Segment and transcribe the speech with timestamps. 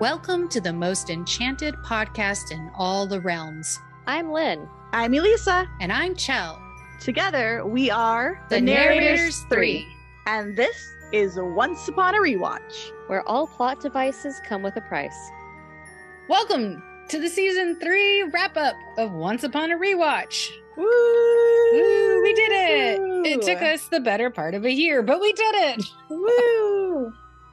[0.00, 3.80] Welcome to the most enchanted podcast in all the realms.
[4.06, 4.68] I'm Lynn.
[4.92, 5.68] I'm Elisa.
[5.80, 6.62] And I'm Chell.
[7.00, 9.88] Together, we are The Narrators Three.
[10.26, 10.76] And this
[11.12, 12.92] is Once Upon a Rewatch.
[13.08, 15.18] where all plot devices come with a price.
[16.28, 20.48] Welcome to the season three wrap up of Once Upon a Rewatch.
[20.76, 20.84] Woo!
[21.72, 23.00] Woo, we did it!
[23.26, 25.84] It took us the better part of a year, but we did it!
[26.08, 26.87] Woo!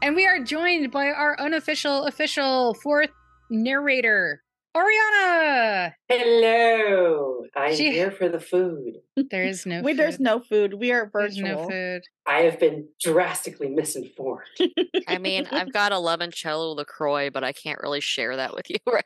[0.02, 3.10] And we are joined by our unofficial, official fourth
[3.50, 4.44] narrator,
[4.76, 5.94] Ariana.
[6.08, 8.98] Hello, I'm She- here for the food.
[9.32, 9.82] There is no.
[9.82, 10.00] we, food.
[10.00, 10.76] there's no food.
[10.76, 11.22] We are virtual.
[11.22, 11.62] There's virtual.
[11.64, 12.02] no food.
[12.28, 14.44] I have been drastically misinformed.
[15.08, 18.78] I mean, I've got a limoncello LaCroix, but I can't really share that with you.
[18.86, 19.06] Right?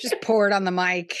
[0.00, 1.16] Just pour it on the mic.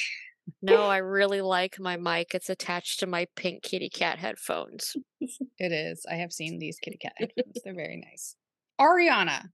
[0.60, 2.34] No, I really like my mic.
[2.34, 4.96] It's attached to my pink kitty cat headphones.
[5.20, 6.04] It is.
[6.10, 7.58] I have seen these kitty cat headphones.
[7.64, 8.34] They're very nice.
[8.82, 9.44] Ariana,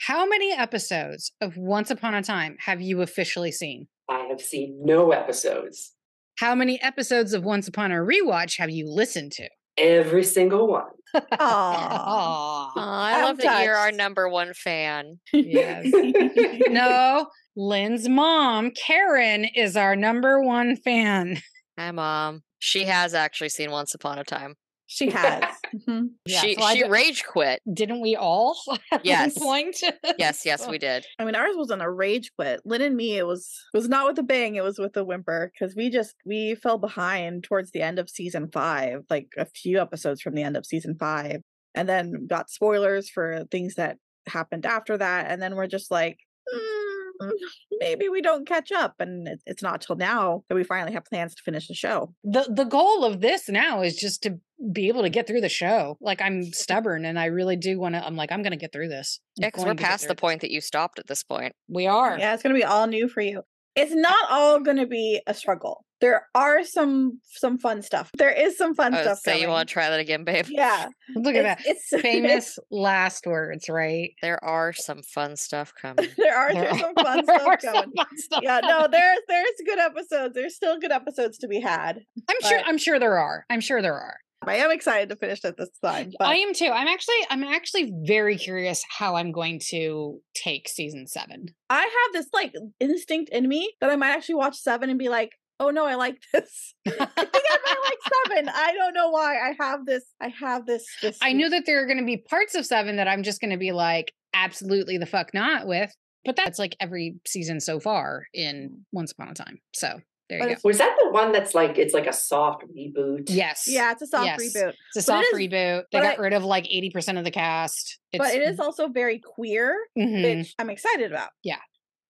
[0.00, 3.86] how many episodes of Once Upon a Time have you officially seen?
[4.10, 5.92] I have seen no episodes.
[6.40, 9.48] How many episodes of Once Upon a Rewatch have you listened to?
[9.78, 10.90] Every single one.
[11.14, 11.22] Aw.
[11.38, 12.72] Aw.
[12.76, 15.20] Aw, I I'm love that you're our number one fan.
[15.32, 15.86] Yes.
[16.68, 21.40] no, Lynn's mom, Karen, is our number one fan.
[21.78, 22.42] Hi, mom.
[22.58, 24.56] She has actually seen Once Upon a Time.
[24.94, 25.42] She has.
[25.74, 26.10] Mhm.
[26.24, 27.60] Yeah, she so she d- rage quit.
[27.72, 28.56] Didn't we all
[28.92, 29.34] at Yes.
[29.36, 29.76] one point?
[30.18, 31.04] Yes, yes, we did.
[31.18, 32.60] I mean, ours wasn't a rage quit.
[32.64, 34.54] Lynn and me, it was it was not with a bang.
[34.54, 38.08] It was with a whimper because we just we fell behind towards the end of
[38.08, 41.40] season five, like a few episodes from the end of season five,
[41.74, 43.96] and then got spoilers for things that
[44.28, 46.18] happened after that, and then we're just like.
[46.54, 46.83] "Mm,
[47.22, 47.76] Mm-hmm.
[47.78, 51.04] maybe we don't catch up and it- it's not till now that we finally have
[51.04, 54.38] plans to finish the show the the goal of this now is just to
[54.72, 55.96] be able to get through the show.
[56.00, 58.72] Like I'm stubborn and I really do want to I'm like I'm going to get
[58.72, 59.20] through this.
[59.36, 61.52] Yeah, because we're past the point that you stopped at this point.
[61.68, 62.18] We are.
[62.18, 63.42] Yeah, it's gonna be all new for you.
[63.76, 65.84] It's not all gonna be a struggle.
[66.04, 68.10] There are some some fun stuff.
[68.18, 69.20] There is some fun Oh, stuff.
[69.20, 70.44] so you want to try that again, babe?
[70.50, 70.88] Yeah.
[71.14, 71.60] Look at that.
[71.64, 74.10] it's, It's Famous last words, right?
[74.20, 76.08] There are some fun stuff coming.
[76.18, 77.92] there are There there's some fun there stuff are some coming.
[77.96, 80.34] fun stuff Yeah, no, there's there's good episodes.
[80.34, 82.00] There's still good episodes to be had.
[82.28, 83.46] I'm sure I'm sure there are.
[83.48, 84.16] I'm sure there are.
[84.46, 86.12] I am excited to finish it this time.
[86.18, 86.66] But I am too.
[86.66, 91.46] I'm actually I'm actually very curious how I'm going to take season 7.
[91.70, 95.08] I have this like instinct in me that I might actually watch seven and be
[95.08, 96.74] like, oh no, I like this.
[96.86, 97.98] I think I might like
[98.28, 98.48] seven.
[98.54, 99.36] I don't know why.
[99.38, 100.04] I have this.
[100.20, 100.84] I have this.
[101.02, 103.40] this I knew that there are going to be parts of 7 that I'm just
[103.40, 105.92] going to be like absolutely the fuck not with,
[106.24, 109.60] but that's like every season so far in Once Upon a Time.
[109.74, 110.60] So, there But you go.
[110.64, 113.24] Was that the one that's like it's like a soft reboot?
[113.28, 113.64] Yes.
[113.68, 114.40] Yeah, it's a soft Yes.
[114.40, 114.70] reboot.
[114.70, 115.82] It's a But soft is- reboot.
[115.92, 117.98] They got I- rid of like 80% of the cast.
[118.16, 120.38] but It's- also very queer, Mhm.
[120.38, 121.30] which I'm excited about.
[121.42, 121.58] Yeah.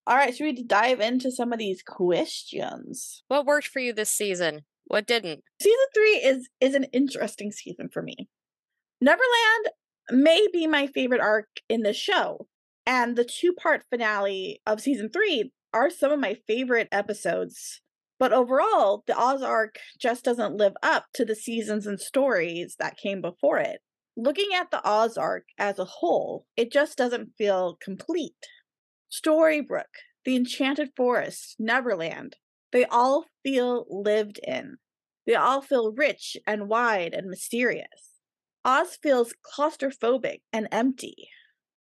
[0.07, 3.23] All right, should we dive into some of these questions?
[3.29, 4.63] What worked for you this season?
[4.87, 5.43] What didn't?
[5.63, 8.29] Season three is is an interesting season for me.
[9.01, 9.71] Neverland
[10.11, 12.47] may be my favorite arc in the show,
[12.87, 17.81] and the two part finale of season three are some of my favorite episodes.
[18.19, 22.99] But overall, the Oz arc just doesn't live up to the seasons and stories that
[22.99, 23.81] came before it.
[24.17, 28.47] Looking at the Oz arc as a whole, it just doesn't feel complete.
[29.15, 32.37] Storybrooke, the Enchanted Forest, Neverland,
[32.73, 34.79] they all feel lived in.
[35.25, 38.19] They all feel rich and wide and mysterious.
[38.65, 41.29] Oz feels claustrophobic and empty.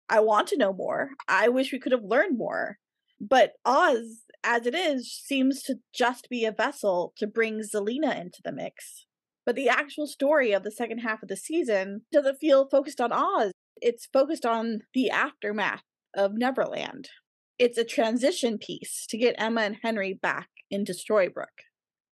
[0.08, 1.10] I want to know more.
[1.26, 2.78] I wish we could have learned more.
[3.20, 8.40] But Oz, as it is, seems to just be a vessel to bring Zelena into
[8.44, 9.06] the mix.
[9.44, 13.12] But the actual story of the second half of the season doesn't feel focused on
[13.12, 13.50] Oz.
[13.80, 15.82] It's focused on the aftermath
[16.14, 17.08] of Neverland.
[17.58, 21.64] It's a transition piece to get Emma and Henry back into Storybrooke.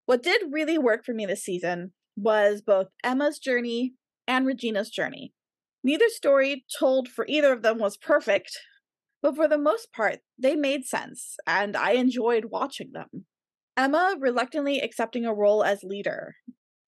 [0.05, 3.93] What did really work for me this season was both Emma's journey
[4.27, 5.33] and Regina's journey.
[5.83, 8.57] Neither story told for either of them was perfect,
[9.21, 13.25] but for the most part, they made sense, and I enjoyed watching them.
[13.77, 16.35] Emma reluctantly accepting a role as leader,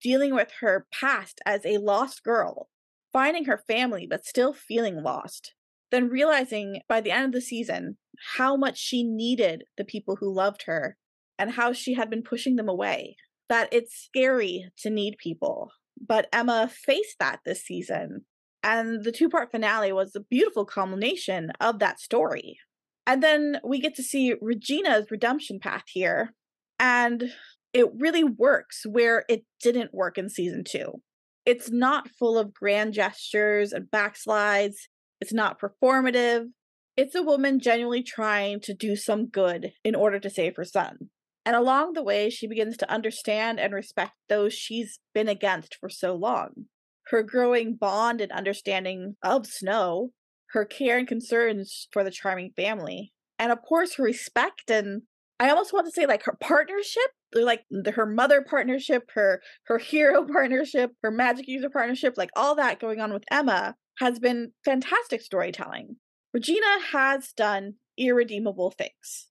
[0.01, 2.69] dealing with her past as a lost girl,
[3.12, 5.53] finding her family but still feeling lost,
[5.92, 7.98] then realizing by the end of the season
[8.36, 10.98] how much she needed the people who loved her
[11.38, 13.16] and how she had been pushing them away.
[13.50, 15.72] That it's scary to need people.
[16.06, 18.25] But Emma faced that this season.
[18.63, 22.57] And the two part finale was a beautiful culmination of that story.
[23.06, 26.34] And then we get to see Regina's redemption path here.
[26.80, 27.31] And
[27.74, 31.01] it really works where it didn't work in season two.
[31.45, 34.75] It's not full of grand gestures and backslides.
[35.19, 36.47] It's not performative.
[36.95, 41.09] It's a woman genuinely trying to do some good in order to save her son.
[41.45, 45.89] And along the way, she begins to understand and respect those she's been against for
[45.89, 46.65] so long.
[47.07, 50.11] Her growing bond and understanding of Snow,
[50.51, 55.03] her care and concerns for the charming family, and of course, her respect and
[55.39, 60.25] I almost want to say like her partnership, like her mother partnership, her her hero
[60.31, 65.21] partnership, her magic user partnership, like all that going on with Emma has been fantastic
[65.21, 65.97] storytelling.
[66.33, 69.27] Regina has done irredeemable things.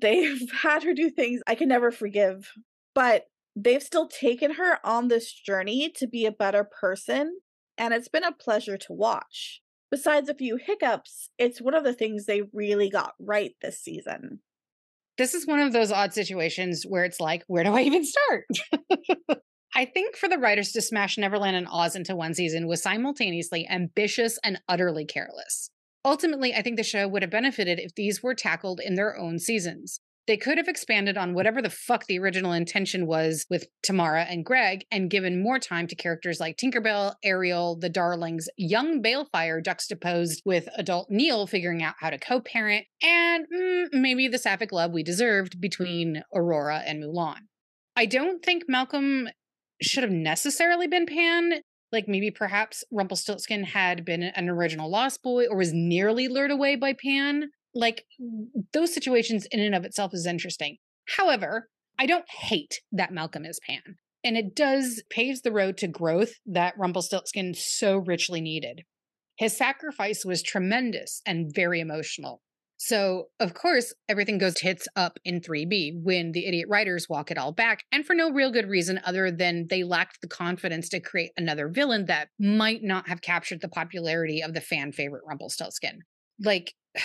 [0.00, 2.52] They've had her do things I can never forgive,
[2.94, 3.26] but
[3.56, 7.40] they've still taken her on this journey to be a better person,
[7.78, 9.62] and it's been a pleasure to watch.
[9.90, 14.40] Besides a few hiccups, it's one of the things they really got right this season.
[15.18, 18.46] This is one of those odd situations where it's like, where do I even start?
[19.74, 23.68] I think for the writers to smash Neverland and Oz into one season was simultaneously
[23.68, 25.70] ambitious and utterly careless.
[26.04, 29.38] Ultimately, I think the show would have benefited if these were tackled in their own
[29.38, 30.00] seasons.
[30.26, 34.44] They could have expanded on whatever the fuck the original intention was with Tamara and
[34.44, 40.42] Greg and given more time to characters like Tinkerbell, Ariel, the Darlings, young Baelfire juxtaposed
[40.44, 44.92] with adult Neal figuring out how to co parent, and mm, maybe the sapphic love
[44.92, 47.40] we deserved between Aurora and Mulan.
[47.96, 49.28] I don't think Malcolm
[49.82, 51.62] should have necessarily been Pan.
[51.92, 56.76] Like maybe perhaps Rumpelstiltskin had been an original Lost Boy or was nearly lured away
[56.76, 58.04] by Pan like
[58.72, 60.78] those situations in and of itself is interesting.
[61.16, 61.68] However,
[61.98, 63.96] I don't hate that Malcolm is Pan.
[64.22, 68.82] And it does paves the road to growth that Rumpelstiltskin so richly needed.
[69.36, 72.42] His sacrifice was tremendous and very emotional.
[72.82, 77.36] So, of course, everything goes tits up in 3B when the idiot writers walk it
[77.36, 81.00] all back, and for no real good reason other than they lacked the confidence to
[81.00, 86.00] create another villain that might not have captured the popularity of the fan favorite Rumpelstiltskin.
[86.42, 86.72] Like,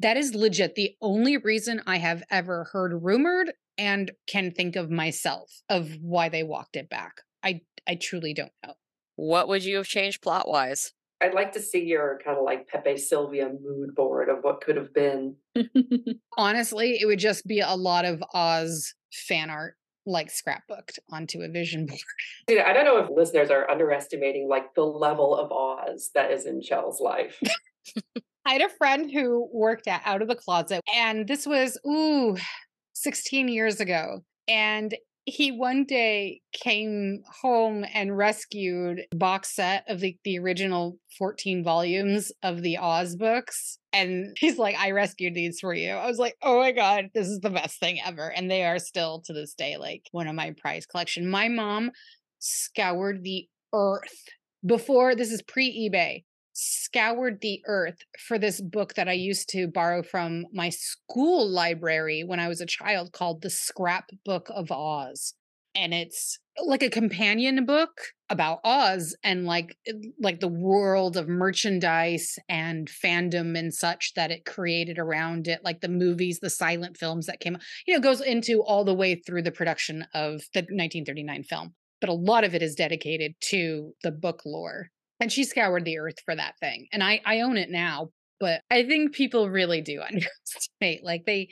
[0.00, 4.90] That is legit the only reason I have ever heard rumored and can think of
[4.90, 7.22] myself of why they walked it back.
[7.42, 8.74] I I truly don't know.
[9.16, 10.92] What would you have changed plot wise?
[11.20, 14.76] I'd like to see your kind of like Pepe Silvia mood board of what could
[14.76, 15.36] have been.
[16.36, 19.76] Honestly, it would just be a lot of Oz fan art
[20.06, 22.00] like scrapbooked onto a vision board.
[22.46, 26.46] Dude, I don't know if listeners are underestimating like the level of Oz that is
[26.46, 27.40] in Chell's life.
[28.46, 32.36] I had a friend who worked at Out of the Closet, and this was, ooh,
[32.92, 34.20] 16 years ago.
[34.46, 34.94] And
[35.26, 42.30] he one day came home and rescued box set of the, the original 14 volumes
[42.42, 43.78] of the Oz books.
[43.92, 45.92] And he's like, I rescued these for you.
[45.92, 48.28] I was like, oh my God, this is the best thing ever.
[48.28, 51.30] And they are still to this day like one of my prize collection.
[51.30, 51.90] My mom
[52.38, 54.28] scoured the earth
[54.64, 56.24] before this is pre eBay
[56.94, 62.22] scoured the earth for this book that I used to borrow from my school library
[62.24, 65.34] when I was a child called The Scrapbook of Oz.
[65.74, 67.90] And it's like a companion book
[68.30, 69.76] about Oz and like
[70.20, 75.80] like the world of merchandise and fandom and such that it created around it, like
[75.80, 77.58] the movies, the silent films that came,
[77.88, 81.74] you know, goes into all the way through the production of the 1939 film.
[82.00, 84.90] But a lot of it is dedicated to the book lore
[85.24, 88.60] and she scoured the earth for that thing and i i own it now but
[88.70, 91.48] i think people really do underestimate like they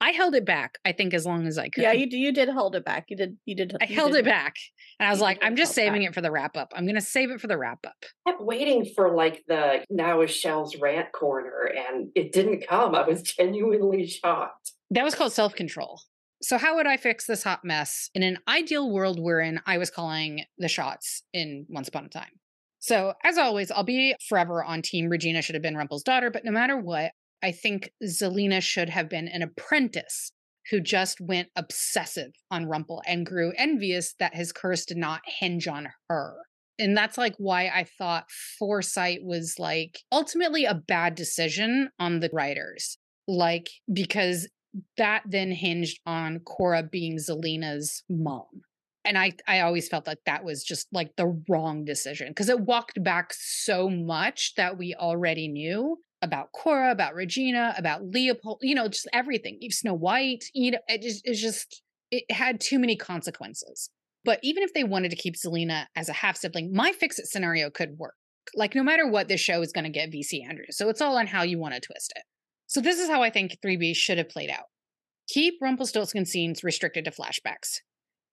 [0.00, 2.50] i held it back i think as long as i could yeah you you did
[2.50, 4.54] hold it back you did you did i held did, it back
[5.00, 6.10] and i was like i'm just saving back.
[6.10, 7.94] it for the wrap up i'm gonna save it for the wrap up
[8.26, 12.94] I kept waiting for like the now is Chell's rant corner and it didn't come.
[12.94, 14.72] I was genuinely shocked.
[14.90, 16.02] that was called self-control
[16.42, 19.88] so how would i fix this hot mess in an ideal world wherein i was
[19.88, 22.32] calling the shots in once upon a time
[22.84, 26.44] so, as always, I'll be forever on team Regina should have been Rumpel's daughter, but
[26.44, 27.12] no matter what,
[27.42, 30.32] I think Zelena should have been an apprentice
[30.70, 35.66] who just went obsessive on Rumpel and grew envious that his curse did not hinge
[35.66, 36.34] on her.
[36.78, 42.28] And that's like why I thought foresight was like ultimately a bad decision on the
[42.34, 42.98] writers.
[43.26, 44.46] Like, because
[44.98, 48.60] that then hinged on Cora being Zelena's mom
[49.04, 52.60] and I I always felt like that was just like the wrong decision because it
[52.60, 58.74] walked back so much that we already knew about Cora, about Regina, about Leopold, you
[58.74, 59.58] know, just everything.
[59.70, 63.90] Snow White, you know, it just it's just it had too many consequences.
[64.24, 67.26] But even if they wanted to keep Zelena as a half sibling, my fix it
[67.26, 68.14] scenario could work.
[68.54, 70.78] Like no matter what, this show is going to get VC Andrews.
[70.78, 72.22] So it's all on how you want to twist it.
[72.66, 74.66] So this is how I think 3B should have played out.
[75.28, 77.80] Keep Rumpelstiltskin scenes restricted to flashbacks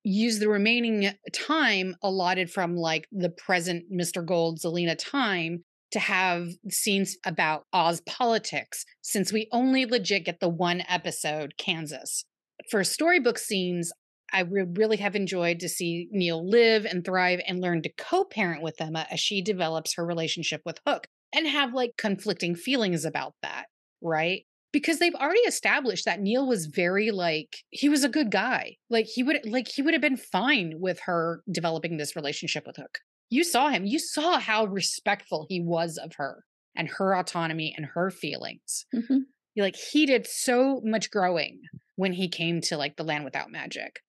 [0.03, 4.25] use the remaining time allotted from like the present Mr.
[4.25, 10.49] Gold Zelena time to have scenes about Oz politics since we only legit get the
[10.49, 12.25] one episode, Kansas.
[12.69, 13.91] For Storybrooke scenes,
[14.31, 18.23] I would really have enjoyed to see Neal live and thrive and learn to co
[18.23, 23.03] parent with Emma as she develops her relationship with Hook and have like conflicting feelings
[23.03, 23.65] about that,
[24.01, 24.45] right?
[24.71, 28.77] Because they've already established that Neal was very like, he was a good guy.
[28.89, 32.77] Like he would, like, he would have been fine with her developing this relationship with
[32.77, 32.99] Hook.
[33.29, 37.85] You saw him, you saw how respectful he was of her and her autonomy and
[37.85, 38.85] her feelings.
[38.93, 39.21] Mhm.
[39.57, 41.61] Like he did so much growing
[41.95, 43.99] when he came to like the land without magic.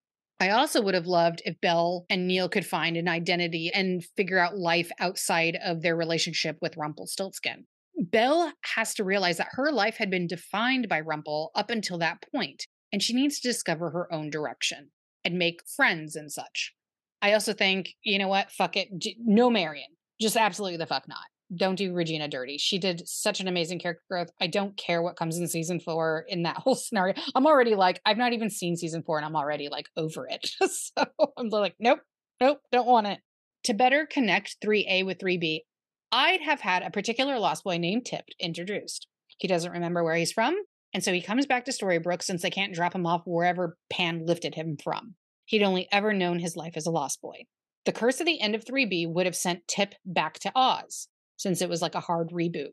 [0.41, 4.39] I also would have loved if Belle and Neal could find an identity and figure
[4.39, 7.67] out life outside of their relationship with Rumpelstiltskin.
[8.03, 12.25] Belle has to realize that her life had been defined by Rumple up until that
[12.35, 14.91] point, and she needs to discover her own direction
[15.25, 16.75] and make friends and such.
[17.23, 18.51] I also think, you know what?
[18.51, 18.89] Fuck it.
[19.19, 19.87] No Marian.
[20.21, 21.19] Just absolutely the fuck not.
[21.55, 22.59] Don't do Regina dirty.
[22.59, 24.31] She did such an amazing character growth.
[24.41, 27.15] I don't care what comes in season four in that whole scenario.
[27.37, 30.51] I'm already like, I've not even seen season four and I'm already like over it.
[30.69, 31.05] so
[31.37, 32.01] I'm like, nope,
[32.41, 33.21] nope, don't want it.
[33.65, 35.61] To better connect 3A with 3B,
[36.13, 39.09] I'd have had a particular lost boy named Tip introduced.
[39.39, 40.55] He doesn't remember where he's from,
[40.93, 44.27] and so he comes back to Storybrooke since they can't drop him off wherever Pan
[44.27, 45.15] lifted him from.
[45.47, 47.47] He'd only ever known his life as a lost boy.
[47.87, 51.63] The curse of the end of 3B would have sent Tip back to Oz, since
[51.63, 52.73] it was like a hard reboot.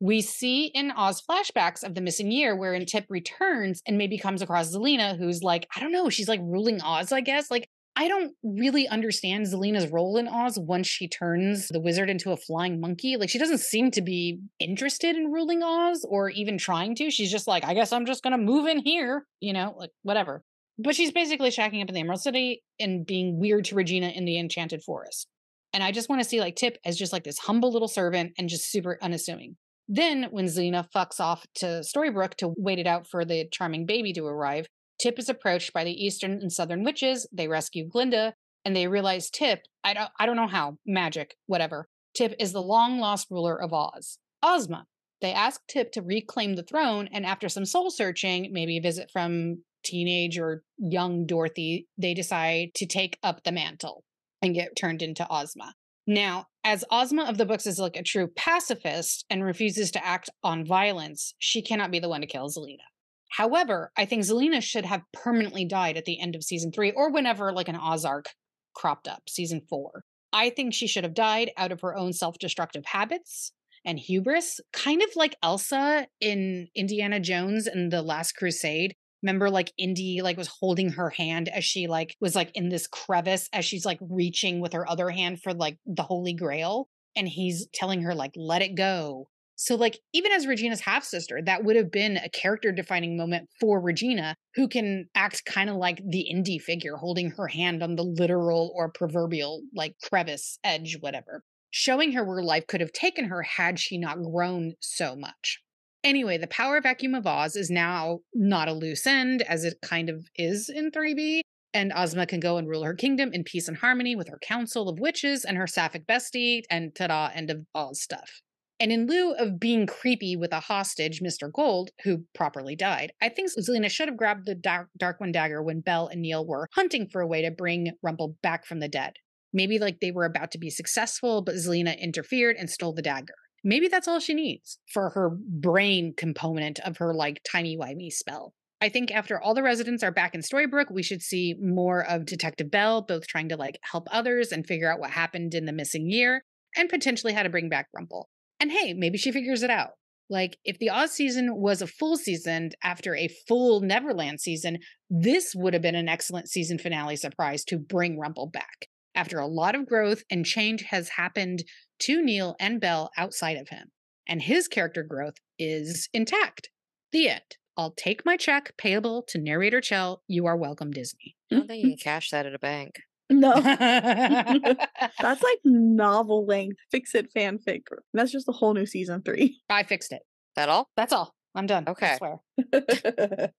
[0.00, 4.42] We see in Oz flashbacks of the missing year wherein Tip returns and maybe comes
[4.42, 7.50] across Zelena, who's like, I don't know, she's like ruling Oz, I guess.
[7.50, 7.68] Like,
[8.00, 12.36] I don't really understand Zelena's role in Oz once she turns the wizard into a
[12.36, 13.16] flying monkey.
[13.16, 17.10] Like, she doesn't seem to be interested in ruling Oz or even trying to.
[17.10, 20.44] She's just like, I guess I'm just to move in here, you know, like whatever.
[20.78, 24.24] But she's basically shacking up in the Emerald City and being weird to Regina in
[24.24, 25.26] the Enchanted Forest.
[25.72, 28.32] And I just want to see like Tip as just like this humble little servant
[28.38, 29.56] and just super unassuming.
[29.88, 34.12] Then, when Zelena fucks off to Storybrooke to wait it out for the charming baby
[34.12, 34.66] to arrive,
[34.98, 37.28] Tip is approached by the Eastern and Southern witches.
[37.32, 41.88] They rescue Glinda, and they realize Tip, I don't I don't know how, magic, whatever.
[42.14, 44.18] Tip is the long lost ruler of Oz.
[44.42, 44.86] Ozma.
[45.20, 49.10] They ask Tip to reclaim the throne, and after some soul searching, maybe a visit
[49.12, 54.04] from teenage or young Dorothy, they decide to take up the mantle
[54.42, 55.74] and get turned into Ozma.
[56.06, 60.30] Now, as Ozma of the books is like a true pacifist and refuses to act
[60.42, 62.86] on violence, she cannot be the one to kill Zelena.
[63.28, 67.10] However, I think Zelena should have permanently died at the end of season three or
[67.10, 68.30] whenever like an Oz arc
[68.74, 70.02] cropped up, season four.
[70.32, 73.52] I think she should have died out of her own self destructive habits
[73.84, 78.94] and hubris, kind of like Elsa in Indiana Jones and the Last Crusade.
[79.22, 82.86] Remember, like Indy, like was holding her hand as she like was like in this
[82.86, 87.28] crevice as she's like reaching with her other hand for like the Holy Grail, and
[87.28, 89.28] he's telling her like let it go.
[89.60, 93.48] So like even as Regina's half sister, that would have been a character defining moment
[93.60, 97.96] for Regina, who can act kind of like the Indy figure, holding her hand on
[97.96, 103.24] the literal or proverbial like crevice edge, whatever, showing her where life could have taken
[103.24, 105.60] her had she not grown so much.
[106.04, 110.08] Anyway, the power vacuum of Oz is now not a loose end, as it kind
[110.08, 111.40] of is in 3B,
[111.74, 114.88] and Ozma can go and rule her kingdom in peace and harmony with her council
[114.88, 118.40] of witches and her sapphic bestie, and ta-da, end of Oz stuff.
[118.80, 121.52] And in lieu of being creepy with a hostage, Mr.
[121.52, 125.80] Gold, who properly died, I think Zelena should have grabbed the Dark, Dark dagger when
[125.80, 129.14] Belle and Neal were hunting for a way to bring Rumple back from the dead.
[129.52, 133.34] Maybe like they were about to be successful, but Zelena interfered and stole the dagger.
[133.64, 138.54] Maybe that's all she needs for her brain component of her like timey-wimey spell.
[138.80, 142.26] I think after all the residents are back in Storybrooke, we should see more of
[142.26, 145.72] Detective Belle, both trying to like help others and figure out what happened in the
[145.72, 146.44] missing year
[146.76, 148.28] and potentially how to bring back Rumple.
[148.60, 149.90] And hey, maybe she figures it out.
[150.30, 155.54] Like, if the Oz season was a full season after a full Neverland season, this
[155.54, 158.88] would have been an excellent season finale surprise to bring Rumple back.
[159.14, 161.64] After a lot of growth and change has happened
[162.00, 163.88] to Neal and Belle outside of him,
[164.28, 166.68] and his character growth is intact.
[167.10, 167.56] The end.
[167.76, 170.22] I'll take my check payable to narrator Chell.
[170.26, 171.36] You are welcome, Disney.
[171.50, 172.96] I don't think you can cash that at a bank.
[173.30, 176.78] No, that's like novel length.
[176.90, 177.82] Fix it fanfic.
[178.14, 179.60] That's just a whole new season three.
[179.68, 180.22] I fixed it.
[180.56, 180.88] That all?
[180.96, 181.34] That's all.
[181.54, 181.84] I'm done.
[181.86, 182.16] I Okay.
[182.16, 183.50] swear.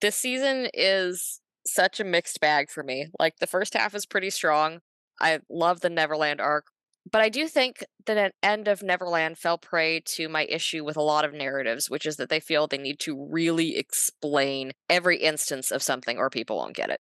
[0.00, 3.08] This season is such a mixed bag for me.
[3.18, 4.80] Like the first half is pretty strong.
[5.20, 6.68] I love the Neverland arc.
[7.10, 10.96] But I do think that an end of Neverland fell prey to my issue with
[10.96, 15.18] a lot of narratives, which is that they feel they need to really explain every
[15.18, 17.00] instance of something or people won't get it.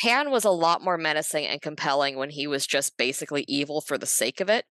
[0.00, 3.98] Pan was a lot more menacing and compelling when he was just basically evil for
[3.98, 4.66] the sake of it.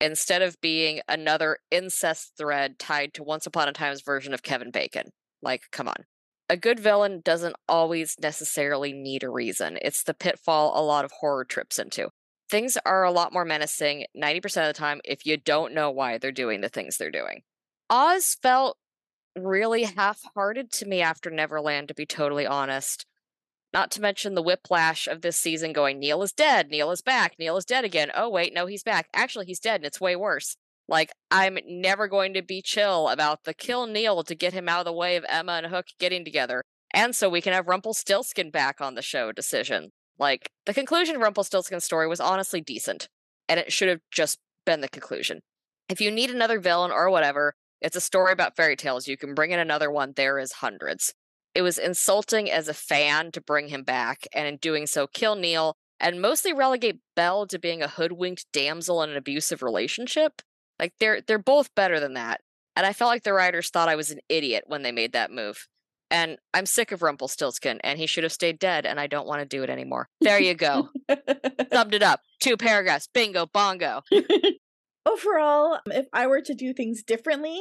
[0.00, 4.70] instead of being another incest thread tied to Once Upon a Time's version of Kevin
[4.70, 5.10] Bacon.
[5.42, 6.04] Like, come on.
[6.48, 9.78] A good villain doesn't always necessarily need a reason.
[9.80, 12.08] It's the pitfall a lot of horror trips into.
[12.50, 16.18] Things are a lot more menacing 90% of the time if you don't know why
[16.18, 17.42] they're doing the things they're doing.
[17.88, 18.76] Oz felt
[19.36, 23.06] really half hearted to me after Neverland, to be totally honest.
[23.74, 27.34] Not to mention the whiplash of this season going, Neal is dead, Neal is back,
[27.40, 28.12] Neal is dead again.
[28.14, 29.08] Oh, wait, no, he's back.
[29.12, 30.56] Actually, he's dead, and it's way worse.
[30.86, 34.78] Like, I'm never going to be chill about the kill Neal to get him out
[34.78, 36.62] of the way of Emma and Hook getting together.
[36.92, 39.90] And so we can have Rumpelstiltskin back on the show decision.
[40.20, 43.08] Like, the conclusion of Rumpelstiltskin's story was honestly decent,
[43.48, 45.40] and it should have just been the conclusion.
[45.88, 49.08] If you need another villain or whatever, it's a story about fairy tales.
[49.08, 50.12] You can bring in another one.
[50.14, 51.12] There is hundreds
[51.54, 55.36] it was insulting as a fan to bring him back, and in doing so, kill
[55.36, 60.42] Neal and mostly relegate Belle to being a hoodwinked damsel in an abusive relationship.
[60.78, 62.40] Like they're they're both better than that.
[62.76, 65.30] And I felt like the writers thought I was an idiot when they made that
[65.30, 65.68] move.
[66.10, 69.40] And I'm sick of Rumpelstiltskin, and he should have stayed dead, and I don't want
[69.40, 70.08] to do it anymore.
[70.20, 70.88] There you go.
[71.72, 72.20] Summed it up.
[72.40, 73.08] Two paragraphs.
[73.12, 74.02] Bingo, bongo.
[75.06, 77.60] Overall, if I were to do things differently,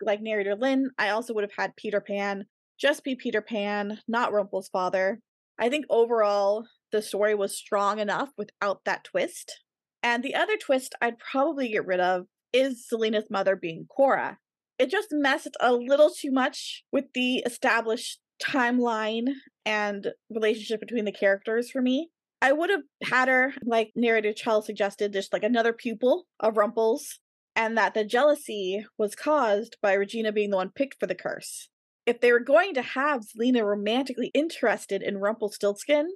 [0.00, 2.44] like narrator Lynn, I also would have had Peter Pan
[2.82, 5.20] just be Peter Pan, not Rumpel's father.
[5.56, 9.60] I think overall the story was strong enough without that twist.
[10.02, 14.38] And the other twist I'd probably get rid of is Zelena's mother being Cora.
[14.80, 19.28] It just messed a little too much with the established timeline
[19.64, 22.08] and relationship between the characters for me.
[22.40, 27.20] I would have had her, like narrator Chell suggested, just like another pupil of Rumpel's,
[27.54, 31.68] and that the jealousy was caused by Regina being the one picked for the curse
[32.06, 36.08] if they were going to have Zelena romantically interested in Rumpelstiltskin,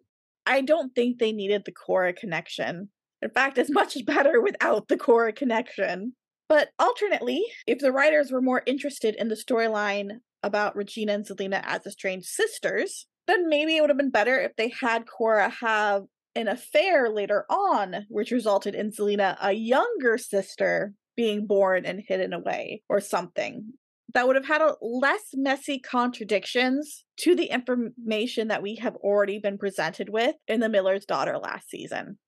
[0.44, 2.90] I don't think they needed the Cora connection.
[3.22, 6.14] In fact, it's much better without the Cora connection.
[6.48, 11.60] But alternately, if the writers were more interested in the storyline about Regina and Zelena
[11.64, 16.04] as estranged sisters, then maybe it would have been better if they had Cora have
[16.36, 22.32] an affair later on, which resulted in Zelena, a younger sister, being born and hidden
[22.32, 23.72] away or something
[24.14, 29.38] that would have had a less messy contradictions to the information that we have already
[29.38, 32.18] been presented with in the Miller's Daughter last season.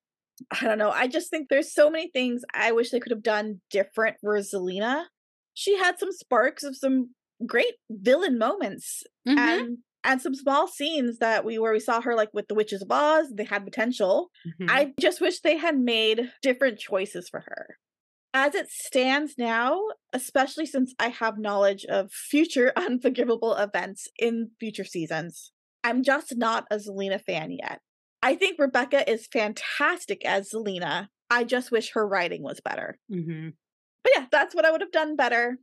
[0.51, 0.91] I don't know.
[0.91, 4.39] I just think there's so many things I wish they could have done different for
[4.39, 5.05] Zelena.
[5.55, 7.11] She had some sparks of some
[7.47, 9.39] great villain moments mm-hmm.
[9.39, 12.83] and and some small scenes that we where we saw her like with the witches
[12.83, 14.31] of Oz, they had potential.
[14.47, 14.71] Mm-hmm.
[14.71, 17.77] I just wish they had made different choices for her
[18.39, 19.81] as it stands now,
[20.13, 25.51] especially since I have knowledge of future unforgivable events in future seasons,
[25.83, 27.81] I'm just not a Zelena fan yet.
[28.23, 31.09] I think Rebecca is fantastic as Zelena.
[31.31, 32.99] I just wish her writing was better.
[33.13, 33.51] Mm-hmm.
[34.05, 35.59] But yeah, that's what I would have done better.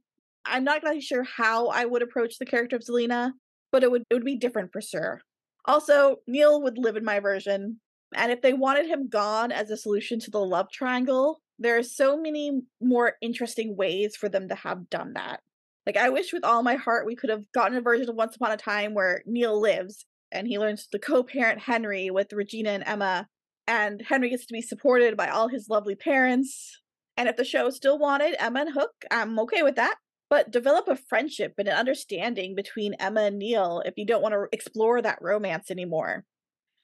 [0.46, 3.32] I'm not exactly sure how I would approach the character of Zelena,
[3.72, 5.22] but it would it would be different for sure.
[5.66, 7.80] Also, Neal would live in my version,
[8.14, 11.84] and if they wanted him gone as a solution to the love triangle, there are
[11.84, 15.42] so many more interesting ways for them to have done that.
[15.86, 18.36] Like, I wish with all my heart we could have gotten a version of Once
[18.36, 22.72] Upon a Time where Neal lives and he learns to co parent Henry with Regina
[22.72, 23.28] and Emma,
[23.68, 26.82] and Henry gets to be supported by all his lovely parents.
[27.18, 29.96] And if the show still wanted Emma and Hook, I'm okay with that.
[30.30, 34.34] But develop a friendship and an understanding between Emma and Neal if you don't want
[34.34, 36.26] to explore that romance anymore.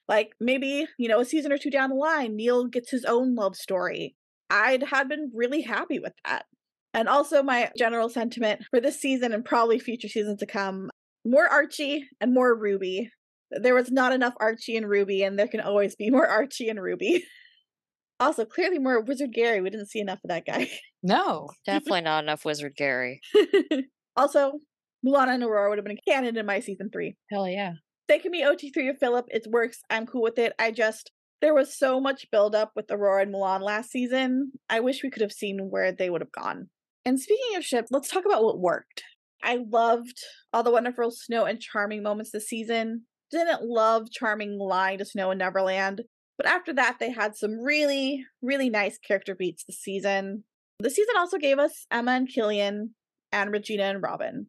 [0.08, 3.36] Like maybe, you know, a season or two down the line, Neal gets his own
[3.36, 4.16] love story
[4.52, 6.46] I'd have been really happy with that.
[6.94, 10.90] And also, my general sentiment for this season and probably future seasons to come
[11.26, 13.10] more Archie and more Ruby.
[13.50, 16.82] There was not enough Archie and Ruby, and there can always be more Archie and
[16.82, 17.24] Ruby.
[18.20, 19.62] also, clearly more Wizard Gary.
[19.62, 20.70] We didn't see enough of that guy.
[21.02, 23.22] No, definitely not enough Wizard Gary.
[24.18, 24.60] also,
[25.06, 27.16] Mulan and Aurora would have been canon in my season three.
[27.32, 27.74] Hell yeah.
[28.10, 29.28] They can be OT3 of Philip.
[29.30, 29.80] It works.
[29.90, 30.52] I'm cool with it.
[30.60, 31.12] I just
[31.42, 34.52] there was so much buildup with Aurora and Mulan last season.
[34.70, 36.70] I wish we could have seen where they would have gone.
[37.04, 39.04] And speaking of ships, let's talk about what worked.
[39.44, 40.20] I loved
[40.54, 43.06] all the wonderful Snow and Charming moments this season.
[43.32, 46.02] Didn't love Charming lying to Snow in Neverland,
[46.38, 50.44] but after that, they had some really, really nice character beats this season.
[50.80, 52.94] The season also gave us Emma and Killian
[53.32, 54.48] and Regina and Robin,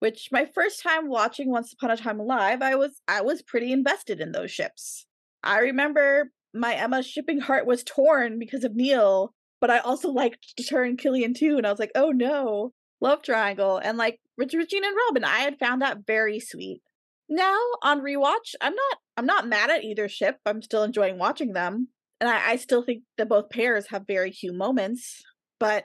[0.00, 3.72] which my first time watching Once Upon a Time Alive, I was I was pretty
[3.72, 5.06] invested in those ships.
[5.42, 10.56] I remember my Emma shipping heart was torn because of Neal, but I also liked
[10.56, 13.78] to turn Killian too, and I was like, oh no, love triangle.
[13.78, 16.82] And like Richard, Regina and Robin, I had found that very sweet.
[17.28, 20.38] Now on rewatch, I'm not I'm not mad at either ship.
[20.46, 21.88] I'm still enjoying watching them.
[22.20, 25.22] And I, I still think that both pairs have very cute moments.
[25.58, 25.84] But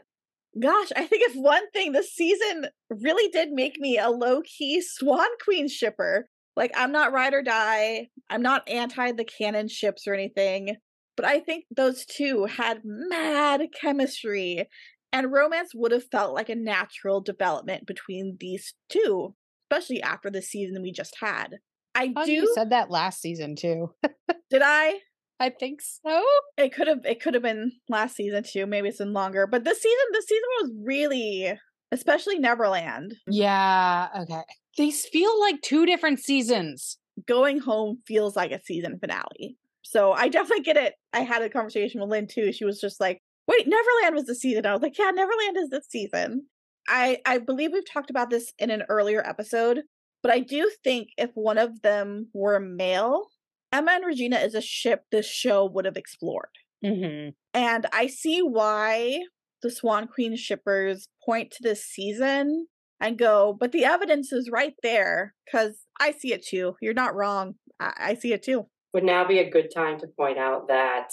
[0.59, 4.81] gosh, I think if one thing this season really did make me a low key
[4.81, 6.29] Swan Queen shipper.
[6.57, 10.75] Like, I'm not ride or die, I'm not anti the canon ships or anything,
[11.15, 14.67] but I think those two had mad chemistry,
[15.13, 19.35] and romance would have felt like a natural development between these two,
[19.71, 21.57] especially after the season we just had.
[21.95, 22.31] I Oh, do.
[22.31, 23.91] you said that last season too.
[24.49, 24.99] did I?
[25.39, 26.23] I think so.
[26.57, 27.05] It could have.
[27.05, 28.65] It could have been last season too.
[28.65, 29.45] Maybe it's been longer.
[29.45, 31.53] But this season, this season was really,
[31.91, 33.15] especially Neverland.
[33.27, 34.07] Yeah.
[34.21, 34.41] Okay.
[34.77, 36.97] These feel like two different seasons.
[37.27, 39.57] Going home feels like a season finale.
[39.81, 40.93] So I definitely get it.
[41.13, 42.51] I had a conversation with Lynn too.
[42.51, 45.69] She was just like, "Wait, Neverland was the season." I was like, "Yeah, Neverland is
[45.69, 46.47] this season."
[46.87, 49.83] I I believe we've talked about this in an earlier episode,
[50.21, 53.27] but I do think if one of them were male,
[53.71, 56.49] Emma and Regina is a ship this show would have explored.
[56.83, 57.29] Mm-hmm.
[57.53, 59.23] And I see why
[59.61, 62.67] the Swan Queen shippers point to this season
[62.99, 66.75] and go, but the evidence is right there because I see it too.
[66.81, 67.55] You're not wrong.
[67.79, 68.67] I, I see it too.
[68.93, 71.09] Would now be a good time to point out that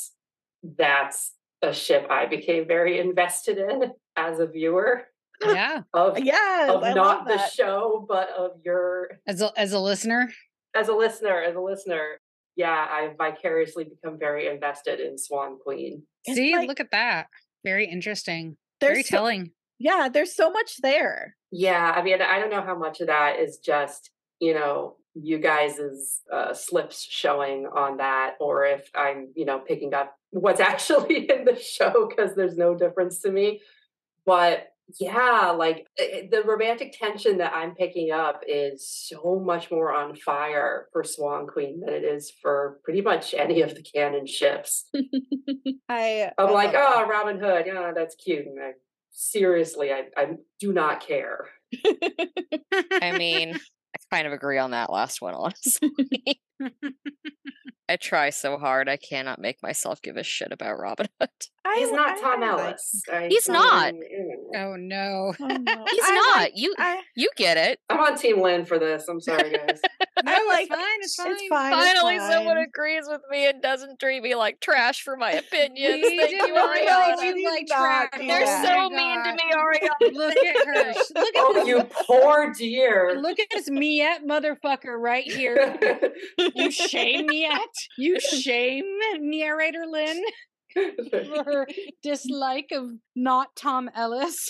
[0.62, 5.05] that's a ship I became very invested in as a viewer
[5.44, 5.83] Yeah.
[5.94, 10.33] of, yeah, of I not the show, but of your As a as a listener.
[10.75, 12.18] as a listener, as a listener.
[12.57, 16.05] Yeah, I've vicariously become very invested in Swan Queen.
[16.25, 17.27] It's See, like- look at that.
[17.64, 18.57] Very interesting.
[18.81, 19.51] There's Very so- telling.
[19.78, 21.37] Yeah, there's so much there.
[21.50, 24.10] Yeah, I mean, I don't know how much of that is just,
[24.40, 29.94] you know, you guys' uh, slips showing on that, or if I'm, you know, picking
[29.94, 33.60] up what's actually in the show because there's no difference to me.
[34.26, 34.68] But
[35.00, 40.14] yeah, like eh, the romantic tension that I'm picking up is so much more on
[40.14, 44.87] fire for Swan Queen than it is for pretty much any of the canon ships.
[45.88, 48.46] I I'm I like, oh, Robin Hood, yeah, that's cute.
[48.46, 48.72] And I,
[49.14, 51.46] seriously, I, I do not care.
[52.92, 56.42] I mean, I kind of agree on that last one, honestly.
[57.86, 58.88] I try so hard.
[58.88, 61.28] I cannot make myself give a shit about Robin Hood.
[61.66, 63.02] I He's not I Tom really like Ellis.
[63.12, 63.56] I He's don't
[64.56, 65.34] Oh no.
[65.38, 65.84] Oh, no.
[65.90, 66.36] He's I not.
[66.42, 67.80] like- you I, you get it.
[67.90, 69.06] I'm on Team Lynn for this.
[69.08, 69.80] I'm sorry, guys.
[70.24, 71.00] No, I like- it's fine.
[71.00, 71.32] It's fine.
[71.32, 71.72] it's fine.
[71.74, 76.02] it's Finally, someone agrees with me and doesn't treat me like trash for my opinions.
[76.02, 77.18] We Thank you, Ariana.
[77.18, 78.08] treat like Do trash.
[78.16, 78.64] They're that.
[78.64, 80.14] so Oh my mean to me, Ariana.
[80.14, 80.94] Look at her.
[81.14, 81.68] Look at oh, this.
[81.68, 83.16] you poor dear.
[83.20, 85.78] Look at this Miette motherfucker right here.
[86.54, 87.61] You shame Miette.
[87.98, 88.85] You shame
[89.20, 90.22] narrator uh, Lynn
[91.11, 91.66] for her
[92.02, 94.48] dislike of not Tom Ellis.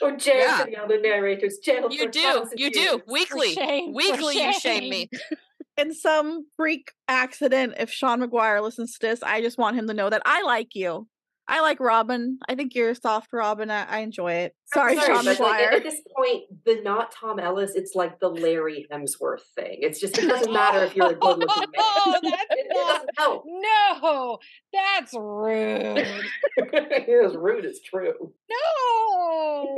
[0.00, 0.64] or jail Yeah.
[0.64, 1.58] for the other narrators.
[1.62, 2.44] Jail You for do.
[2.56, 3.00] You do.
[3.06, 3.52] Weekly.
[3.52, 5.10] shame, for Weekly, you shame me.
[5.76, 9.94] in some freak accident, if Sean Maguire listens to this, I just want him to
[9.94, 11.06] know that I like you.
[11.48, 12.38] I like Robin.
[12.48, 13.70] I think you're a soft Robin.
[13.70, 14.54] I, I enjoy it.
[14.74, 18.18] I'm Sorry, Sean but like, at- at this point, the not Tom Ellis, it's like
[18.20, 19.78] the Larry Hemsworth thing.
[19.80, 21.68] It's just it doesn't matter if you're a good looking man.
[22.04, 22.88] Oh, that's It, it not.
[22.88, 23.44] doesn't help.
[23.46, 24.38] No,
[24.72, 25.98] that's rude.
[26.56, 27.64] it is rude.
[27.64, 28.32] It's true.
[28.50, 29.76] No.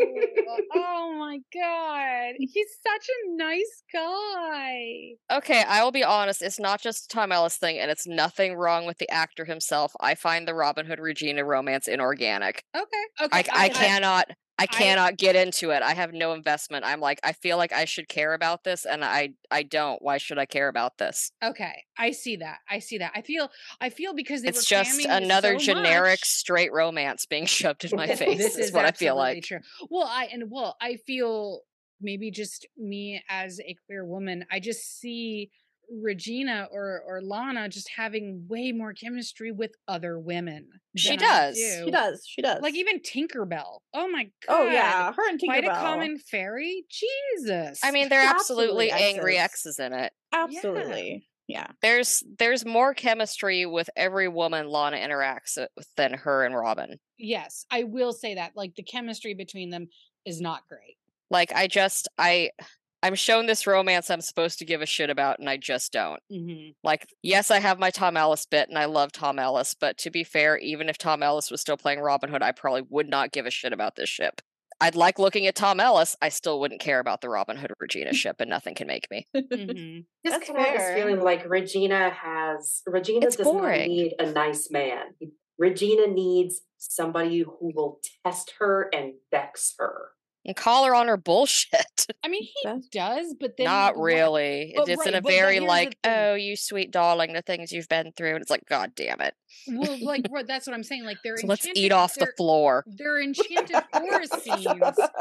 [0.74, 2.34] Oh my god.
[2.38, 5.36] He's such a nice guy.
[5.38, 6.42] Okay, I will be honest.
[6.42, 9.92] It's not just a Tom Ellis thing, and it's nothing wrong with the actor himself.
[10.00, 12.62] I find the Robin Hood Regina romance inorganic.
[12.76, 12.86] Okay.
[13.22, 13.44] Okay.
[13.52, 14.30] I, I cannot.
[14.58, 15.82] I I- cannot get into it.
[15.82, 16.84] I have no investment.
[16.84, 20.00] I'm like, I feel like I should care about this, and I I don't.
[20.00, 21.32] Why should I care about this?
[21.42, 22.58] Okay, I see that.
[22.70, 23.12] I see that.
[23.14, 23.50] I feel.
[23.80, 27.96] I feel because they It's just another so generic much- straight romance being shoved in
[27.96, 28.38] my face.
[28.38, 29.42] This is, is what I feel like.
[29.44, 29.58] True.
[29.90, 31.62] Well, I and well, I feel
[32.00, 34.44] maybe just me as a queer woman.
[34.52, 35.50] I just see
[35.90, 40.68] Regina or or Lana just having way more chemistry with other women.
[40.96, 41.56] She does.
[41.56, 41.84] do.
[41.84, 42.24] She does.
[42.26, 42.62] She does.
[42.62, 43.80] Like even Tinkerbell.
[43.92, 44.60] Oh my oh, god.
[44.60, 45.46] Oh yeah, her and Tinkerbell.
[45.46, 46.84] Quite a common fairy.
[46.90, 47.80] Jesus.
[47.82, 49.78] I mean, they're Absolutely absolutely angry exes.
[49.78, 50.12] exes in it.
[50.32, 51.26] Absolutely.
[51.46, 51.66] Yeah.
[51.82, 56.98] There's there's more chemistry with every woman Lana interacts with than her and Robin.
[57.18, 58.52] yes, I will say that.
[58.56, 59.88] Like the chemistry between them
[60.24, 60.96] is not great.
[61.30, 62.50] Like I just I
[63.04, 66.22] I'm shown this romance I'm supposed to give a shit about and I just don't.
[66.32, 66.70] Mm-hmm.
[66.82, 70.10] Like yes, I have my Tom Ellis bit and I love Tom Ellis, but to
[70.10, 73.30] be fair, even if Tom Ellis was still playing Robin Hood, I probably would not
[73.30, 74.40] give a shit about this ship.
[74.80, 76.16] I'd like looking at Tom Ellis.
[76.22, 79.26] I still wouldn't care about the Robin Hood Regina ship, and nothing can make me.
[79.36, 79.98] Mm-hmm.
[80.26, 80.96] Just That's kind of have this fair.
[80.96, 85.08] feeling like Regina has Regina It's does not need a nice man.
[85.58, 90.12] Regina needs somebody who will test her and vex her.
[90.46, 92.06] And call her on her bullshit.
[92.24, 94.72] I mean, he does, but then Not what- really.
[94.76, 97.88] but it's in a but- but very like, oh, you sweet darling, the things you've
[97.88, 99.34] been through, and it's like, God damn it.
[99.68, 101.04] Well, like what- that's what I'm saying.
[101.04, 102.84] Like they're So let's eat off the floor.
[102.86, 104.66] Their enchanted forest scenes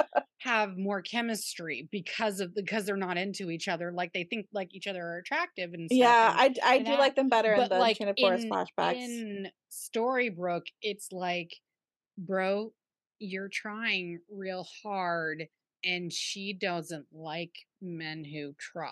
[0.39, 3.91] have more chemistry because of because they're not into each other.
[3.93, 5.97] Like they think like each other are attractive and stuff.
[5.97, 8.43] yeah, and- I I and do that- like them better in the like Enchanted Forest
[8.45, 8.95] in, flashbacks.
[8.95, 11.51] in Storybrooke, it's like,
[12.17, 12.73] bro,
[13.23, 15.45] you're trying real hard,
[15.83, 18.89] and she doesn't like men who try.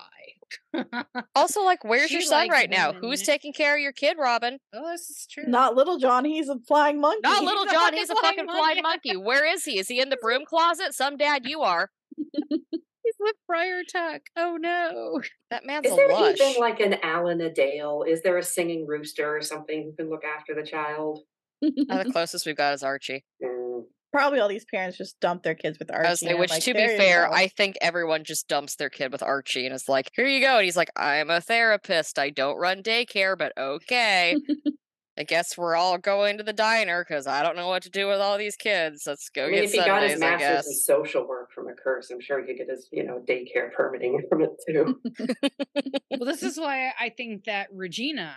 [1.36, 2.92] Also, like, where's She your son likes right now?
[2.94, 4.58] Who's taking care of your kid, Robin?
[4.74, 5.46] oh, this is true.
[5.48, 7.22] Not Little John, he's a flying monkey.
[7.24, 7.76] Not little a John.
[7.86, 8.60] fucking He's a flying fucking monkey.
[8.60, 9.18] flying monkey.
[9.18, 9.80] Where is he?
[9.80, 10.94] Is he in the broom closet?
[10.94, 11.90] Some dad you are.
[12.18, 14.22] He's with Friar Tuck.
[14.38, 15.22] Oh no.
[15.50, 16.00] That man's a lush.
[16.00, 16.40] Is a there lush.
[16.42, 18.04] even like an Alan-a-Dale?
[18.08, 21.20] Is there a singing rooster or something who can look after the child?
[21.64, 23.24] Uh, the closest we've got is Archie.
[23.44, 23.84] Mm.
[24.12, 26.08] Probably all these parents just dump their kids with Archie.
[26.08, 28.90] I was saying, which, like, to be fair, go." I think everyone just dumps their
[28.90, 32.20] kid with Archie and is like, "Here you go." And he's like, "I'm a therapist.
[32.20, 34.36] I don't run daycare, but okay.
[35.18, 38.08] I guess we're all going to the diner because I don't know what to do
[38.08, 39.04] with all these kids.
[39.06, 41.52] Let's go I mean, get if he got his I master's in guess." social work
[41.52, 44.52] from a curse, I'm sure he could get his, you know, daycare permitting from it
[44.68, 45.00] too.
[46.12, 48.34] well, this is why I think that Regina,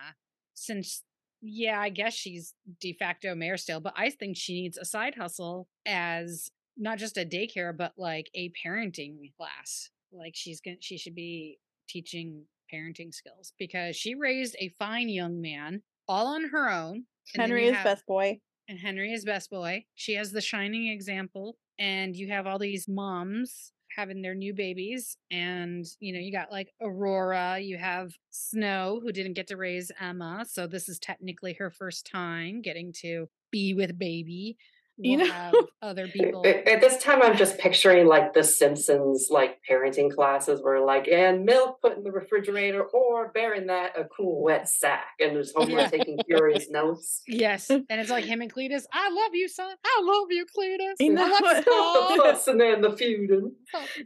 [0.55, 1.03] since
[1.47, 5.15] yeah, I guess she's de facto mayor still, but I think she needs a side
[5.15, 9.91] hustle as not just a daycare, but like a parenting class.
[10.13, 15.41] Like she's gonna, she should be teaching parenting skills because she raised a fine young
[15.43, 17.05] man all on her own.
[17.35, 18.41] and Henry is have- best boy.
[18.69, 19.85] and Henry is best boy.
[19.95, 25.17] She has the shining example, and you have all these moms having their new babies,
[25.31, 29.91] and you know you got like Aurora, you have Snow who didn't get to raise
[30.01, 34.57] Emma, so this is technically her first time getting to be with baby.
[34.97, 36.47] You We'll know- other people.
[36.47, 41.45] At, this time, I'm just picturing like the Simpsons, like parenting classes where like, and
[41.45, 45.07] milk put in the refrigerator or bearing that a cool wet sack.
[45.21, 45.89] And there's Homer Yeah.
[45.89, 47.23] taking furious notes.
[47.27, 48.85] Yes, and it's like him and Cletus.
[48.93, 49.75] I love you, son.
[49.85, 50.95] I love you, Cletus.
[51.01, 51.65] You know I love what?
[51.65, 53.53] the fussing and the feuding.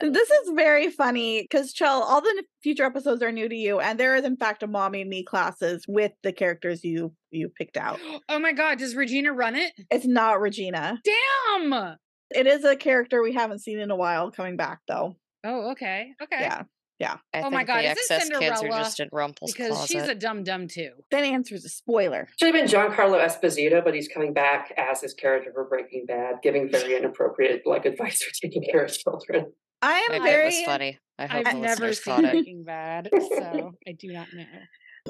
[0.00, 3.98] This is very funny because Chell, all the future episodes are new to you, and
[3.98, 7.76] there is in fact a mommy and me classes with the characters you you picked
[7.76, 7.98] out.
[8.30, 9.72] Oh my God, does Regina run it?
[9.90, 11.00] It's not Regina.
[11.04, 11.96] Damn.
[12.30, 15.16] It is a character we haven't seen in a while coming back though.
[15.44, 16.40] Oh, okay, okay.
[16.40, 16.62] Yeah.
[17.00, 18.78] I Oh my God, the is this excess kids are Cinderella?
[18.82, 19.88] just in Rumple's because closet.
[19.92, 20.90] she's a dumb dum too.
[21.10, 22.28] That answers a spoiler.
[22.38, 26.36] Should have been Giancarlo Esposito, but he's coming back as his character for Breaking Bad,
[26.42, 29.52] giving very inappropriate like advice for taking care of children.
[29.80, 30.98] I am Maybe very it was funny.
[31.18, 32.32] I hope I've the never listeners seen caught it.
[32.32, 34.44] Breaking Bad, so I do not know.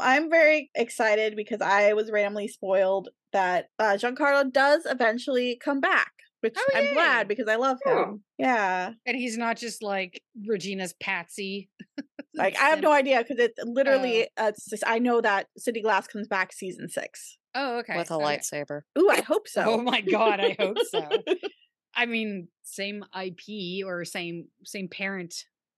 [0.01, 6.13] I'm very excited because I was randomly spoiled that uh, Giancarlo does eventually come back,
[6.41, 6.93] which Oh, I'm yay.
[6.95, 7.99] glad because I love him.
[7.99, 8.21] Oh.
[8.39, 11.71] Yeah, And he's not just like Regina's patsy.
[12.35, 14.25] like I have no idea because it literally.
[14.37, 17.37] Uh, it's just, I know that Sidney Glass comes back season six.
[17.55, 17.97] Oh, okay.
[17.97, 18.25] with a okay.
[18.25, 18.83] lightsaber.
[18.99, 19.63] Ooh, I hope so.
[19.67, 21.09] Oh my god, I hope so.
[21.97, 25.35] I mean, same IP or same same parent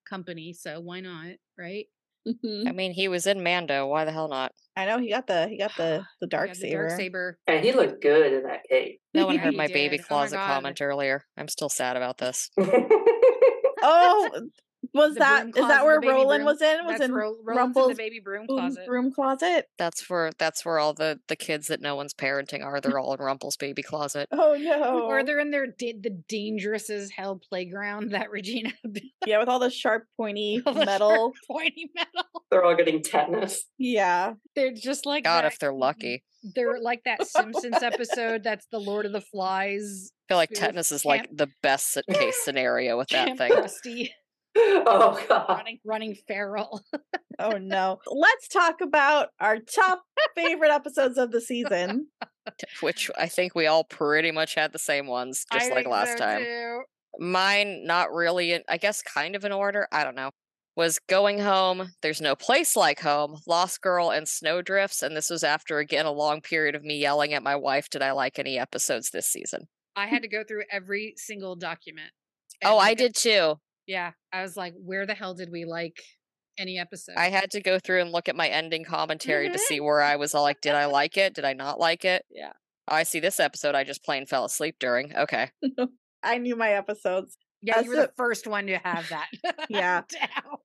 [0.09, 1.87] company, so why not, right?
[2.27, 2.69] Mhm.
[2.69, 3.87] I mean, he was in Mando.
[3.87, 4.53] Why the hell not?
[4.77, 6.89] I know he got the he got the the dark the saber.
[6.89, 7.39] dark saber.
[7.47, 9.01] And he looked good in that cape.
[9.15, 10.01] No one Yeah, heard he my baby did.
[10.01, 11.25] Oh my closet comment earlier.
[11.37, 12.51] I'm still sad about this.
[13.83, 14.31] Oh,
[14.95, 16.85] was that is that broom is closet, that the where Roland broom- was in?
[16.85, 18.89] Was That's in Ro- Roland's in baby broom room- closet.
[18.89, 19.67] room closet?
[19.79, 22.81] That's where that's where all the the kids that no one's parenting are.
[22.81, 24.29] They're all in Rumple's baby closet.
[24.33, 25.03] Oh no!
[25.03, 28.73] Or they're in their da- the dangerous as hell playground that Regina
[29.27, 31.11] yeah, with all the sharp, pointy All the metal.
[31.11, 32.25] sharp, pointy metal.
[32.51, 33.65] They're all getting tetanus.
[33.79, 36.25] Yeah, They're just like God, that- if they're lucky.
[36.55, 38.43] They're like that Simpsons episode.
[38.43, 40.11] That's the Lord of the Flies.
[40.11, 43.53] I feel like tetanus is like the best s- case scenario with that thing.
[43.53, 44.09] Krusty
[44.57, 45.49] Oh god.
[45.49, 46.83] running running feral.
[47.39, 47.99] Oh no.
[48.07, 50.03] Let's talk about our top
[50.37, 52.09] favorite episodes of the season.
[52.83, 55.89] Which I think we all pretty much had the same ones, I just like think
[55.89, 56.43] last so, time.
[56.43, 56.83] too.
[57.19, 59.89] Mine, not really, in, I guess kind of in order.
[59.91, 60.31] I don't know.
[60.77, 65.03] Was Going Home, There's No Place Like Home, Lost Girl, and Snowdrifts.
[65.03, 68.03] And this was after, again, a long period of me yelling at my wife, Did
[68.03, 69.69] I like any episodes this season?
[69.97, 72.11] I had to go through every single document.
[72.63, 73.57] Oh, I did too.
[73.91, 75.97] Yeah, I was like, where the hell did we like
[76.59, 77.17] any episode?
[77.17, 80.15] I had to go through and look at my ending commentary to see where I
[80.15, 81.35] was all like, Did I like it?
[81.35, 82.25] Did I not like it?
[82.31, 82.53] Yeah.
[82.87, 85.17] I see this episode I just plain fell asleep during.
[85.17, 85.51] Okay.
[86.23, 87.37] I knew my episodes.
[87.63, 89.29] yeah, That's you were the the- first one to have that.
[89.69, 90.03] Yeah.
[90.11, 90.57] down.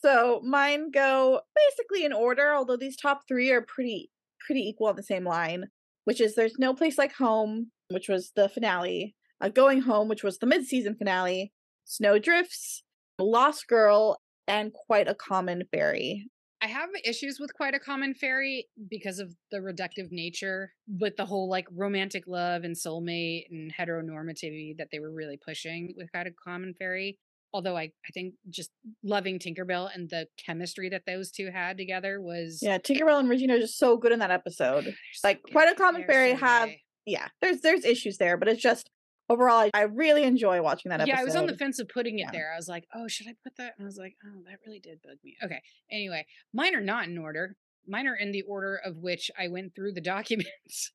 [0.00, 4.10] So mine go basically in order, although these top three are pretty
[4.40, 5.66] pretty equal on the same line,
[6.04, 10.22] which is There's No Place Like Home, which was the finale, uh, Going Home, which
[10.24, 11.52] was the mid-season finale,
[11.84, 12.82] Snowdrifts,
[13.18, 16.26] Lost Girl, and Quite a Common Fairy.
[16.64, 21.26] I have issues with quite a common fairy because of the reductive nature with the
[21.26, 26.26] whole like romantic love and soulmate and heteronormativity that they were really pushing with quite
[26.26, 27.18] a common fairy.
[27.52, 28.70] Although I, I think just
[29.02, 33.56] loving Tinkerbell and the chemistry that those two had together was Yeah, Tinkerbell and Regina
[33.56, 34.84] are just so good in that episode.
[35.12, 35.52] so Like good.
[35.52, 36.70] Quite a Common They're Fairy so have
[37.06, 38.88] yeah, there's there's issues there, but it's just
[39.34, 41.14] overall I, I really enjoy watching that episode.
[41.14, 42.30] Yeah, I was on the fence of putting it Yeah.
[42.32, 42.52] there.
[42.52, 43.74] I was like, oh, should I put that?
[43.76, 45.36] And I was like, oh, that really did bug me.
[45.44, 45.60] Okay.
[45.90, 47.56] Anyway, mine are not in order.
[47.86, 50.92] Mine are in the order of which I went through the documents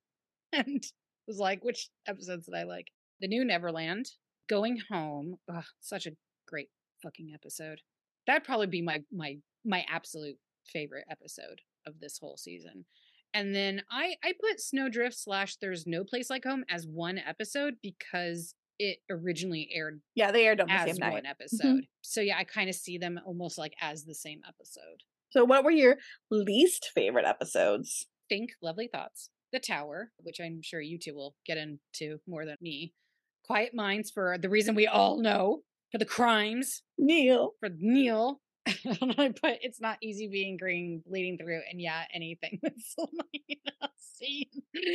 [0.52, 0.84] and
[1.28, 2.88] was like, which episodes did I like?
[3.20, 4.06] The New Neverland,
[4.50, 5.36] Going Home.
[5.54, 6.12] Ugh, such a
[6.48, 6.70] great
[7.04, 7.82] fucking episode.
[8.26, 12.86] That'd probably be my my my absolute favorite episode of this whole season.
[13.34, 17.76] And then I I put Snowdrift slash There's No Place Like Home as one episode
[17.82, 21.12] because it originally aired Yeah, they aired on the same night.
[21.12, 21.32] one mm-hmm.
[21.32, 21.86] episode.
[22.02, 25.04] So yeah, I kind of see them almost like as the same episode.
[25.32, 25.98] So what were your
[26.32, 28.08] least favorite episodes?
[28.30, 29.30] Think lovely thoughts.
[29.52, 32.94] The Tower, which I'm sure you two will get into more than me.
[33.46, 37.54] Quiet Minds for the reason we all know for the crimes Neal.
[37.60, 38.42] for Neal.
[39.42, 44.46] put it's not easy being green, bleeding through, and yeah, anything with Zelena scene.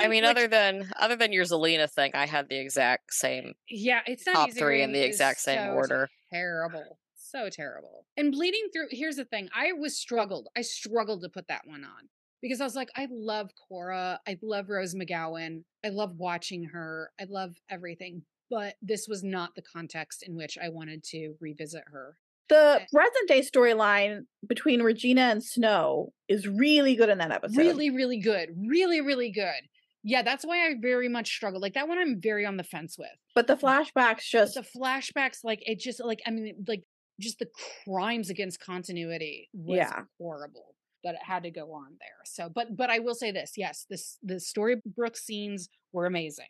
[0.01, 3.55] I mean, Which- other than other than your Zelena thing, I had the exact same.
[3.69, 6.09] yeah, it's not top easy three in the exact same so order.
[6.33, 8.07] Terrible, so terrible.
[8.17, 8.89] And bleeding through.
[8.91, 10.49] Here's the thing: I was struggled.
[10.57, 12.09] I struggled to put that one on
[12.43, 14.21] because I was like, I love Cora.
[14.27, 15.65] I love Rose McGowan.
[15.85, 17.11] I love watching her.
[17.21, 18.23] I love everything.
[18.51, 22.17] But this was not the context in which I wanted to revisit her.
[22.49, 27.57] The present day storyline between Regina and Snow is really good in that episode.
[27.57, 28.51] Really, really good.
[28.69, 29.69] Really, really good.
[30.03, 31.63] Yeah, that's why I very much struggled.
[31.63, 33.09] Like that one, I'm very on the fence with.
[33.35, 36.83] But the flashbacks But just the flashbacks, like it just like I mean, like
[37.19, 37.49] just the
[37.87, 40.03] crimes against continuity was Yeah.
[40.19, 40.75] horrible.
[41.05, 42.21] That it had to go on there.
[42.25, 46.49] So, but but I will say this: yes, this the Storybrooke scenes were amazing.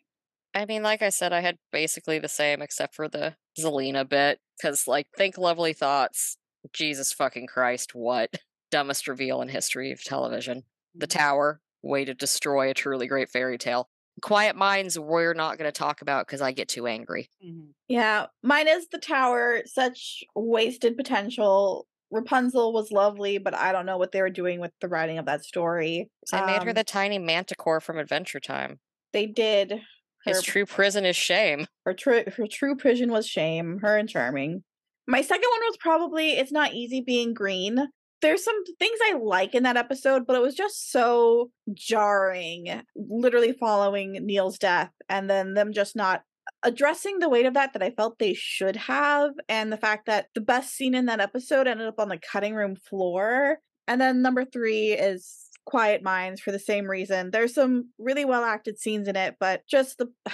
[0.55, 4.39] I mean, like I said, I had basically the same except for the Zelena bit.
[4.57, 6.37] Because, like, think lovely thoughts.
[6.73, 8.33] Jesus fucking Christ, what?
[8.71, 10.63] Dumbest reveal in history of television.
[10.95, 13.89] The Tower, way to destroy a truly great fairy tale.
[14.21, 17.29] Quiet Minds, we're not going to talk about because I get too angry.
[17.45, 17.71] Mhm.
[17.89, 18.27] yeah.
[18.41, 21.85] Mine is the tower, such wasted potential.
[22.11, 25.25] Rapunzel was lovely, but I don't know what they were doing with the writing of
[25.25, 26.09] that story.
[26.31, 28.79] They made her Um, the tiny manticore from Adventure Time.
[29.11, 29.81] They did.
[30.25, 31.67] Her, His true prison is shame.
[31.85, 33.79] her true her true prison was shame.
[33.81, 34.63] Her and charming.
[35.07, 37.87] My second one was probably it's not easy being green.
[38.21, 42.81] There's some things I like in that episode, but it was just so jarring.
[42.95, 46.23] Literally following Neal's death and then them just not
[46.63, 50.27] addressing the weight of that that I felt they should have, and the fact that
[50.33, 53.59] the best scene in that episode ended up on the cutting room floor.
[53.87, 57.31] And then number three is Quiet Minds for the same reason.
[57.31, 60.07] There's some really well acted scenes in it, but just the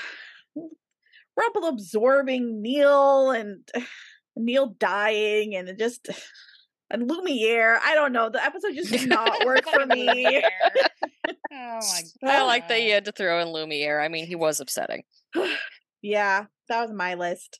[1.37, 3.67] Rumple absorbing Neal and
[4.35, 6.09] Neal dying and just
[6.89, 7.79] and Lumiere.
[7.83, 8.29] I don't know.
[8.29, 10.43] The episode just did not work for me.
[10.43, 12.29] Oh my god!
[12.29, 14.01] I like that you had to throw in Lumiere.
[14.01, 15.03] I mean, he was upsetting.
[16.01, 17.59] yeah, that was my list.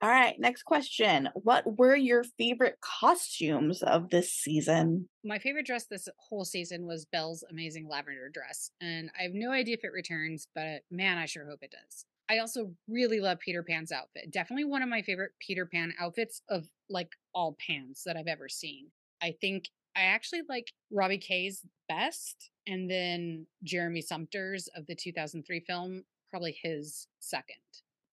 [0.00, 1.28] All right, next question.
[1.34, 5.08] What were your favorite costumes of this season?
[5.24, 9.50] My favorite dress this whole season was Belle's amazing lavender dress, and I have no
[9.50, 12.04] idea if it returns, but man, I sure hope it does.
[12.30, 14.30] I also really love Peter Pan's outfit.
[14.30, 18.48] Definitely one of my favorite Peter Pan outfits of like all pans that I've ever
[18.48, 18.86] seen.
[19.20, 19.64] I think
[19.96, 26.56] I actually like Robbie Kay's best, and then Jeremy Sumpter's of the 2003 film, probably
[26.62, 27.56] his second.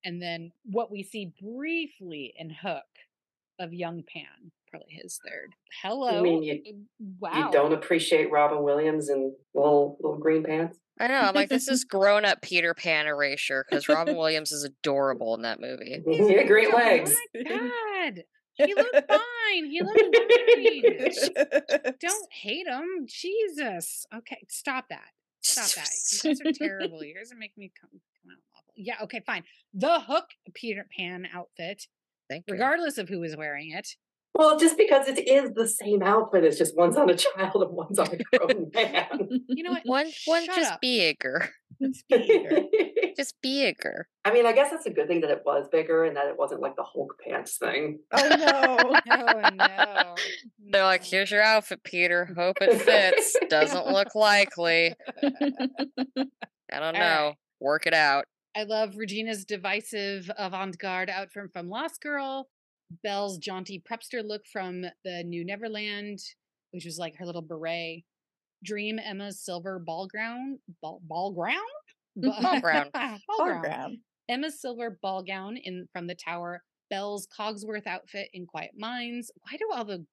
[0.05, 2.83] And then what we see briefly in Hook
[3.59, 5.53] of Young Pan, probably his third.
[5.81, 6.19] Hello.
[6.19, 6.71] I mean you- eh,
[7.19, 7.47] wow.
[7.47, 10.77] You don't appreciate Robin Williams and little little green pants?
[10.99, 11.15] I know.
[11.15, 15.41] I'm like, this is grown up Peter Pan erasure because Robin Williams is adorable in
[15.41, 16.01] that movie.
[16.07, 17.13] yeah, great Oh legs.
[17.33, 18.23] my god.
[18.53, 19.65] He looked fine.
[19.65, 21.93] He looked fine.
[21.99, 23.05] Don't hate him.
[23.07, 24.05] Jesus.
[24.15, 25.09] Okay, stop that.
[25.41, 25.89] Stop that.
[26.23, 27.03] You guys are terrible.
[27.03, 28.54] You guys are making me come, come out awful.
[28.75, 29.43] Yeah, okay, fine.
[29.73, 31.83] The Hook Peter Pan outfit,
[32.29, 32.53] Thank you.
[32.53, 33.87] regardless of who is wearing it.
[34.37, 37.71] Well, just because it is the same outfit, it's just one's on a child and
[37.71, 39.29] one's on a grown man.
[39.47, 39.83] You know what?
[39.85, 40.81] One, one, just up.
[40.81, 41.49] bigger.
[43.17, 44.07] Just bigger.
[44.25, 46.37] I mean, I guess that's a good thing that it was bigger and that it
[46.37, 47.99] wasn't like the Hulk pants thing.
[48.11, 48.99] oh no.
[49.09, 50.15] Oh no.
[50.69, 52.29] They're like, here's your outfit, Peter.
[52.37, 53.35] Hope it fits.
[53.49, 54.93] Doesn't look likely.
[55.21, 56.07] I
[56.71, 56.99] don't All know.
[56.99, 57.35] right.
[57.61, 58.25] Work it out.
[58.55, 62.47] I love Regina's divisive avant garde outfit from Lost Girl.
[63.03, 66.19] Belle's jaunty prepster look from the New Neverland,
[66.71, 68.03] which was like her little beret.
[68.63, 71.57] Dream Emma's silver ball gown, ball, ball gown,
[72.41, 72.89] Ball gown.
[72.93, 73.91] ball Ball.
[74.29, 76.63] Emma's silver ball gown in from the tower.
[76.89, 79.31] Belle's Cogsworth outfit in Quiet Minds.
[79.41, 80.05] Why do all the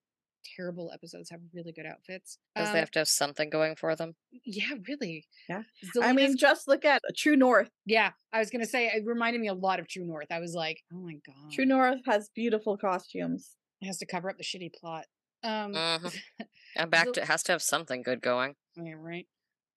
[0.57, 2.39] terrible episodes have really good outfits?
[2.55, 4.15] Because Um, they have to have something going for them.
[4.45, 5.27] yeah, really.
[5.49, 5.63] Yeah.
[6.03, 7.71] I mean, just look at True North.
[7.87, 10.29] yeah, I was gonna say it reminded me a lot of True North.
[10.31, 13.57] I was like, oh my god, True North has beautiful costumes.
[13.81, 15.07] it has to cover up the shitty plot.
[15.43, 16.17] Um, Mhm.
[16.77, 18.55] And back Zel- to it has to have something good going.
[18.77, 19.27] yeah, right.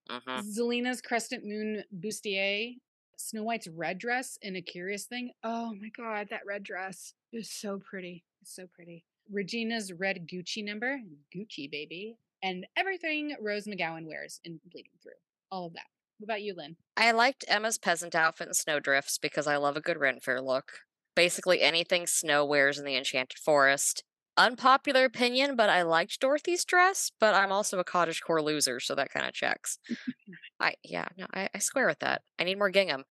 [0.10, 2.78] hmm Zelena's Crescent Moon bustier,
[3.18, 5.32] Snow White's red dress, and a curious thing.
[5.44, 8.24] Oh my god, that red dress is so pretty.
[8.42, 9.04] It's so pretty.
[9.32, 11.00] Regina's red Gucci number,
[11.36, 15.14] Gucci baby, and everything Rose McGowan wears in Bleeding Through.
[15.52, 15.88] All of that.
[16.18, 16.78] What about you, Lynn?
[16.96, 20.72] I liked Emma's peasant outfit and snowdrifts because I love a good rent fair look.
[21.16, 24.04] Basically anything Snow wears in the Enchanted Forest.
[24.38, 29.12] Unpopular opinion, but I liked Dorothy's dress, but I'm also a cottagecore loser, so that
[29.12, 29.80] kind of checks.
[30.60, 32.22] I yeah, no, I, I swear with that.
[32.38, 33.06] I need more gingham.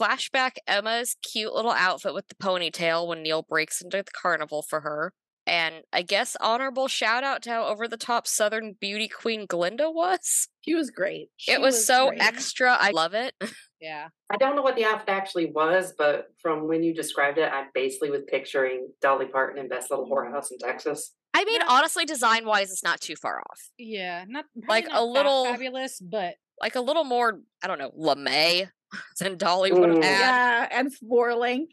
[0.00, 4.80] Flashback Emma's cute little outfit with the ponytail when Neal breaks into the carnival for
[4.80, 5.12] her.
[5.50, 9.90] And I guess honorable shout out to how over the top Southern beauty queen Glinda
[9.90, 10.48] was.
[10.62, 11.30] She was great.
[11.38, 12.20] She it was, so great.
[12.22, 12.76] extra.
[12.78, 13.34] I love it.
[13.80, 14.08] Yeah.
[14.30, 17.64] I don't know what the outfit actually was, but from when you described it, I
[17.72, 21.14] basically was picturing Dolly Parton in Best Little Whorehouse in Texas.
[21.32, 21.66] I mean, Yeah.
[21.66, 23.58] honestly, design wise, it's not too far off.
[23.78, 24.26] Yeah.
[24.28, 27.90] Not Like, a not that little- fabulous, but Like a little more, I don't know,
[27.98, 28.68] LeMay
[29.18, 30.04] than Dolly would have Mm.
[30.04, 30.20] had.
[30.20, 31.72] Yeah, and floor length.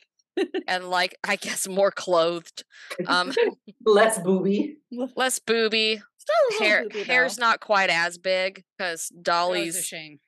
[0.68, 2.64] And like, I guess more clothed.
[3.08, 3.34] Um,
[3.86, 4.78] Less booby.
[5.16, 6.02] less booby.
[6.18, 10.20] Still a Hair, booby, hair's not quite as big because that was a Dolly's shame.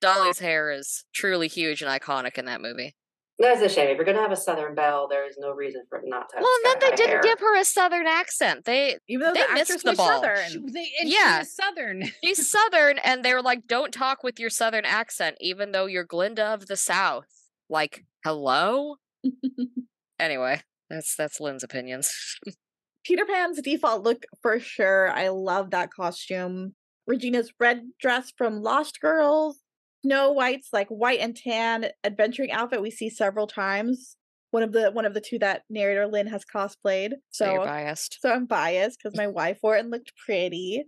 [0.00, 2.94] Dolly's hair is truly huge and iconic in that movie.
[3.38, 3.88] That's a shame.
[3.88, 6.36] If you're gonna have a Southern Belle, there is no reason for it not to.
[6.40, 7.22] Well, and then they didn't hair.
[7.22, 8.64] give her a southern accent.
[8.64, 10.06] They Even though they the missed the ball.
[10.22, 10.50] Southern.
[10.50, 11.34] She- they- and Yeah.
[11.36, 12.02] she was Southern.
[12.24, 16.04] she's southern and they were like, "Don't talk with your southern accent, even though you're
[16.04, 17.26] Glinda of the South."
[17.68, 18.96] Like, hello.
[20.20, 22.10] Anyway, that's that's Lynn's opinions.
[23.04, 25.10] Peter Pan's default look for sure.
[25.10, 26.74] I love that costume.
[27.06, 29.58] Regina's red dress from Lost Girls.
[30.04, 34.16] Snow White's like white and tan adventuring outfit we see several times.
[34.52, 37.14] One of the one of the two that narrator Lynn has cosplayed.
[37.30, 38.18] So you're So biased.
[38.22, 40.84] so I'm biased because my wife wore it and looked pretty.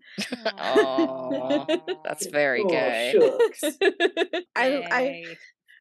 [0.47, 1.67] Aw,
[2.05, 3.13] that's very Oh, gay.
[3.13, 3.77] shucks.
[4.55, 5.37] I, I Yay.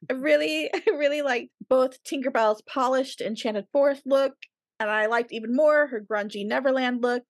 [0.09, 4.33] I really, I really liked both Tinkerbell's polished Enchanted Forest look,
[4.79, 7.23] and I liked even more her grungy Neverland look.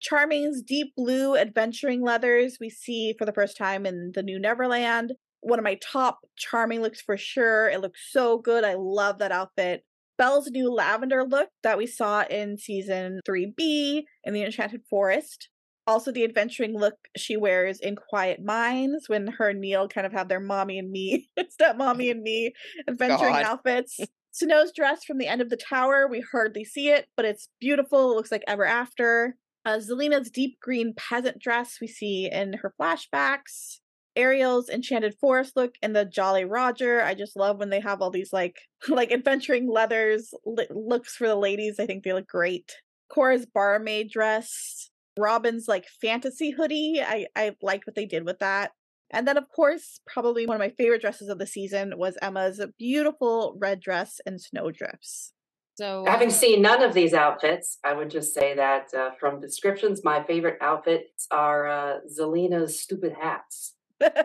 [0.00, 5.14] Charming's deep blue adventuring leathers we see for the first time in the new Neverland.
[5.40, 7.68] One of my top charming looks for sure.
[7.68, 8.64] It looks so good.
[8.64, 9.84] I love that outfit.
[10.16, 15.48] Belle's new lavender look that we saw in season 3B in the Enchanted Forest.
[15.88, 20.12] Also, the adventuring look she wears in Quiet Minds when her and Neal kind of
[20.12, 22.52] have their mommy and me, step mommy and me
[22.86, 23.42] adventuring God.
[23.42, 23.98] outfits.
[24.30, 28.12] Snow's dress from the end of the tower, we hardly see it, but it's beautiful.
[28.12, 29.34] It looks like Ever After.
[29.64, 33.78] Uh, Zelena's deep green peasant dress we see in her flashbacks.
[34.14, 37.02] Ariel's enchanted forest look and the Jolly Roger.
[37.02, 38.56] I just love when they have all these like
[38.88, 41.80] like adventuring leathers li- looks for the ladies.
[41.80, 42.72] I think they look great.
[43.10, 47.02] Cora's barmaid dress, Robin's like fantasy hoodie.
[47.02, 48.72] I I liked what they did with that.
[49.10, 52.60] And then of course, probably one of my favorite dresses of the season was Emma's
[52.78, 55.32] beautiful red dress and snowdrifts.
[55.76, 60.02] So Having seen none of these outfits, I would just say that uh, from descriptions,
[60.02, 63.74] my favorite outfits are uh, Zelena's stupid hats.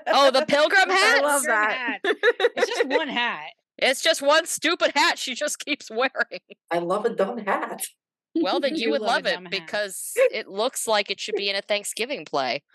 [0.08, 1.20] Oh, the pilgrim hat!
[1.20, 2.00] I love that.
[2.04, 3.52] it's just one hat.
[3.78, 6.42] It's just one stupid hat she just keeps wearing.
[6.72, 7.84] I love a dumb hat.
[8.42, 9.52] Well, then you do would love love it dumb hat.
[9.52, 12.64] because it looks like it should be in a Thanksgiving play.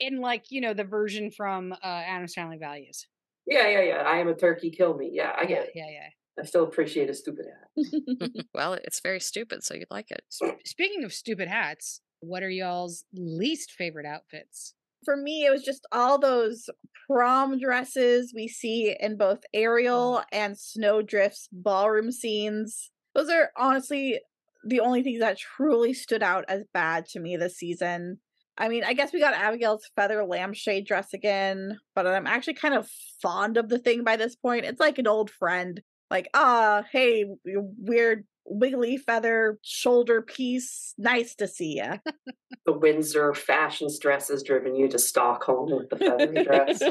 [0.00, 3.06] In like, you know, the version from uh Addams Family Values.
[3.46, 4.02] yeah, yeah, yeah.
[4.06, 4.70] I am a turkey.
[4.70, 5.10] Kill me.
[5.12, 5.70] Yeah, I yeah, get it.
[5.74, 6.08] yeah, yeah.
[6.42, 7.68] I still appreciate a stupid hat.
[8.54, 10.22] Well, it's very stupid, so you'd like it.
[10.64, 14.74] Speaking of stupid hats, what are y'all's least favorite outfits?
[15.04, 16.68] For me, it was just all those
[17.06, 22.90] prom dresses we see in both Ariel and Snowdrift's ballroom scenes.
[23.14, 24.20] Those are honestly
[24.64, 28.18] the only things that truly stood out as bad to me this season.
[28.58, 32.74] I mean, I guess we got Abigail's feather lampshade dress again, but I'm actually kind
[32.74, 32.88] of
[33.22, 34.66] fond of the thing by this point.
[34.66, 35.80] It's like an old friend.
[36.10, 40.94] Like, ah, hey, you weird wiggly feather shoulder piece.
[40.98, 42.00] Nice to see you.
[42.66, 46.82] The Windsor fashion stress has driven you to Stockholm with the feather dress.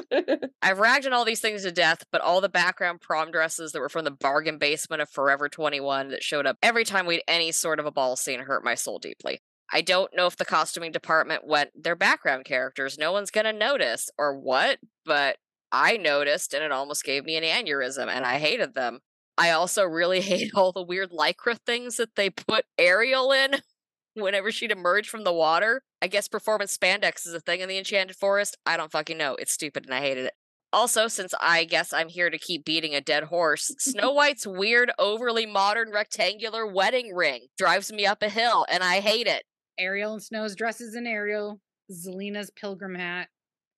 [0.62, 3.80] I've ragged on all these things to death, but all the background prom dresses that
[3.80, 7.24] were from the bargain basement of Forever 21 that showed up every time we had
[7.28, 9.42] any sort of a ball scene hurt my soul deeply.
[9.72, 14.10] I don't know if the costuming department went, they're background characters, no one's gonna notice,
[14.18, 15.38] or what, but
[15.72, 19.00] I noticed and it almost gave me an aneurysm and I hated them.
[19.40, 23.56] I also really hate all the weird lycra things that they put Ariel in
[24.14, 25.82] whenever she'd emerge from the water.
[26.02, 28.58] I guess performance spandex is a thing in the Enchanted Forest.
[28.66, 29.36] I don't fucking know.
[29.36, 30.34] It's stupid and I hated it.
[30.72, 34.92] Also, since I guess I'm here to keep beating a dead horse, Snow White's weird,
[35.00, 39.44] overly modern rectangular wedding ring drives me up a hill and I hate it.
[39.80, 43.30] Ariel and Snow's dresses in Ariel, Zelena's pilgrim hat,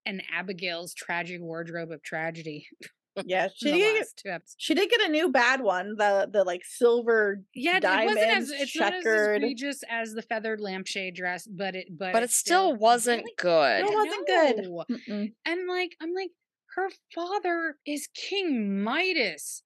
[0.05, 2.65] and Abigail's tragic wardrobe of tragedy.
[3.25, 4.05] Yeah, she did.
[4.15, 4.37] two.
[4.57, 5.95] She did get a new bad one.
[5.97, 7.41] The the like silver.
[7.53, 9.37] Yeah, it wasn't as it's not as checkered.
[9.37, 13.85] egregious as the feathered lampshade dress, but it but, But it still wasn't really good.
[13.85, 14.97] It wasn't good.
[15.09, 15.33] Mm-mm.
[15.45, 16.31] And like, I'm like,
[16.75, 19.63] her father is King Midas.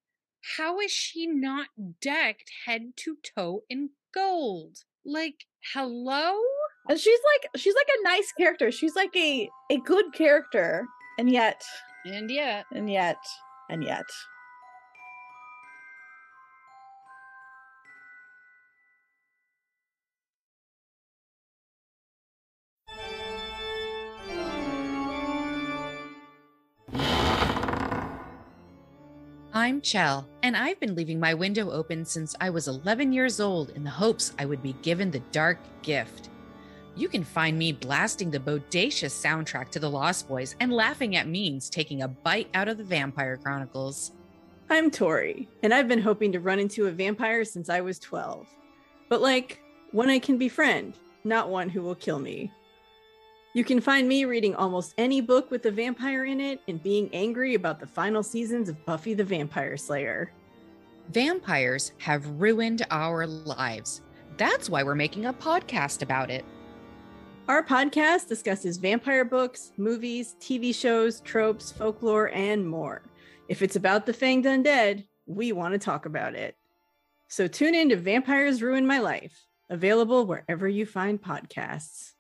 [0.58, 1.68] How is she not
[2.02, 4.78] decked head to toe in gold?
[5.06, 6.40] Like, hello?
[6.88, 8.72] And she's like she's like a nice character.
[8.72, 10.86] She's like a a good character,
[11.18, 11.64] and yet
[12.06, 13.18] And yet, and yet
[13.68, 14.06] and yet.
[29.52, 33.72] I'm Chell, and I've been leaving my window open since I was 11 years old
[33.72, 36.30] in the hopes I would be given the dark gift.
[36.98, 41.28] You can find me blasting the bodacious soundtrack to The Lost Boys and laughing at
[41.28, 44.14] memes taking a bite out of the Vampire Chronicles.
[44.70, 48.48] I'm Tori, and I've been hoping to run into a vampire since I was 12.
[49.10, 49.60] But like,
[49.92, 50.94] one I can befriend,
[51.26, 52.50] not one who will kill me.
[53.54, 57.10] You can find me reading almost any book with a vampire in it and being
[57.12, 60.32] angry about the final seasons of Buffy the Vampire Slayer.
[61.12, 64.02] Vampires have ruined our lives.
[64.38, 66.46] That's why we're making a podcast about it.
[67.48, 73.04] Our podcast discusses vampire books, movies, TV shows, tropes, folklore, and more.
[73.48, 76.56] If it's about the Fanged Undead, we want to talk about it.
[77.28, 82.14] So tune in to Vampires Ruin My Life, available wherever you find podcasts.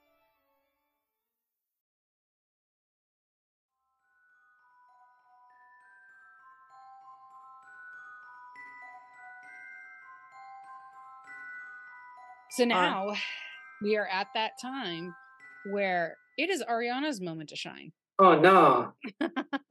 [12.51, 13.13] so now
[13.81, 15.13] we are at that time
[15.71, 17.91] where it is Ariana's moment to shine.
[18.19, 18.93] Oh no.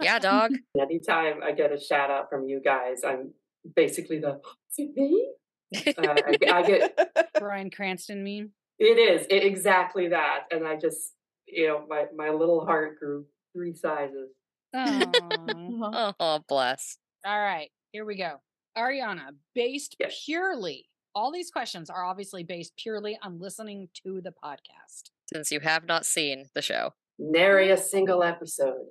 [0.00, 0.52] Yeah, dog.
[0.80, 3.32] Anytime I get a shout out from you guys, I'm
[3.74, 4.40] basically the
[4.78, 5.28] is me?
[5.74, 6.98] Uh, I, I get
[7.38, 8.50] Bryan Cranston meme.
[8.78, 11.14] it is it, exactly that, and I just
[11.46, 13.24] you know my my little heart grew
[13.55, 14.30] three sizes.
[14.76, 16.98] Oh, bless.
[17.24, 18.40] All right, here we go.
[18.76, 20.22] Ariana, based Yes.
[20.24, 25.61] purely, all these questions are obviously based purely on listening to the podcast, Since you
[25.61, 26.91] have not seen the show.
[27.19, 28.87] Nary a single episode.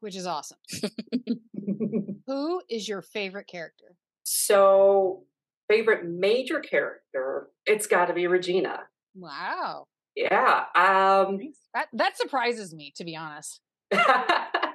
[0.00, 0.58] which is awesome.
[2.26, 3.96] Who is your favorite character?
[4.26, 5.24] so
[5.68, 8.80] favorite major character, it's got to be Regina.
[9.14, 9.84] Wow.
[10.16, 10.64] Yeah.
[10.74, 11.38] Um.
[11.74, 13.60] That that surprises me, to be honest.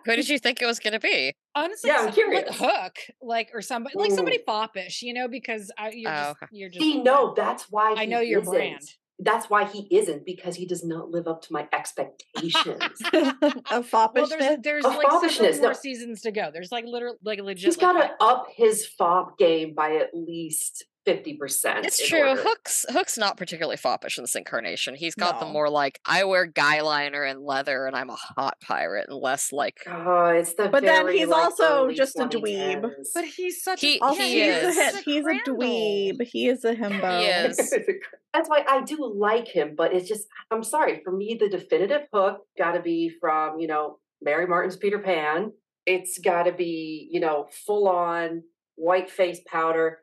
[0.06, 1.34] Who did you think it was going to be?
[1.56, 2.56] Honestly, Yeah, I'm some- like curious.
[2.60, 6.46] Hook, like or somebody, like somebody foppish, you know, because I, you're Oh, just, okay.
[6.52, 6.82] you're just.
[6.82, 8.54] See, no, that's why I he know your isn't.
[8.54, 8.82] brand.
[9.22, 12.56] That's why he isn't because he does not live up to my expectations.
[13.14, 14.14] of foppishness.
[14.14, 15.74] Well, there's there's Of like several foppishness, more no.
[15.74, 16.52] seasons to go.
[16.54, 17.66] There's like literally like legit.
[17.66, 21.86] He's like, got to up his fob game by at least fifty percent.
[21.86, 22.36] It's true.
[22.36, 24.96] Hook's Hook's not particularly foppish in this incarnation.
[24.96, 28.60] He's got the more like I wear guy liner and leather and I'm a hot
[28.62, 30.70] pirate and less like Oh, it's the.
[30.70, 32.90] But then he's like, also early just a dweeb.
[33.14, 34.76] But he's such He- a also, he he's a is.
[34.76, 34.96] hit.
[35.04, 35.56] He's a crandall.
[35.58, 36.22] dweeb.
[36.24, 37.20] He is a himbo.
[37.22, 37.58] He is.
[38.34, 41.02] That's why I do like him, but it's just I'm sorry.
[41.04, 45.52] For me, the definitive hook got to be from you know Mary Martin's Peter Pan.
[45.86, 48.44] It's got to be you know full on
[48.76, 50.00] white face powder,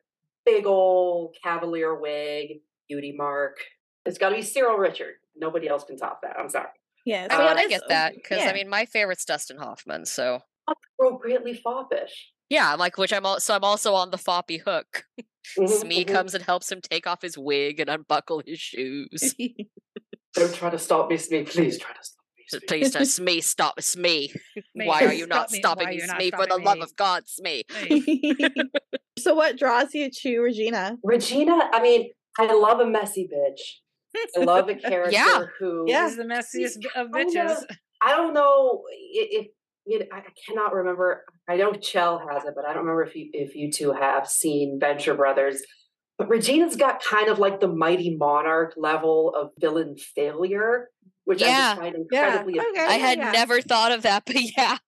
[0.46, 3.58] big old Cavalier wig, beauty mark.
[4.06, 5.14] It's got to be Cyril Ritchard.
[5.36, 6.36] Nobody else can top that.
[6.38, 6.68] I'm sorry.
[7.04, 7.26] Yeah.
[7.30, 8.48] I mean, what I get that because yeah.
[8.50, 10.06] I mean my favorite's Dustin Hoffman.
[10.06, 10.40] So
[10.98, 12.32] Appropriately foppish.
[12.48, 15.04] yeah, like which I'm also I'm also on the foppy hook.
[15.56, 16.12] Mhm, Smee mhm.
[16.12, 19.32] comes and helps him take off his wig and unbuckle his shoes.
[20.34, 21.44] Don't try to stop me, Smee.
[21.44, 22.25] Please try to stop me.
[22.68, 24.32] Please, don't, Smee, stop, Smee.
[24.74, 26.30] May Why are you not stop stopping me, you not Smee?
[26.30, 27.64] For the stopping love of God, Smee.
[29.18, 30.96] so what draws you to Regina?
[31.02, 33.60] Regina, I mean, I love a messy bitch.
[34.36, 36.04] I love a character who Yeah.
[36.04, 37.64] This is the messiest of bitches.
[38.02, 39.46] I don't know i- if
[39.86, 41.24] you know, I I cannot remember.
[41.48, 44.28] I know Chell has it, but I don't remember if you if you two have
[44.28, 45.62] seen Venture Brothers.
[46.18, 50.88] But Regina's got kind of like the mighty monarch level of villain failure,
[51.26, 51.68] which I Yeah.
[51.70, 52.86] just find Yeah, okay.
[52.86, 53.30] I had yeah.
[53.32, 54.78] never thought of that, but yeah.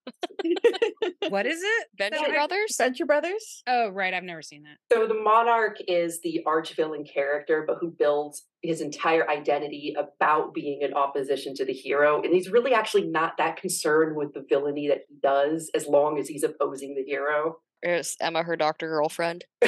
[1.28, 1.86] What is it?
[1.98, 2.76] Venture I- Brothers?
[2.78, 3.62] Venture Brothers?
[3.66, 4.14] Oh, right.
[4.14, 4.76] I've never seen that.
[4.94, 10.54] So the monarch is the arch villain character, but who builds his entire identity about
[10.54, 14.44] being in opposition to the hero, and he's really actually not that concerned with the
[14.48, 17.56] villainy that he does, as long as he's opposing the hero.
[17.82, 19.44] Is Emma her doctor girlfriend?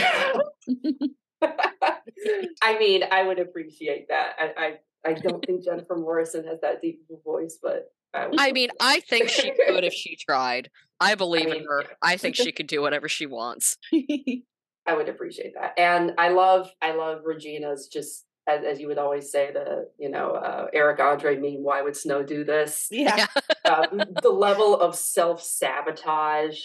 [1.43, 4.35] I mean, I would appreciate that.
[4.39, 4.75] I, I,
[5.07, 8.71] I don't think Jennifer Morrison has that deep of a voice, but I, I mean,
[8.81, 10.71] I think she could if she tried.
[11.01, 11.83] I believe in mean, her.
[11.83, 11.95] yeah.
[12.03, 13.77] I think she could do whatever she wants.
[13.93, 15.75] I would appreciate that.
[15.79, 20.11] And I love, I love Regina's just as, as you would always say, the you
[20.11, 21.63] know uh, Eric Andre meme.
[21.63, 22.89] Why would Snow do this?
[22.91, 23.27] yeah.
[23.65, 23.87] uh,
[24.23, 26.61] the level of self sabotage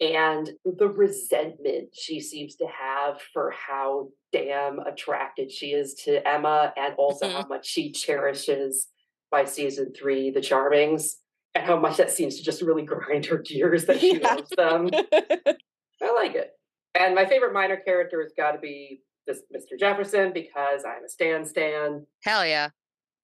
[0.00, 6.72] and the resentment she seems to have for how damn attracted she is to Emma
[6.76, 7.36] and also mm-hmm.
[7.36, 8.88] how much she cherishes
[9.30, 11.14] by season three the Charmings
[11.54, 14.34] and how much that seems to just really grind her gears that she Yeah.
[14.34, 14.90] loves them.
[15.12, 16.52] I like it.
[16.94, 19.78] And my favorite minor character has got to be this Mr.
[19.78, 22.06] Jefferson because I'm a Stan Stan.
[22.24, 22.70] Hell yeah.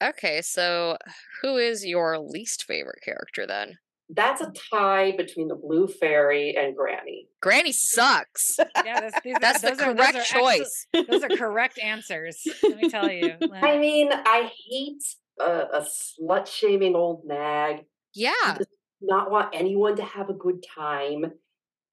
[0.03, 0.97] Okay, so
[1.43, 3.79] who is your least favorite character then?
[4.11, 7.29] That's a tie between the Blue Fairy and Granny.
[7.43, 8.57] Granny sucks.
[8.59, 10.87] Yeah, that's, these, That's the those are- those correct are choice.
[10.95, 12.43] excellent- those are correct answers.
[12.63, 13.35] Let me tell you.
[13.55, 15.03] I mean, I hate
[15.39, 17.85] a, a slut shaming old nag
[18.15, 18.33] Yeah.
[18.53, 18.67] who does
[19.03, 21.33] not want anyone to have a good time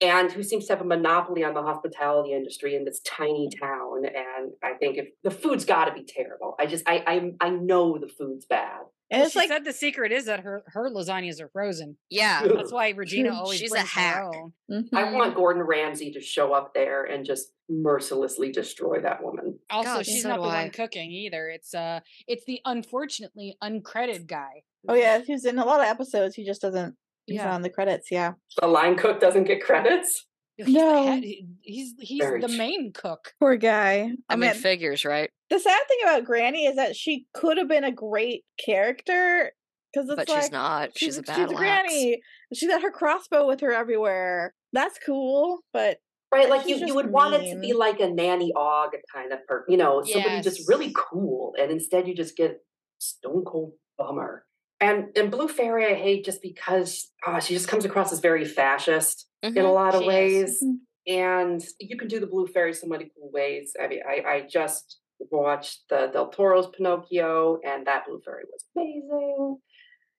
[0.02, 4.04] and who seems to have a monopoly on the hospitality industry in this tiny town.
[4.06, 7.50] And I think if the food's got to be terrible, I just I I I
[7.50, 8.82] know the food's bad.
[9.16, 11.96] And Well, it's she like said the secret is that her her lasagnas are frozen.
[12.10, 12.42] Yeah.
[12.56, 14.24] That's why Regina always She's a brings her hack.
[14.70, 14.90] own.
[14.94, 19.58] I want Gordon Ramsay to show up there and just mercilessly destroy that woman.
[19.70, 20.62] Also, God, she's so not do the I.
[20.64, 21.50] one cooking either.
[21.50, 24.64] It's uh, it's the unfortunately uncredited guy.
[24.88, 26.36] Oh yeah, he's in a lot of episodes.
[26.36, 26.96] He just doesn't.
[27.26, 27.54] He's Yeah.
[27.56, 28.12] on the credits.
[28.12, 28.34] Yeah.
[28.62, 30.28] The line cook doesn't get credits.
[30.58, 31.04] He's the No.
[31.08, 33.34] head- he- he's he's Very the main cook.
[33.40, 34.12] Poor guy.
[34.30, 35.30] I mean, mean, figures, right?
[35.50, 39.52] the sad thing about Granny is that she could have been a great character
[39.94, 40.90] because it's But like she's not.
[40.98, 41.58] She's, a she's battle axe.
[41.60, 42.22] granny.
[42.54, 44.54] She's got her crossbow with her everywhere.
[44.74, 45.98] That's cool, but
[46.34, 49.32] Right, like you, you just would want it to be like a nanny Ogg kind
[49.32, 52.58] of person, you know, somebody just really cool, and instead you just get
[53.00, 54.46] stone cold bummer.
[54.82, 58.44] And and Blue Fairy, I hate just because uh, she just comes across as very
[58.44, 60.80] fascist in a Mhm, lot of she ways, Mhm.
[61.08, 63.76] and you can do the Blue Fairy so many cool ways.
[63.80, 65.00] I mean, I I just
[65.32, 69.62] watched the Del Toro's Pinocchio, and that Blue Fairy was amazing.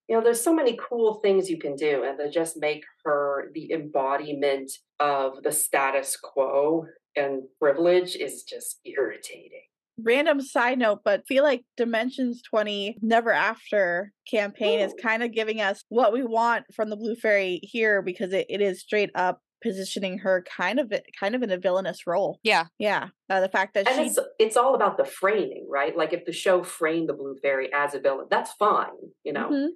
[0.08, 3.50] You know, there's so many cool things you can do, and to just make her
[3.54, 4.70] the embodiment
[5.00, 9.66] of the status quo and privilege is just irritating.
[10.02, 15.60] Random side note, but feel like Dimensions 20 Never After campaign is kind of giving
[15.60, 19.40] us what we want from the Blue Fairy here because it, it is straight up
[19.62, 22.38] positioning her kind of kind of in a villainous role.
[22.42, 22.64] Yeah.
[22.78, 23.08] Yeah.
[23.28, 25.96] Uh, the fact that And she it's it's all about the framing, right?
[25.96, 28.90] Like if the show framed the Blue Fairy as a villain, that's fine,
[29.24, 29.50] you know.
[29.50, 29.68] Mhm.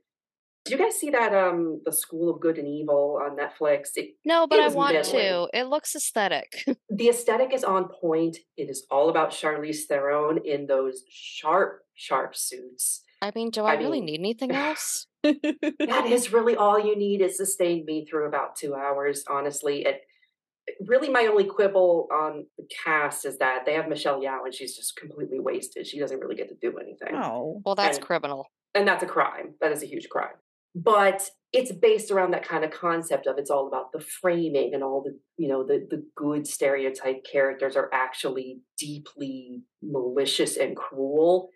[0.64, 3.90] Do you guys see that um the School of Good and Evil on Netflix?
[3.96, 5.12] It, No, but It I want middling.
[5.22, 5.48] to.
[5.54, 6.64] It looks aesthetic.
[6.90, 8.36] the aesthetic is on point.
[8.56, 13.02] It is all about Charlize Theron in those sharp, sharp suits.
[13.22, 15.06] I mean, do I, I really mean- need anything else?
[15.22, 17.20] That is really all you need.
[17.20, 19.84] It sustained me through about two hours, honestly.
[19.84, 20.00] It
[20.86, 24.74] really my only quibble on the cast is that they have Michelle Yeoh and she's
[24.76, 25.86] just completely wasted.
[25.86, 27.14] She doesn't really get to do anything.
[27.16, 27.60] oh.
[27.64, 28.46] Well, that's And- criminal.
[28.74, 29.54] and that's a crime.
[29.60, 30.36] That is a huge crime.
[30.74, 34.84] But it's based around that kind of concept of it's all about the framing and
[34.84, 41.48] all the you know the the good stereotype characters are actually deeply malicious and cruel,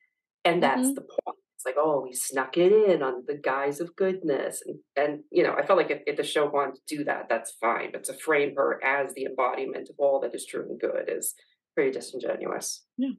[0.44, 0.94] and that's Mhm.
[0.96, 1.38] the point.
[1.54, 5.44] It's like oh we snuck it in on the guise of goodness, and and you
[5.44, 7.92] know I felt like if, if the show wanted to do that, that's fine.
[7.92, 11.34] But to frame her as the embodiment of all that is true and good is
[11.76, 12.84] very disingenuous.
[12.98, 13.10] Yeah.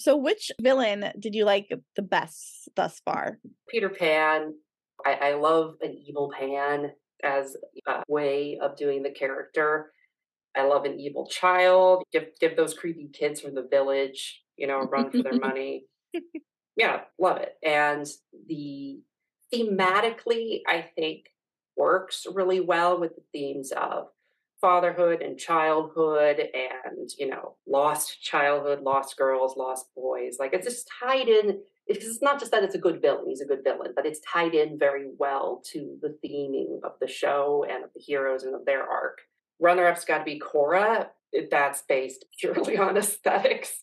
[0.00, 3.38] So which villain did you like the best thus far?
[3.68, 4.54] Peter Pan.
[5.04, 6.92] I, I love an evil Pan
[7.22, 9.92] as a way of doing the character.
[10.56, 12.04] I love an evil child.
[12.12, 15.86] Give give those creepy kids from the village, you know, run for their money.
[16.76, 17.54] Yeah, love it.
[17.62, 18.06] And
[18.48, 19.00] the
[19.52, 21.26] thematically, I think
[21.76, 24.08] works really well with the themes of
[24.60, 30.88] fatherhood and childhood and you know lost childhood lost girls lost boys like it's just
[31.00, 34.06] tied in it's not just that it's a good villain he's a good villain but
[34.06, 38.44] it's tied in very well to the theming of the show and of the heroes
[38.44, 39.18] and of their arc
[39.60, 41.10] runner-up's got to be Cora.
[41.50, 43.82] that's based purely on aesthetics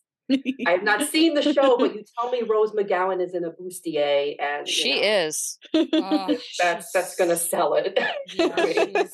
[0.67, 3.49] I have not seen the show, but you tell me Rose McGowan is in a
[3.49, 5.57] bustier, and she know, is.
[5.73, 7.97] Oh, That's that's gonna sell it.
[8.35, 9.11] Yeah, she's,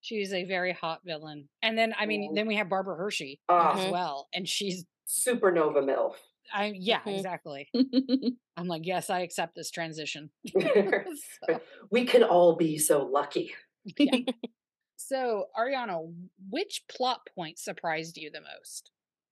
[0.00, 1.48] she's a very hot villain.
[1.60, 2.34] And then I mean, Mhm.
[2.36, 3.90] then we have Barbara Hershey Ah, as Mhm.
[3.90, 4.28] well.
[4.32, 6.14] And she's Supernova MILF.
[6.52, 7.16] I yeah, Mhm.
[7.16, 7.68] exactly.
[8.56, 10.30] I'm like, yes, I accept this transition.
[10.54, 13.54] So- we can all be so lucky.
[13.98, 14.18] Yeah.
[14.96, 16.10] So, Ariana,
[16.50, 18.90] which plot point surprised you the most?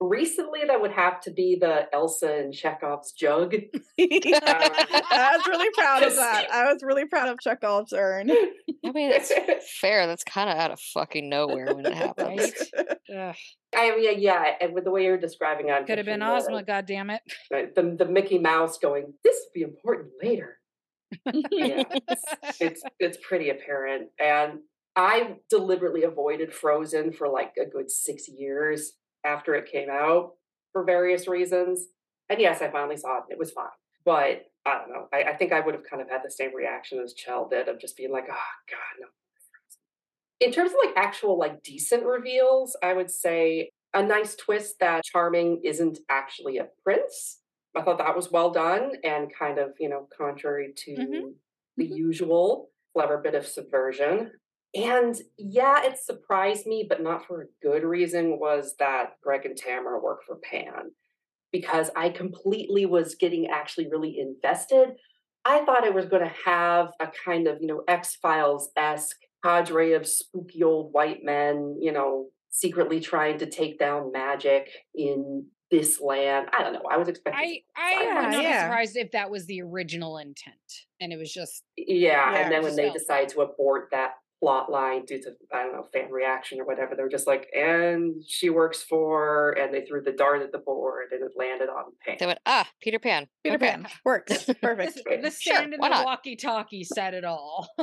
[0.09, 3.55] Recently, that would have to be the Elsa and Chekhov's jug.
[4.03, 4.71] Um,
[5.11, 6.49] I was really proud of that.
[6.53, 8.31] I was really proud of Chekhov's urn.
[8.31, 9.33] I mean, it's
[9.81, 10.07] fair.
[10.07, 12.53] That's kind of out of fucking nowhere when it happens.
[12.77, 13.35] Ugh,
[13.75, 16.37] I mean, yeah, yeah, and with the way you're describing it, could have been picturing
[16.37, 17.23] Ozma, God damn it.
[17.51, 20.59] The, the, the Mickey Mouse going, this will be important later.
[21.51, 22.25] Yeah, it's,
[22.61, 24.09] it's it's pretty apparent.
[24.19, 24.61] And
[24.97, 28.95] I deliberately avoided Frozen for like a good six years
[29.25, 30.35] after it came out
[30.73, 31.87] for various reasons.
[32.29, 33.69] And yes, I finally saw it it was fine.
[34.05, 35.09] But I don't know.
[35.13, 37.69] I, I think I would have kind of had the same reaction as Chell did
[37.69, 39.09] of just being like, oh God, no.
[40.41, 45.05] In terms of like actual like decent reveals, I would say a nice twist that
[45.05, 47.41] Charming isn't actually a prince.
[47.77, 51.35] I thought that was well done and kind of, you know, contrary to Mhm.
[51.77, 51.97] the Mhm.
[51.97, 54.33] usual clever bit of subversion.
[54.75, 59.57] And yeah, it surprised me, but not for a good reason, was that Greg and
[59.57, 60.93] Tamara work for Pan.
[61.51, 64.93] Because I completely was getting actually really invested.
[65.45, 69.19] I thought it was going to have a kind of, you know, X Files esque
[69.45, 75.47] cadre of spooky old white men, you know, secretly trying to take down magic in
[75.71, 76.49] this land.
[76.57, 76.85] I don't know.
[76.91, 78.63] I was expecting I I Yeah, would not be yeah.
[78.65, 80.57] surprised if that was the original intent,
[81.01, 83.89] and it was just Yeah, Yeah, and then when just they felt- decide to abort
[83.91, 84.13] that
[84.43, 88.17] plot line due to I don't know fan reaction or whatever, they're just like, and
[88.27, 91.93] she works for, and they threw the dart at the board, and it landed on
[92.05, 92.17] Pan.
[92.19, 93.29] They went, ah, Peter Pan.
[93.45, 93.69] Peter Okay.
[93.69, 94.97] Pan works perfect.
[95.05, 95.23] the Right.
[95.23, 97.69] Sure, stand in the walkie-talkie said it all.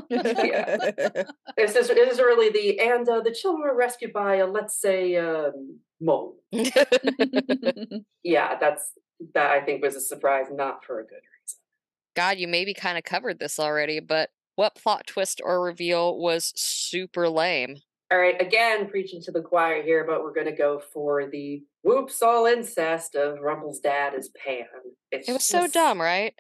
[1.58, 4.80] This is this is really the and uh, the children were rescued by uh, let's
[4.80, 6.38] say um, mole.
[8.24, 8.92] Yeah, that's
[9.34, 11.60] that I think was a surprise, not for a good reason.
[12.16, 14.30] God, you maybe kind of covered this already, but
[14.60, 17.78] what plot twist or reveal was super lame?
[18.12, 21.64] All right, again, preaching to the choir here, but we're going to go for the
[21.82, 24.66] whoops all incest of Rumple's dad is Pan.
[25.14, 26.34] It's It was so dumb, right?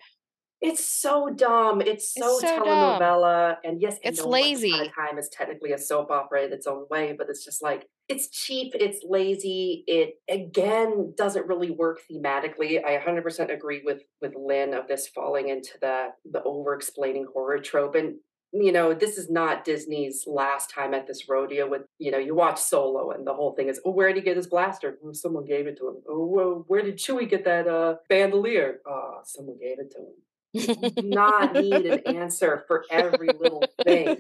[0.60, 1.80] It's so dumb.
[1.80, 2.66] It's so, so dumb.
[2.66, 4.72] telenovela, and yes, It's Upon lazy.
[4.72, 8.28] Time is technically a soap opera in its own way, but it's just like it's
[8.30, 8.74] cheap.
[8.76, 9.84] It's lazy.
[9.88, 12.84] It again doesn't really work thematically.
[12.84, 17.60] I 100% agree with with Lynn of this falling into the the over explaining horror
[17.60, 18.16] trope, and
[18.52, 21.70] you know this is not Disney's last time at this rodeo.
[21.70, 24.22] With you know you watch Solo, and the whole thing is, oh, where did he
[24.22, 24.98] get his blaster?
[25.06, 25.98] Oh, someone gave it to him.
[26.10, 28.80] Oh, where did Chewie get that uh, bandolier?
[28.88, 30.14] Oh, someone gave it to him.
[30.52, 34.18] You do not need an answer for every little thing.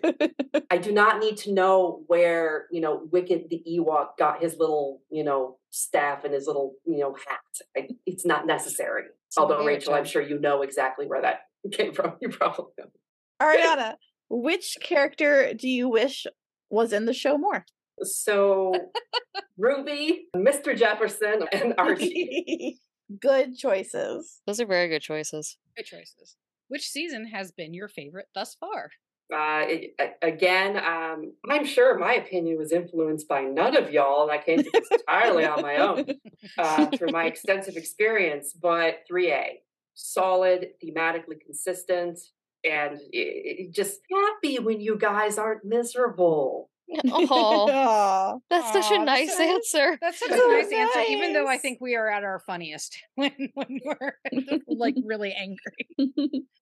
[0.69, 5.01] I do not need to know where, you know, Wicket the Ewok got his little,
[5.09, 7.39] you know, staff and his little, you know, hat.
[7.75, 9.05] I, it's not necessary.
[9.29, 12.13] Someone Although, gave Rachel, I'm sure you know exactly where that came from.
[12.21, 12.85] You probably know.
[13.41, 13.95] Ariana,
[14.29, 16.27] which character do you wish
[16.69, 17.65] was in the show more?
[18.03, 18.73] So,
[19.57, 20.77] Ruby, Mr.
[20.77, 22.79] Jefferson, and Archie.
[23.19, 24.41] Good choices.
[24.45, 25.57] Those are very good choices.
[25.75, 26.35] Good choices.
[26.67, 28.91] Which season has been your favorite thus far?
[29.33, 34.31] Uh, it, again, um, I'm sure my opinion was influenced by none of y'all, and
[34.31, 36.05] I came to this entirely on my own.
[36.57, 39.61] uh, through my extensive experience, but 3A,
[39.93, 42.19] solid, thematically consistent,
[42.63, 46.68] and i- i- just happy when you guys aren't miserable.
[47.05, 48.37] Oh, Aw.
[48.49, 49.97] that's such a nice so- answer.
[50.01, 52.97] That's such a So nice answer, even though I think we are at our funniest
[53.15, 54.13] when when we're
[54.67, 55.87] like really angry.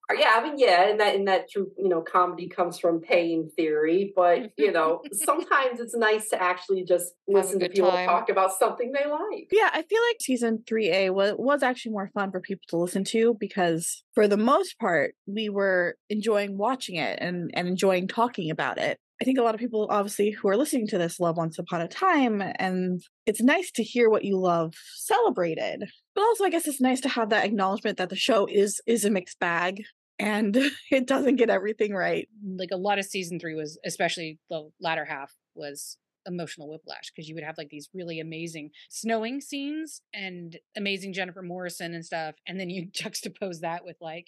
[0.09, 3.01] Uh, Yeah, I mean, yeah, and that and that true, you know, comedy comes from
[3.01, 8.07] pain theory, but you know, sometimes it's nice to actually just listen to people time.
[8.07, 9.47] talk about something they like.
[9.51, 13.03] Yeah, I feel like season 3A was, was actually more fun for people to listen
[13.05, 18.49] to because, for the most part, we were enjoying watching it and, and enjoying talking
[18.49, 18.99] about it.
[19.21, 21.81] I think a lot of people, obviously, who are listening to this love Once Upon
[21.81, 25.83] a Time, and it's nice to hear what you love celebrated.
[26.13, 29.05] But also, I guess it's nice to have that acknowledgement that the show is is
[29.05, 29.81] a mixed bag.
[30.19, 30.55] and
[30.91, 32.27] it doesn't get everything right.
[32.57, 37.29] like a lot of season three was especially the latter half was emotional whiplash because
[37.29, 42.35] you would have like these really amazing snowing scenes and amazing Jennifer Morrison and stuff
[42.47, 44.27] and then you juxtapose that with like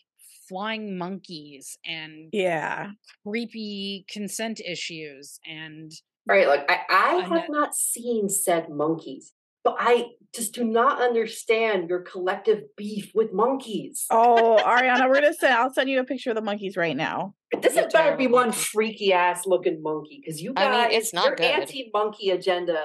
[0.50, 2.92] flying monkeys and Yeah.
[3.26, 5.92] creepy consent issues and
[6.28, 9.34] Right, like I, I I have not seen said monkeys,
[9.64, 14.06] but I just do not understand your collective beef with monkeys.
[14.12, 15.54] Oh, Ariana, we're gonna send.
[15.54, 17.34] I'll send you a picture of the monkeys right now.
[17.62, 21.14] this is better be one freaky ass looking monkey because you I guys, mean, it's
[21.14, 21.46] not your good.
[21.46, 22.80] anti monkey agenda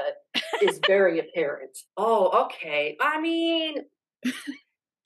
[0.63, 1.77] is very apparent.
[1.97, 2.97] Oh, okay.
[3.01, 3.85] I mean,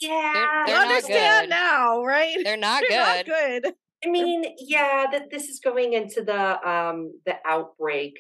[0.01, 0.65] yeah.
[0.67, 2.37] they're I not understand now, right?
[2.45, 3.63] They're not They're not good.
[3.65, 3.75] good.
[4.05, 8.15] I mean, yeah, that this is going into the um the outbreak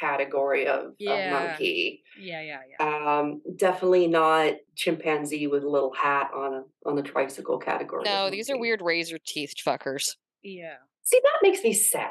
[0.00, 1.42] category of, Yeah.
[1.44, 2.02] of monkey.
[2.20, 7.02] yeah yeah yeah Um, definitely not chimpanzee with a little hat on a on the
[7.02, 8.02] tricycle category.
[8.04, 10.16] No, these are weird razor teeth fuckers.
[10.42, 12.10] yeah See, that makes me sad.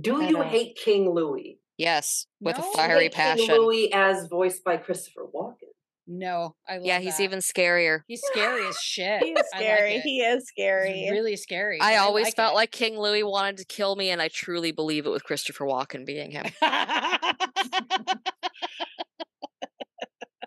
[0.00, 0.42] Do I you know.
[0.42, 1.58] hate King Louie?
[1.76, 2.62] Yes, with No.
[2.62, 3.46] a You You fiery hate passion.
[3.46, 5.63] King Louie as voiced by Christopher Walken.
[6.06, 7.22] No I love Yeah, he's that.
[7.24, 8.00] even scarier.
[8.06, 10.00] he's scary as shit He is I like scary.
[10.00, 11.08] he is He's scary.
[11.10, 12.56] really scary I always like felt it.
[12.56, 16.04] like King Louie wanted to kill me, and I truly believe it with Christopher Walken
[16.04, 16.44] being him.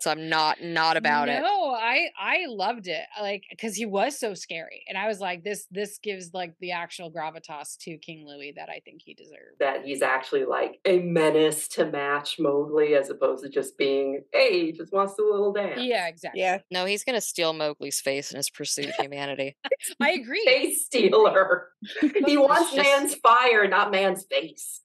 [0.08, 1.42] So I'm not not about it.
[1.42, 3.04] No, I I loved it.
[3.18, 6.54] Uh, like because he was so scary, and I was like, this this gives like
[6.60, 9.58] the actual gravitas to King Louie that I think he deserved.
[9.60, 14.64] That he's actually like a menace to match Mowgli as opposed to just being, hey,
[14.66, 15.78] he just wants a little dance.
[15.82, 16.40] Yeah, exactly.
[16.40, 16.60] yeah.
[16.70, 19.58] No, he's gonna steal Mowgli's face in his pursuit of humanity.
[20.00, 20.42] I agree.
[20.46, 21.68] Face stealer.
[22.26, 24.80] he wants just- man's fire, not man's face.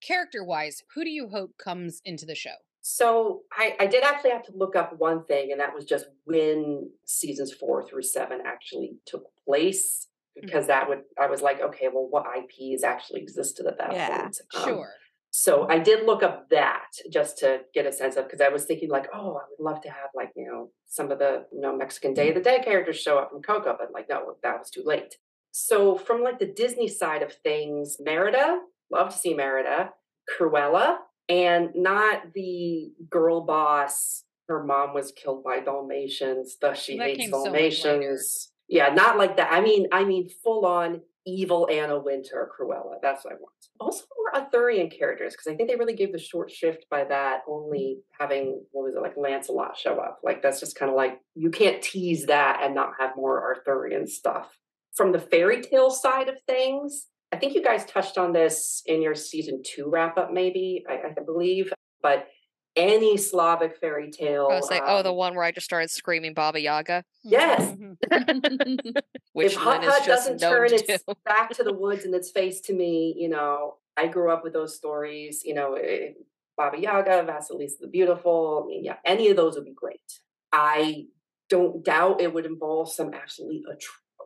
[0.00, 2.54] Character wise, who do you hope comes into the show?
[2.80, 6.06] So I, I did actually have to look up one thing, and that was just
[6.24, 10.06] when seasons four through seven actually took place.
[10.40, 14.20] Because that would, I was like, okay, well, what IPs actually existed at that Yeah,
[14.20, 14.40] point?
[14.54, 14.88] Um, Sure.
[15.30, 18.64] So I did look up that just to get a sense of because I was
[18.64, 21.60] thinking like, oh, I would love to have like you know some of the you
[21.60, 24.58] know Mexican Day of the Dead characters show up from Coco, but like no, that
[24.58, 25.16] was too late.
[25.50, 28.60] So from like the Disney side of things, Merida,
[28.90, 29.90] love to see Merida,
[30.38, 30.98] Cruella,
[31.28, 34.24] and not the girl boss.
[34.48, 36.56] Her mom was killed by Dalmatians.
[36.60, 37.44] Thus she that hates came so.
[37.44, 38.50] Dalmatians.
[38.68, 39.52] yeah, not like that.
[39.52, 42.96] I mean, I mean full on evil Anna Wintour, Cruella.
[43.02, 43.52] That's what I want.
[43.78, 47.42] Also more Arthurian characters, because I think they really gave the short shift by that
[47.46, 50.20] only having what was it like Lancelot show up.
[50.24, 54.06] Like that's just kind of like you can't tease that and not have more Arthurian
[54.06, 54.48] stuff.
[54.96, 59.02] From the fairy tale side of things, I think you guys touched on this in
[59.02, 61.72] your season two wrap up, maybe I, I believe,
[62.02, 62.28] but
[62.76, 64.48] any Slavic fairy tale.
[64.50, 67.60] I was like, oh, the um, one where I just started screaming Baba Yaga, Yes.
[69.32, 72.72] which if Hut Hut doesn't turn its back to the woods and its face to
[72.72, 76.12] me, you know, I grew up with those stories, you know, eh,
[76.56, 78.62] Baba Yaga, Vasilisa the Beautiful.
[78.64, 80.20] I mean, yeah, any of those would be great.
[80.52, 81.06] I
[81.48, 83.64] don't doubt it would involve some absolutely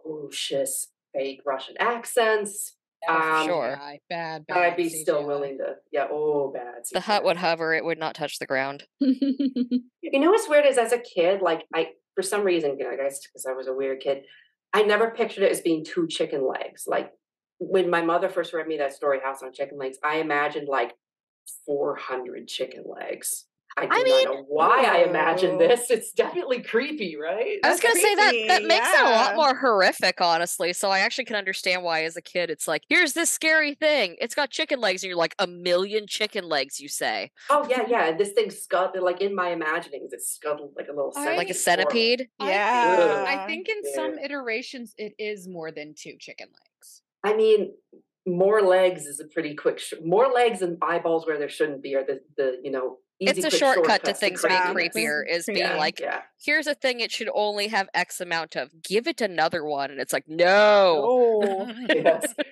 [0.05, 2.77] atrocious fake Russian accents.
[3.09, 3.77] Um, Sure.
[3.77, 4.45] Bad, bad.
[4.49, 6.85] but I'd be still willing to, yeah, oh, bad.
[6.93, 8.85] The hut would hover; it would not touch the ground.
[10.13, 12.91] You know what's weird is as a kid, like I for some reason, you know,
[12.91, 14.25] I guess because I was a weird kid,
[14.75, 16.85] I never pictured it as being two chicken legs.
[16.87, 17.11] Like
[17.59, 20.93] when my mother first read me that story, House on Chicken Legs, I imagined like
[21.65, 23.47] four hundred chicken legs.
[23.77, 25.67] I do I not mean, know why I imagined Ooh.
[25.67, 25.91] this.
[25.91, 27.59] It's definitely creepy, right?
[27.65, 30.73] I was gonna say that that creepy, makes it a lot more horrific, honestly.
[30.75, 34.17] So I actually can understand why, as a kid, it's like, here's this scary thing.
[34.21, 37.85] It's got chicken legs, and you're like, a million chicken legs, you say, oh yeah,
[37.89, 38.09] yeah.
[38.09, 41.49] And this thing scuttled like in my imaginings, it scuttled like a little I- like
[41.51, 42.21] a centipede.
[42.21, 42.29] centipede.
[42.41, 43.25] I think- yeah.
[43.29, 47.03] I think in some iterations it is more than two chicken legs.
[47.25, 47.73] I mean,
[48.27, 49.79] more legs is a pretty quick.
[49.79, 52.99] Sh- more legs and eyeballs where there shouldn't be are the the you know.
[53.23, 55.23] Easy, It's a quick shortcut to things being creepier.
[55.29, 55.77] Is being Yeah.
[55.77, 56.23] like, yeah.
[56.45, 58.71] here's a thing it should only have X amount of.
[58.83, 61.05] Give it another one, and it's like, no.
[61.07, 62.35] Oh, yes.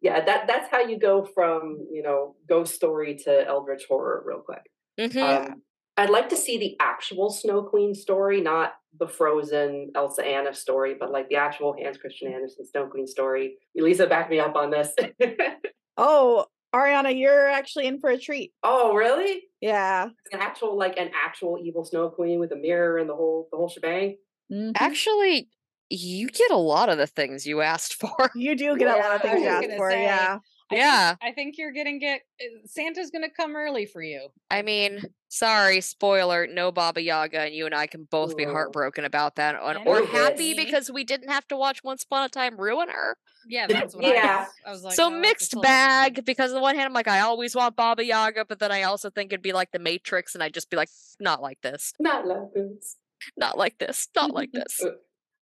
[0.00, 4.38] Yeah, that that's how you go from, you know, ghost story to eldritch horror real
[4.38, 4.62] quick.
[4.98, 5.48] Mhm.
[5.50, 5.62] Um,
[5.96, 10.94] I'd like to see the actual Snow Queen story, not the frozen Elsa Anna story,
[10.98, 13.56] but like the actual Hans Christian Andersen Snow Queen story.
[13.76, 14.94] Elisa, back me up on this.
[15.96, 18.52] oh, Ariana, you're actually in for a treat.
[18.62, 19.42] oh, really?
[19.60, 20.08] Yeah.
[20.32, 23.56] An actual like an actual evil Snow Queen with a mirror and the whole the
[23.56, 24.16] whole shebang.
[24.52, 24.72] Mhm.
[24.78, 25.48] Actually,
[25.90, 28.30] you get a lot of the things you asked for.
[28.34, 30.38] You do get a lot of things you was for, say, yeah.
[30.70, 31.08] I Yeah.
[31.08, 34.28] think, I think you're gonna get uh, Santa's gonna come early for you.
[34.50, 39.04] I mean, Sorry, spoiler, no Baba Yaga, and you and I can both be heartbroken
[39.04, 42.28] about that, and- And or happy because we didn't have to watch Once Upon a
[42.30, 43.18] Time ruin her.
[43.46, 44.38] Yeah, that's what I Yeah.
[44.40, 44.48] was.
[44.66, 47.08] I was like, so oh, mixed still- bag because on the one hand I'm like
[47.08, 50.34] I always want Baba Yaga, but then I also think it'd be like the Matrix,
[50.34, 50.88] and I'd just be like,
[51.20, 52.96] not like this, Not love boots.
[53.36, 54.80] not like this, not like this.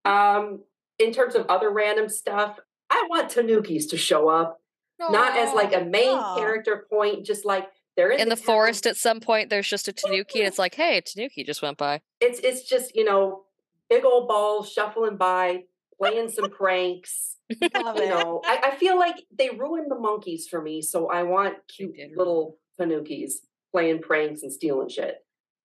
[0.04, 0.64] Um,
[0.98, 2.60] in terms of other random stuff,
[2.90, 4.62] I want Tanukis to show up,
[5.00, 6.36] not as like a main Aw.
[6.38, 8.46] character point, just like they're in, In the town.
[8.46, 11.78] forest at some point, there's just a Tanuki, and it's like, hey, Tanuki just went
[11.78, 12.02] by.
[12.20, 13.44] It's it's just you know
[13.90, 15.64] big old balls shuffling by,
[15.98, 17.32] playing some pranks.
[17.62, 17.70] You
[18.10, 21.96] know, I, I feel like they ruined the monkeys for me, so I want cute
[22.18, 23.34] little Tanukis
[23.72, 25.18] playing pranks and stealing shit.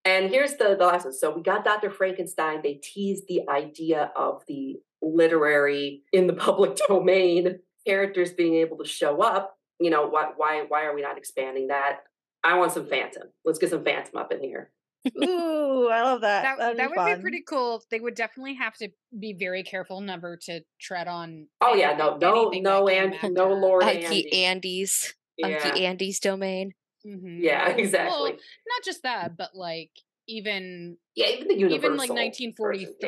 [0.05, 1.15] And here's the, the last one.
[1.15, 1.91] So we got Dr.
[1.91, 2.61] Frankenstein.
[2.63, 8.85] They teased the idea of the literary in the public domain characters being able to
[8.85, 9.57] show up.
[9.79, 12.01] You know, why why why are we not expanding that?
[12.45, 13.25] I want some Phantom.
[13.45, 14.71] Let's get some Phantom up in here.
[15.25, 16.43] Ooh, I love that.
[16.43, 17.17] That, That'd that be would fun.
[17.17, 17.83] be pretty cool.
[17.91, 21.47] They would definitely have to be very careful never to tread on.
[21.63, 23.55] Oh yeah, no, no, no, that and no after.
[23.55, 24.45] Lord Unky Andy.
[24.45, 26.73] Andes, Yeah, Unky Andes domain.
[27.07, 27.39] Mhm.
[27.43, 28.31] yeah, Well, exactly.
[28.33, 29.91] not just that, but like
[30.29, 31.77] even yeah, even the universal.
[31.77, 32.25] even like version, yeah.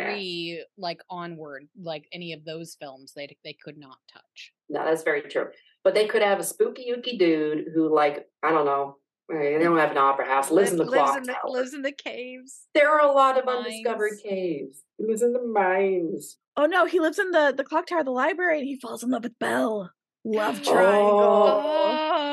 [0.00, 4.52] 1943, like onward, like any of those films, they they could not touch.
[4.70, 5.48] No, that's very true.
[5.84, 8.96] But they could have a spooky yuki dude who, like, I don't know,
[9.32, 11.40] eh, they don't have an opera house, lives in the lives clock in the, tower.
[11.50, 12.66] lives in the caves.
[12.74, 14.82] there are a lot of undiscovered caves.
[14.98, 16.36] He lives in the mines.
[16.56, 19.02] Oh no, he lives in the the clock tower of the library and he falls
[19.02, 19.90] in love with Belle.
[20.24, 20.72] Love Oh.
[20.72, 21.60] triangle.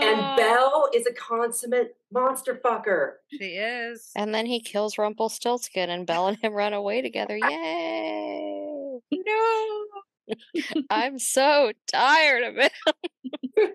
[0.01, 3.13] And Belle is a consummate monster fucker.
[3.29, 4.11] she is.
[4.15, 7.37] And then he kills Rumpelstiltskin, and Belle and him run away together.
[7.37, 8.99] Yay!
[9.11, 9.85] No.
[10.91, 12.71] I'm so tired of it.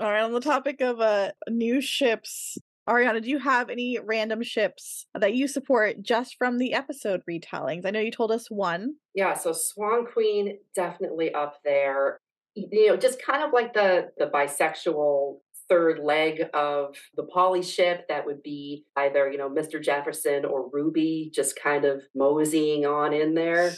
[0.00, 4.42] All right, on the topic of uh new ships, Ariana, do you have any random
[4.42, 7.86] ships that you support just from the episode retellings?
[7.86, 8.96] I know you told us one.
[9.14, 12.18] Yeah, so Swan Queen definitely up there.
[12.54, 15.38] You know, just kind of like the the bisexual
[15.68, 19.82] third leg of the poly ship that would be either, you know, Mr.
[19.82, 23.72] Jefferson or Ruby just kind of moseying on in there.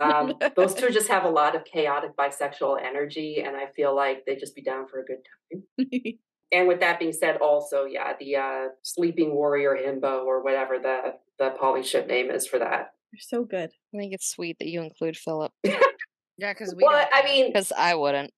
[0.00, 4.24] Um, those two just have a lot of chaotic bisexual energy, and I feel like
[4.26, 5.18] they'd just be down for a good
[5.78, 6.14] time.
[6.54, 11.14] And with that being said, also, yeah, the uh, Sleeping Warrior Himbo or whatever the
[11.38, 12.92] the poly ship name is for that.
[13.10, 13.70] They're so good.
[13.94, 15.50] I think it's sweet that you include Philip,
[16.38, 16.82] Yeah, because we.
[16.84, 18.32] Well, I mean, because I wouldn't.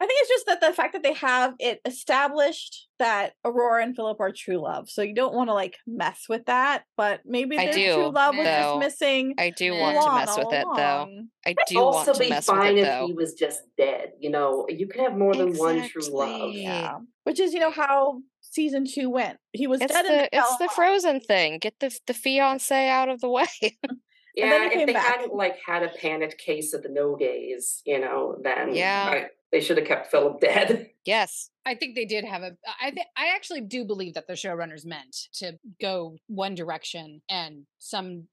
[0.00, 3.96] I think it's just that the fact that they have it established that Aurora and
[3.96, 4.88] Philip are true love.
[4.88, 8.10] So you don't want to like mess with that, but maybe I their do, true
[8.10, 8.52] love was though.
[8.52, 9.34] just missing.
[9.38, 11.08] I do want to mess all with it, though.
[11.46, 13.06] I It'd do want also to be mess with fine it, if though.
[13.06, 14.12] he was just dead.
[14.20, 16.52] You know, you can have more than one true love.
[16.52, 16.98] Yeah.
[17.24, 19.38] Which is, you know, how season two went.
[19.52, 21.58] He was It's dead in the the it's the Frozen thing.
[21.58, 23.46] Get the the fiance out of the way.
[24.40, 25.06] And Yeah, then if they back.
[25.06, 29.10] hadn't like had a panicked case of the no gays, you know, then Yeah.
[29.12, 30.90] I- they should have kept Philip dead.
[31.06, 32.56] yes, I think they did have a.
[32.80, 37.64] I think I actually do believe that the showrunners meant to go one direction, and
[37.78, 38.28] some.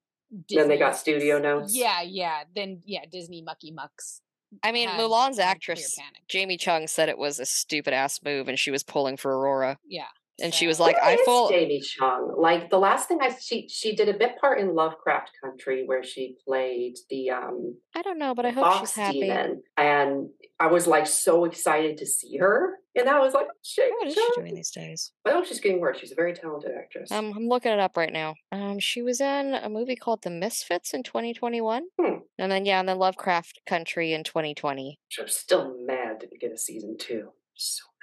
[0.50, 1.74] then they got studio notes.
[1.74, 2.42] Yeah, yeah.
[2.54, 4.20] Then yeah, Disney mucky mucks.
[4.62, 6.20] I mean had- Mulan's had actress panic.
[6.28, 9.78] Jamie Chung said it was a stupid ass move, and she was pulling for Aurora,
[9.86, 10.04] Yeah,
[10.40, 12.34] and she was like, Where "I is full." Jamie Chung.
[12.36, 16.02] Like the last thing I she she did a bit part in Lovecraft Country where
[16.04, 19.20] she played the um I don't know, but I hope she's happy.
[19.20, 20.28] demon, and
[20.60, 24.14] I was like so excited to see her, and I was like, shit, What is
[24.14, 25.12] she doing these days?
[25.26, 25.98] I hope she's getting worse.
[25.98, 27.10] She's a very talented actress.
[27.12, 28.34] Um, I'm looking it up right now.
[28.52, 32.14] Um, she was in a movie called The Misfits in 2021, Hmm.
[32.38, 34.98] and then yeah, and then Lovecraft Country in 2020.
[35.18, 37.30] I'm still mad to get a season two.
[37.54, 37.95] So mad.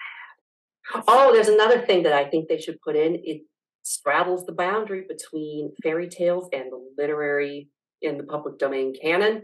[1.07, 3.15] Oh, there's another thing that I think they should put in.
[3.23, 3.41] It
[3.83, 7.69] straddles the boundary between fairy tales and the literary
[8.01, 9.43] in the public domain canon.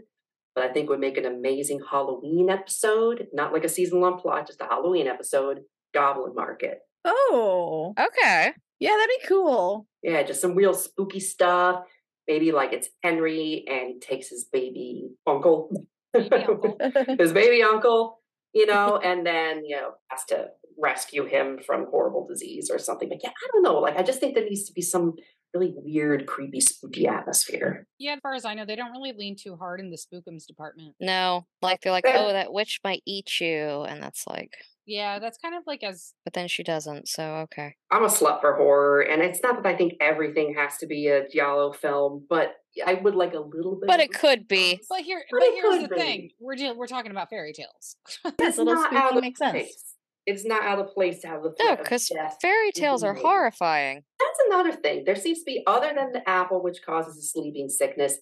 [0.54, 3.26] But I think would make an amazing Halloween episode.
[3.32, 5.60] Not like a season long plot, just a Halloween episode.
[5.94, 6.78] Goblin Market.
[7.04, 8.52] Oh, Okay.
[8.78, 9.86] yeah, that'd be cool.
[10.02, 11.82] Yeah, just some real spooky stuff.
[12.28, 15.70] Maybe like it's Henry and he takes his baby uncle.
[16.12, 16.78] Baby uncle.
[17.18, 18.20] his baby uncle,
[18.52, 20.48] you know, and then, you know, has to
[20.80, 23.08] rescue him from horrible disease or something.
[23.08, 23.78] But yeah, I don't know.
[23.80, 25.14] Like, I just think there needs to be some
[25.52, 27.86] really weird, creepy, spooky atmosphere.
[27.98, 28.12] yeah.
[28.14, 30.94] As far as I know, they don't really lean too hard in the spookums department.
[31.00, 32.18] No, like they're like, Yeah.
[32.28, 34.54] oh, that witch might eat you, and that's like,
[34.86, 37.08] Yeah, that's kind of like as but then she doesn't.
[37.08, 37.74] So okay.
[37.90, 41.08] I'm a slut for horror, and it's not that I think everything has to be
[41.08, 42.54] a Giallo film, but
[42.86, 43.88] I would like a little bit.
[43.88, 44.80] But of it could be.
[44.88, 47.96] But here, But but here's could the thing: we're deal- we're talking about fairy tales.
[48.24, 49.50] Yes, It's a little not spooky out of makes sense.
[49.52, 49.89] place.
[50.26, 52.10] It's not out of place to have the No, because
[52.40, 54.02] fairy tales are horrifying.
[54.18, 55.04] That's another thing.
[55.04, 58.18] There seems to be, other than the apple, which causes a sleeping sickness,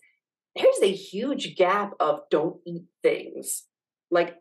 [0.56, 3.64] there's a huge gap of don't eat things.
[4.10, 4.36] Like,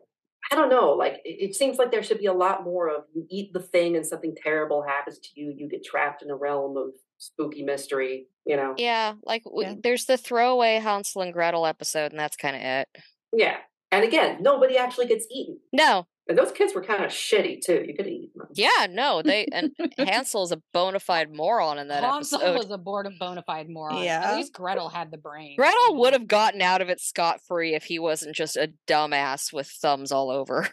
[0.50, 0.92] I don't know.
[0.92, 3.60] Like, it, it seems like there should be a lot more of you eat the
[3.60, 5.52] thing and something terrible happens to you.
[5.56, 8.74] You get trapped in a realm of spooky mystery, you know?
[8.78, 9.74] Yeah, like w- Yeah.
[9.82, 12.88] there's the throwaway Hansel and Gretel episode, and that's kind of it.
[13.36, 13.56] Yeah.
[13.90, 15.58] And again, nobody actually gets eaten.
[15.72, 17.84] No, And those kids were kind of shitty too.
[17.86, 18.48] You could eat them.
[18.54, 22.58] yeah, no, they and Hansel's a bona fide moron in that Hansel episode.
[22.58, 24.02] was a bored bona fide moron.
[24.02, 24.22] Yeah.
[24.24, 25.56] At least Gretel had the brain.
[25.56, 29.52] Gretel would have gotten out of it scot free if he wasn't just a dumbass
[29.54, 30.68] with thumbs all over.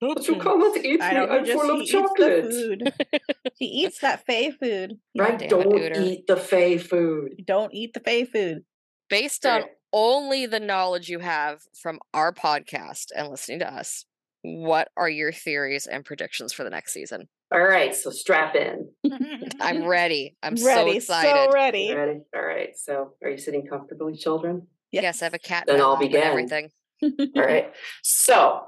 [0.00, 1.14] But you cannot eat I me.
[1.16, 2.44] don't know, I'm just full he of eats chocolate.
[2.50, 2.92] food.
[3.58, 4.94] he eats that fey food.
[5.16, 5.38] Right?
[5.38, 6.00] Damn Don't Hooter.
[6.00, 7.44] eat the fey food.
[7.46, 8.64] Don't eat the fey food.
[9.08, 14.04] Based on only the knowledge you have from our podcast and listening to us,
[14.46, 17.28] what are your theories and predictions for the next season?
[17.52, 18.88] All right, so strap in.
[19.60, 20.36] I'm ready.
[20.42, 21.30] I'm so ready, excited.
[21.30, 21.94] so You ready.
[21.94, 22.20] ready?
[22.34, 22.76] All right.
[22.76, 24.66] So, are you sitting comfortably, children?
[24.92, 25.64] Yes, I have a cat.
[25.66, 26.26] Then in I'll lap and begin.
[26.26, 26.70] Everything.
[27.02, 27.72] All right.
[28.02, 28.62] So,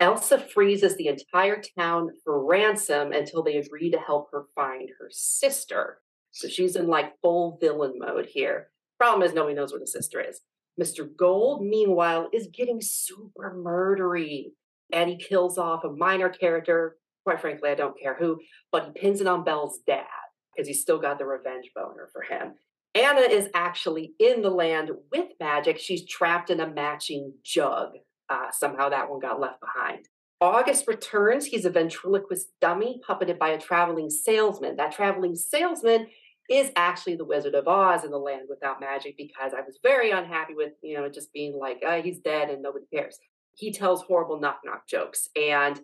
[0.00, 5.08] Elsa freezes the entire town for ransom until they agree to help her find her
[5.10, 6.00] sister.
[6.32, 8.70] So she's in like full villain mode here.
[8.98, 10.40] Problem is, nobody knows where the sister is.
[10.80, 11.06] Mr.
[11.16, 14.52] Gold, meanwhile, is getting super murdery
[14.92, 16.96] and he kills off a minor character.
[17.24, 18.38] Quite frankly, I don't care who,
[18.70, 20.06] but he pins it on Belle's dad
[20.54, 22.54] because he's still got the revenge boner for him.
[22.94, 25.78] Anna is actually in the land with magic.
[25.78, 27.92] She's trapped in a matching jug.
[28.28, 30.08] Uh, somehow that one got left behind.
[30.40, 31.46] August returns.
[31.46, 34.76] He's a ventriloquist dummy puppeted by a traveling salesman.
[34.76, 36.08] That traveling salesman
[36.50, 40.10] is actually the Wizard of Oz in the land without magic because I was very
[40.10, 43.18] unhappy with, you know, just being like, uh, he's dead and nobody cares.
[43.54, 45.80] He tells horrible knock knock jokes and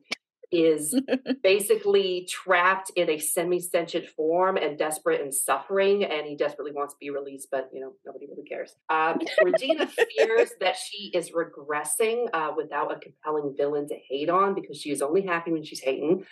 [0.50, 0.98] is
[1.42, 6.98] basically trapped in a semi-sentient form and desperate and suffering and he desperately wants to
[6.98, 8.74] be released but you know nobody really cares.
[8.88, 14.54] Um, regina fears that she is regressing uh, without a compelling villain to hate on
[14.54, 16.24] because she is only happy when she's hating.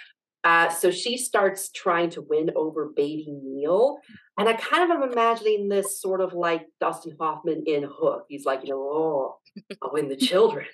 [0.45, 3.99] Uh, so she starts trying to win over baby neil
[4.39, 8.27] and i kind of am imagining this sort of like dustin hoffman in hook.
[8.29, 9.39] He's like you know oh
[9.83, 10.67] i'll win the children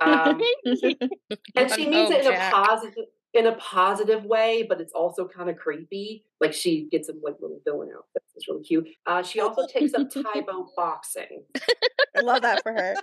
[0.00, 0.40] um,
[1.56, 2.52] and she means home, it in Jack.
[2.52, 3.04] a positive
[3.34, 6.24] in a positive way, but it's also kind of creepy.
[6.40, 8.32] Like she gets him like little villain outfits.
[8.36, 8.88] It's really cute.
[9.06, 11.42] Uh, she also takes up Tae Bo boxing.
[12.16, 12.94] I love that for her.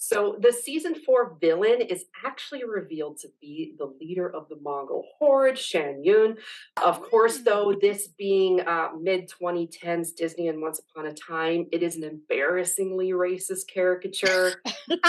[0.00, 5.04] So the season four villain is actually revealed to be the leader of the Mongol
[5.18, 6.36] horde, Shan Yu.
[6.80, 11.82] Of course, though, this being uh, mid 2010s Disney and Once Upon a Time, it
[11.82, 14.62] is an embarrassingly racist caricature.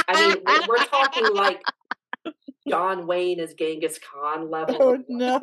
[0.08, 0.38] I mean,
[0.68, 1.62] we're, talking like
[2.68, 4.76] John Wayne as Genghis Khan level.
[4.80, 5.40] Oh, no.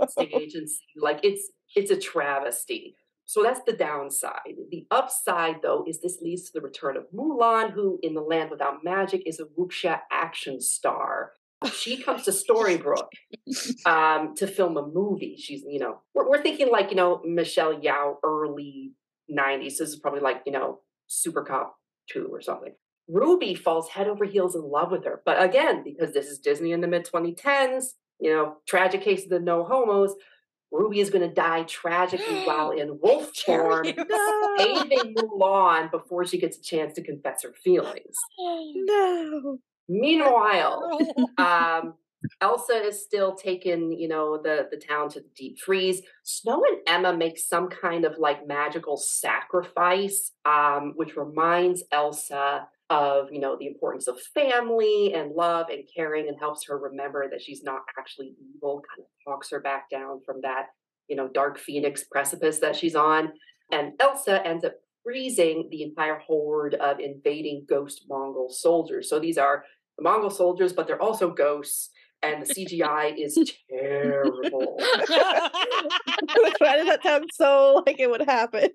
[0.00, 0.82] casting agency.
[0.96, 2.96] Like it's it's a travesty.
[3.28, 4.56] So that's the downside.
[4.70, 8.50] The upside, though, is this leads to the return of Mulan, who in the land
[8.50, 11.32] without magic is a wuxia action star.
[11.74, 13.12] She comes to Storybrooke
[13.84, 15.36] um, to film a movie.
[15.38, 18.92] She's, you know, we're, we're thinking like, you know, Michelle Yeoh early
[19.30, 19.76] 90s.
[19.76, 21.76] This is probably like, you know, Super Cop
[22.10, 22.72] 2 or something.
[23.08, 25.20] Ruby falls head over heels in love with her.
[25.26, 27.88] But again, because this is Disney in the mid 2010s,
[28.20, 30.14] you know, tragic case of the no homos,
[30.70, 34.54] Ruby is going to die tragically while in wolf form, No.
[34.58, 38.14] saving Mulan before she gets a chance to confess her feelings.
[38.38, 39.58] No.
[39.88, 40.98] Meanwhile,
[41.38, 41.94] um,
[42.40, 46.02] Elsa is still taking, you know, the the town to the deep freeze.
[46.24, 53.28] Snow and Emma make some kind of like magical sacrifice, um, which reminds Elsa of,
[53.30, 57.42] you know, the importance of family and love and caring, and helps her remember that
[57.42, 58.82] she's not actually evil.
[58.88, 60.66] Kind of talks her back down from that,
[61.08, 63.32] you know, dark phoenix precipice that she's on.
[63.70, 64.72] And Elsa ends up
[65.04, 69.08] freezing the entire horde of invading ghost Mongol soldiers.
[69.08, 69.64] So these are
[69.96, 71.90] the Mongol soldiers, but they're also ghosts,
[72.22, 73.38] and the CGI is
[73.70, 74.76] terrible.
[76.58, 78.70] Why does that sound so like it would happen?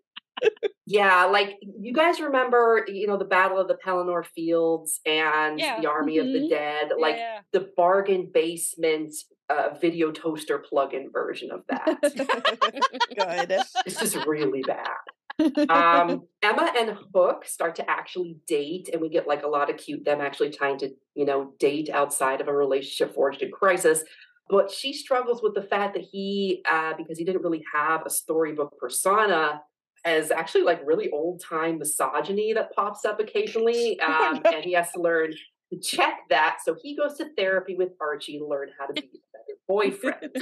[0.86, 5.80] Yeah, like you guys remember, you know, the Battle of the Pelennor Fields and Yeah.
[5.80, 6.50] the Army of the Mhm.
[6.50, 7.40] Dead, like yeah.
[7.52, 9.14] the bargain basement
[9.50, 12.00] uh, video toaster plug-in version of that.
[13.18, 13.60] Good.
[13.86, 15.70] This is really bad.
[15.70, 19.78] um, Emma and Hook start to actually date, and we get like a lot of
[19.78, 24.04] cute them actually trying to, you know, date outside of a relationship forged in crisis.
[24.50, 28.10] But she struggles with the fact that he, uh, because he didn't really have a
[28.10, 29.62] storybook persona,
[30.06, 34.92] has actually like really old time misogyny that pops up occasionally, um, and he has
[34.92, 35.34] to learn
[35.72, 36.58] to check that.
[36.64, 40.36] So he goes to therapy with Archie to learn how to be a better boyfriend.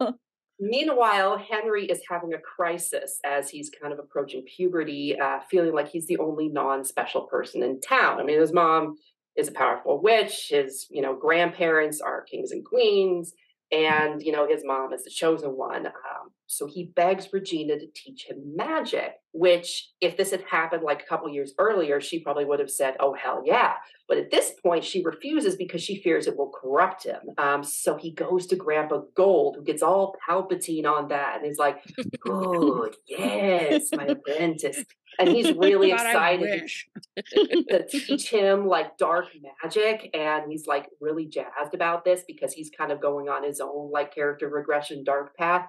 [0.00, 0.14] Um,
[0.60, 5.88] Meanwhile, Henry is having a crisis as he's kind of approaching puberty, uh, feeling like
[5.88, 8.20] he's the only non-special person in town.
[8.20, 8.94] I mean, his mom
[9.36, 10.46] is a powerful witch.
[10.50, 13.32] His, you know, grandparents are kings and queens,
[13.72, 15.86] and you know his mom is the chosen one.
[15.86, 19.14] Um, so he begs Regina to teach him magic.
[19.32, 22.94] Which, if this had happened like a couple years earlier, she probably would have said,
[23.00, 23.74] "Oh hell yeah!"
[24.06, 27.20] But at this point, she refuses because she fears it will corrupt him.
[27.36, 31.58] Um, so he goes to Grandpa Gold, who gets all Palpatine on that, and he's
[31.58, 31.82] like,
[32.20, 34.84] "Good, yes, my apprentice."
[35.18, 36.70] And he's really God, excited
[37.68, 39.26] to teach him like dark
[39.62, 43.60] magic and he's like really jazzed about this because he's kind of going on his
[43.60, 45.68] own like character regression dark path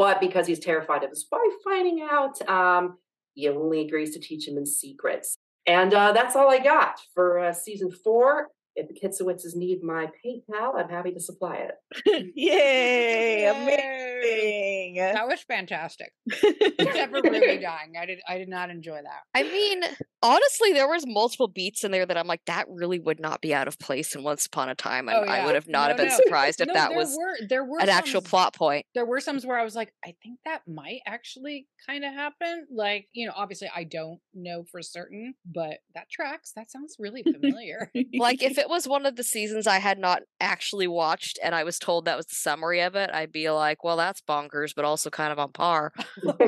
[0.00, 2.96] but because he's terrified of his wife finding out um
[3.34, 5.36] he only agrees to teach him in secrets.
[5.66, 8.48] And uh that's all i got for uh, season four
[8.80, 11.74] if the kitsowitzes need my paypal i'm happy to supply it
[12.34, 13.42] Yay!
[13.42, 13.46] Yay.
[13.46, 14.96] Amazing.
[15.14, 16.12] That was fantastic.
[16.30, 17.94] Except for Ruby dying.
[18.00, 19.22] I did I did not enjoy that.
[19.34, 19.82] I mean,
[20.22, 23.54] honestly, there was multiple beats in there that I'm like, that really would not be
[23.54, 25.88] out of place in Once Upon a Time, and Oh, I would have not No,
[25.88, 26.16] have been no.
[26.16, 28.86] surprised if No, that there was were, there were an actual plot point.
[28.94, 32.66] there were some where I was like, I think that might actually kind of happen.
[32.70, 36.52] Like, you know, obviously I don't know for certain, but that tracks.
[36.56, 37.90] That sounds really familiar.
[38.14, 41.64] Like, if it was one of the seasons I had not actually watched and I
[41.64, 44.84] was told that was the summary of it, I'd be like, well, that's bonkers, but
[44.84, 45.92] also kind of on par.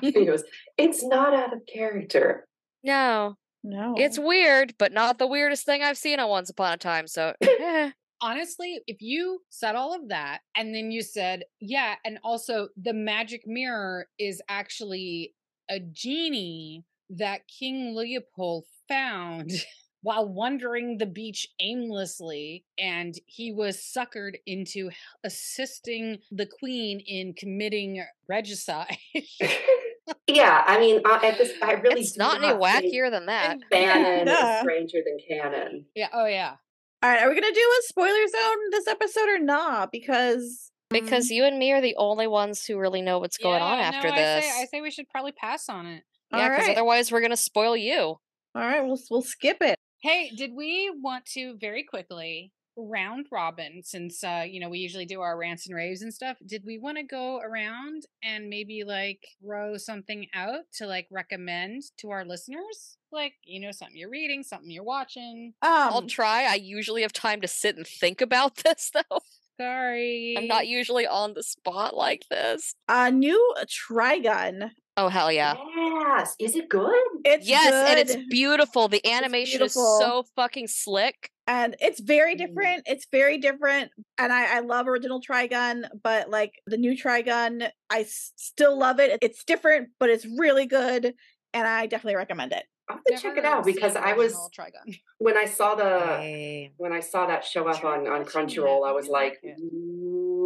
[0.00, 0.44] he goes
[0.78, 2.46] it's not out of character
[2.82, 6.76] No, no, it's weird, but not the weirdest thing I've seen on Once Upon a
[6.76, 7.06] Time.
[7.06, 7.90] So, eh.
[8.20, 12.94] Honestly, if you said all of that and then you said, yeah, and also the
[12.94, 15.34] magic mirror is actually
[15.68, 19.50] a genie that King Leopold found
[20.04, 24.90] while wandering the beach aimlessly and he was suckered into
[25.24, 28.98] assisting the queen in committing regicide.
[30.26, 33.56] yeah i mean at this i really it's do not any wackier than that.
[33.72, 34.56] Fanon Yeah.
[34.56, 35.86] is stranger than canon.
[35.94, 36.56] yeah, oh yeah.
[37.02, 39.90] All right, are we gonna do a spoiler zone this episode or not?
[39.90, 43.62] Because Because um, you and me are the only ones who really know what's going
[43.62, 44.44] on after no, this.
[44.44, 46.02] I say, I say we should probably pass on it.
[46.32, 47.96] yeah, because right, otherwise we're gonna spoil you.
[47.98, 48.20] all
[48.54, 49.78] right, we'll we'll skip it.
[50.04, 55.06] Hey, did we want to very quickly round robin since uh you know we usually
[55.06, 58.82] do our rants and raves and stuff did we want to go around and maybe
[58.84, 64.10] like throw something out to like recommend to our listeners like you know something you're
[64.10, 66.46] reading something you're watching I'll Um, try.
[66.50, 69.20] I usually have time to sit and think about this though.
[69.56, 72.74] sorry I'm not usually on the spot like this.
[72.88, 74.70] a new Trigun.
[74.96, 75.54] Oh hell yeah.
[75.76, 76.36] Yes.
[76.38, 76.94] Is it good?
[77.24, 78.86] It's yes, and it's beautiful.
[78.88, 79.82] The animation beautiful.
[79.98, 81.30] is so fucking slick.
[81.46, 82.38] and it's very Mm.
[82.38, 82.82] different.
[82.86, 88.00] It's very different, and I I love original Trigun, but like the new Trigun, I
[88.02, 89.18] s- still love it.
[89.20, 91.14] It's different, but it's really good,
[91.52, 92.64] and I definitely recommend it.
[92.88, 96.72] I'll have to check it out because I was trigun when I saw the Hey.
[96.76, 98.24] when I saw that show up on on.
[98.24, 99.58] Crunchyroll, I I was like, like it.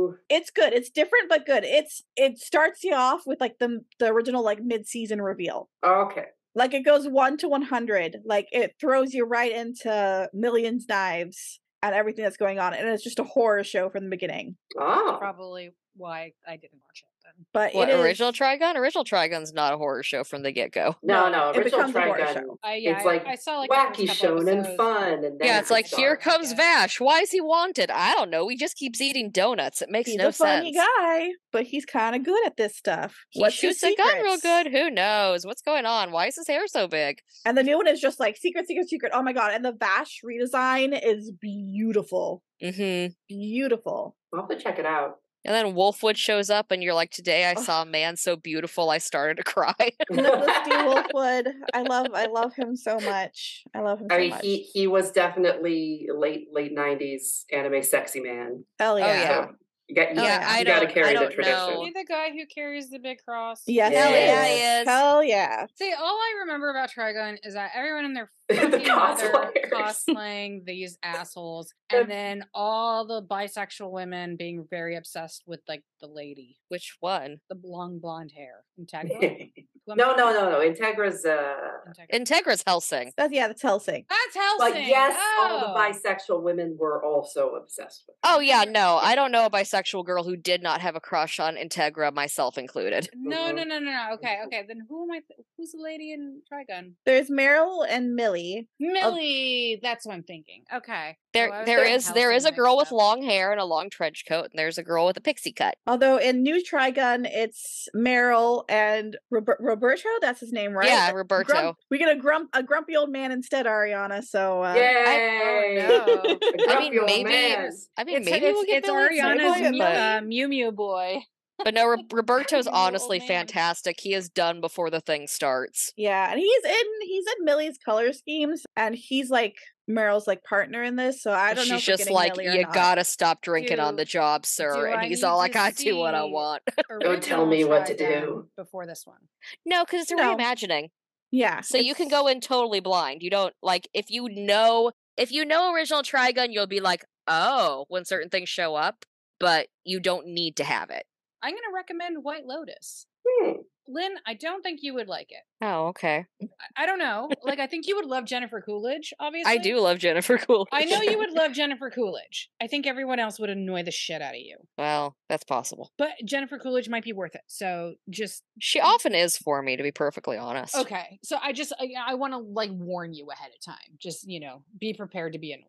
[0.08, 0.16] Ooh.
[0.28, 0.72] It's good.
[0.72, 1.64] It's different but good.
[1.64, 5.68] It's it starts you off with like the the original like mid season reveal.
[5.82, 6.26] Oh, okay.
[6.54, 8.18] Like it goes one to one hundred.
[8.24, 13.04] Like it throws you right into millions knives and everything that's going on, and it's
[13.04, 14.56] just a horror show from the beginning.
[14.78, 17.17] Oh, probably why i didn't watch it then
[17.52, 18.74] But What it is original Trigun?
[18.76, 20.96] Original Trigun's not a horror show from the get go.
[21.02, 22.34] no, no, no, it original becomes a horror Trigun.
[22.34, 22.58] show.
[22.64, 25.58] I, yeah, It's like I, saw like wacky couple shown and fun, and then Yeah,
[25.60, 26.58] it's like here comes guess.
[26.58, 27.00] Vash.
[27.00, 27.90] Why is he wanted?
[27.90, 28.48] I don't know.
[28.48, 29.82] He just keeps eating donuts.
[29.82, 30.64] It makes no sense.
[30.66, 33.16] He's no a funny guy, but he's kind of good at this stuff.
[33.30, 34.66] He What's his shoots a gun real good.
[34.72, 35.46] Who knows?
[35.46, 36.10] What's going on?
[36.10, 37.18] Why is his hair so big?
[37.44, 39.12] And the new one is just like secret, secret, secret.
[39.14, 39.52] Oh my god!
[39.54, 43.12] And the Vash redesign is beautiful, Mm-hmm.
[43.28, 44.16] beautiful.
[44.34, 45.16] I'll have to check it out.
[45.48, 48.90] And then Wolfwood shows up, and you're like, "Today I saw a man so beautiful,
[48.90, 49.74] I started to cry."
[50.10, 50.70] Nicholas D.
[50.72, 51.46] Wolfwood.
[51.72, 53.64] I love, I love him so much.
[53.74, 54.42] I love him so I mean, much.
[54.44, 58.62] he he was definitely late late nineties anime sexy man.
[58.78, 59.06] Hell oh, yeah.
[59.06, 59.44] yeah.
[59.46, 59.50] So
[59.88, 61.56] you got you, Oh, yeah, got- I got to carry I the don't tradition.
[61.56, 61.80] know.
[61.82, 63.62] Is he the guy who carries the big cross?
[63.66, 64.86] Yes, Hell yeah, he is.
[64.86, 65.64] Hell yeah.
[65.76, 69.70] See, all I remember about Trigun is that everyone in their The fucking cosplayers.
[69.72, 76.06] cosplaying these assholes, and then all the bisexual women being very obsessed with like the
[76.06, 77.40] lady, Which one?
[77.50, 78.64] the long blonde hair.
[78.80, 79.50] Integra.
[79.96, 80.58] No, no, no, no.
[80.58, 81.54] Integra's uh
[81.88, 82.10] Integra.
[82.12, 83.12] Integra's Hellsing.
[83.16, 84.04] That's yeah, that's Hellsing.
[84.10, 84.74] That's Hellsing.
[84.74, 85.74] but yes, all the oh.
[85.74, 88.16] bisexual women were also obsessed with.
[88.22, 91.40] Oh yeah, no, I don't know a bisexual girl who did not have a crush
[91.40, 93.08] on Integra, myself included.
[93.14, 94.08] No, no, no, no, no.
[94.14, 94.64] Okay, okay.
[94.68, 95.20] Then who am I?
[95.26, 96.92] Th- who's the lady in Trigun?
[97.06, 98.37] There's Meryl and Millie.
[98.38, 98.68] Millie.
[98.80, 100.64] Millie, that's what I'm thinking.
[100.72, 101.16] Okay.
[101.34, 102.92] There, Oh, I was there getting is there is a girl with up.
[102.92, 105.76] long hair and a long trench coat, and there's a girl with a pixie cut.
[105.86, 110.08] Although in New Trigun, it's Meryl and Robert- Roberto.
[110.20, 110.88] That's his name, right?
[110.88, 111.52] Yeah, Roberto.
[111.52, 114.24] Grump- we get a grump, a grumpy old man instead, Ariana.
[114.24, 115.84] So uh, Yay!
[115.86, 116.04] no.
[116.24, 117.70] A I mean, maybe- man.
[117.96, 121.18] I mean, It's, maybe it's, we'll get it's Billy Ariana's Mew, uh, Mew Mew boy.
[121.64, 123.98] But no, Roberto's honestly fantastic.
[124.00, 125.92] He is done before the thing starts.
[125.96, 129.56] yeah, and he's in he's in Millie's color schemes, and he's like
[129.90, 131.22] Meryl's like partner in this.
[131.22, 131.78] So I don't know.
[131.78, 134.86] She's if we're just like, Millie you gotta stop drinking on the job, sir.
[134.86, 136.62] And I he's need all like, to I do what I want.
[137.00, 138.48] Don't tell me what to do.
[138.56, 139.18] Before this one.
[139.64, 140.36] no, because it's a No.
[140.36, 140.88] reimagining.
[141.30, 143.22] Yeah, So you can go in totally blind.
[143.22, 147.84] You don't like if you know if you know original Trigun, you'll be like, oh,
[147.88, 149.04] when certain things show up,
[149.40, 151.04] but you don't need to have it.
[151.42, 153.06] I'm going to recommend White Lotus.
[153.28, 153.52] Hmm.
[153.90, 155.40] Lynn, I don't think you would like it.
[155.62, 156.26] Oh, okay.
[156.42, 157.30] I, I don't know.
[157.42, 159.50] Like, I think you would love Jennifer Coolidge, obviously.
[159.50, 160.68] I do love Jennifer Coolidge.
[160.72, 162.50] I know you would love Jennifer Coolidge.
[162.60, 164.56] I think everyone else would annoy the shit out of you.
[164.76, 165.90] well, that's possible.
[165.96, 167.40] But Jennifer Coolidge might be worth it.
[167.46, 170.74] So just She often is for me, to be perfectly honest.
[170.76, 171.18] okay.
[171.22, 173.96] So I just I, I want to like warn you ahead of time.
[173.98, 175.64] Just you know, be prepared to be annoyed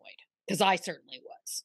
[0.46, 1.64] because I certainly was.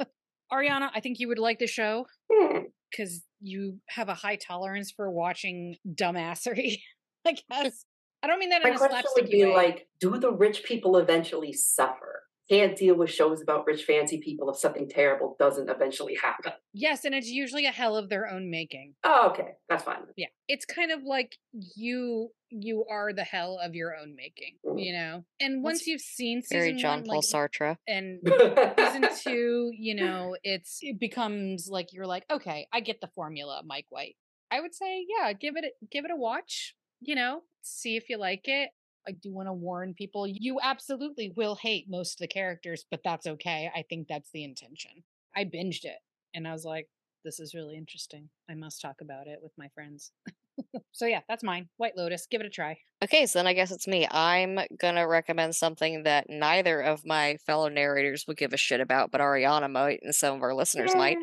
[0.52, 2.58] Ariana, I think you would like the show Hmm.
[2.90, 6.78] Because you have a high tolerance for watching dumbassery.
[7.26, 7.84] I guess
[8.22, 9.54] I don't mean that in My a question would be way.
[9.54, 12.22] like, do the rich people eventually suffer?
[12.48, 16.52] Can't deal with shows about rich fancy people if something terrible doesn't eventually happen.
[16.72, 18.94] yes, and it's usually a hell of their own making.
[19.02, 19.98] Oh, okay, that's fine.
[20.16, 21.36] Yeah, it's kind of like
[21.76, 24.84] you you are the hell of your own making, Mm.
[24.84, 25.24] you know.
[25.40, 27.76] And once you've seen Very season John one, Paul like, Sartre.
[27.88, 28.20] and
[28.78, 33.62] season two, you know, it's it becomes like you're like, okay, I get the formula,
[33.64, 34.14] Mike White.
[34.52, 36.76] I would say, yeah, give it give it a watch.
[37.00, 38.70] You know, see if you like it.
[39.08, 43.00] I do want to warn people: you absolutely will hate most of the characters, but
[43.04, 43.70] that's okay.
[43.74, 45.04] I think that's the intention.
[45.36, 45.98] I binged it,
[46.34, 46.88] and I was like,
[47.26, 48.30] this is really interesting.
[48.48, 50.12] I must talk about it with my friends.
[50.92, 51.68] so yeah, that's mine.
[51.76, 52.26] White Lotus.
[52.30, 52.78] Give it a try.
[53.04, 54.06] Okay, so then I guess it's me.
[54.10, 59.10] I'm gonna recommend something that neither of my fellow narrators would give a shit about,
[59.10, 61.18] but Ariana might and some of our listeners might.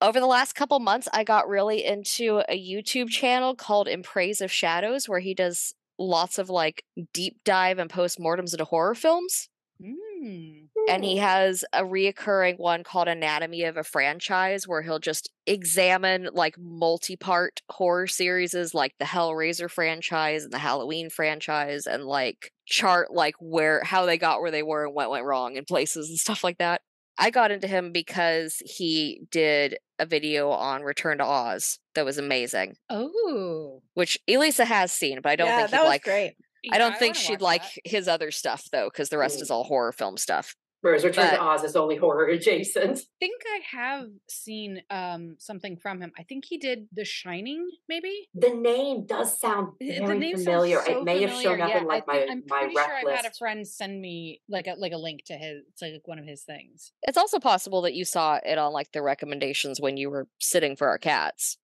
[0.00, 4.40] Over the last couple months, I got really into a YouTube channel called In Praise
[4.40, 9.48] of Shadows, where he does lots of like deep dive and postmortems into horror films.
[9.82, 10.68] Mm.
[10.88, 16.28] And he has a reoccurring one called Anatomy of a Franchise, where he'll just examine
[16.32, 22.52] like multi part horror series like the Hellraiser franchise and the Halloween franchise and like
[22.66, 26.08] chart like where how they got where they were and what went wrong in places
[26.08, 26.82] and stuff like that.
[27.18, 32.18] I got into him because he did a video on Return to Oz that was
[32.18, 36.02] amazing, Oh, which Elisa has seen, but I don't yeah, think was like.
[36.02, 36.34] great.
[36.72, 37.80] I don't Yeah, think wanna she'd like that.
[37.84, 39.42] his other stuff though, because the rest Mm.
[39.42, 40.56] is all horror film stuff.
[40.84, 42.98] Whereas Return But- to Oz is only horror adjacent.
[42.98, 46.12] I think I have seen um something from him.
[46.18, 48.28] I think he did The Shining, maybe.
[48.34, 50.82] The name does sound Uh, very name familiar.
[50.84, 52.84] so it may have shown up yeah, in like I my I'm my pretty rec
[52.86, 55.62] sure I've had a friend send me like a like a link to his.
[55.72, 56.92] It's like one of his things.
[57.02, 60.76] It's also possible that you saw it on like the recommendations when you were sitting
[60.76, 61.56] for our cats.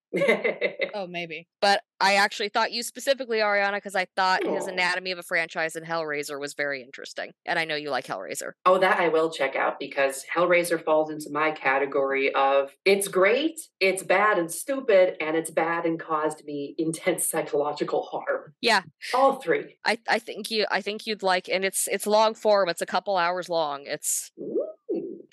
[0.94, 1.46] Oh, maybe.
[1.60, 5.76] But I actually thought you specifically, Ariana, because I thought his Anatomy of a Franchise
[5.76, 7.32] and Hellraiser was very interesting.
[7.44, 8.52] And I know you like Hellraiser.
[8.64, 13.60] oh, that I will check out because Hellraiser falls into my category of it's great,
[13.80, 18.54] it's bad and stupid, and it's bad and caused me intense psychological harm.
[18.60, 18.82] Yeah.
[19.14, 19.76] All three.
[19.84, 22.86] I, I think you I think you'd like and it's it's long form, it's a
[22.86, 23.82] couple hours long.
[23.84, 24.32] It's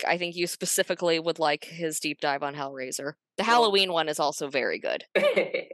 [0.03, 0.07] Ooh.
[0.09, 3.13] I think you specifically would like his deep dive on Hellraiser.
[3.37, 3.45] The Cool.
[3.45, 5.03] Halloween one is also very good.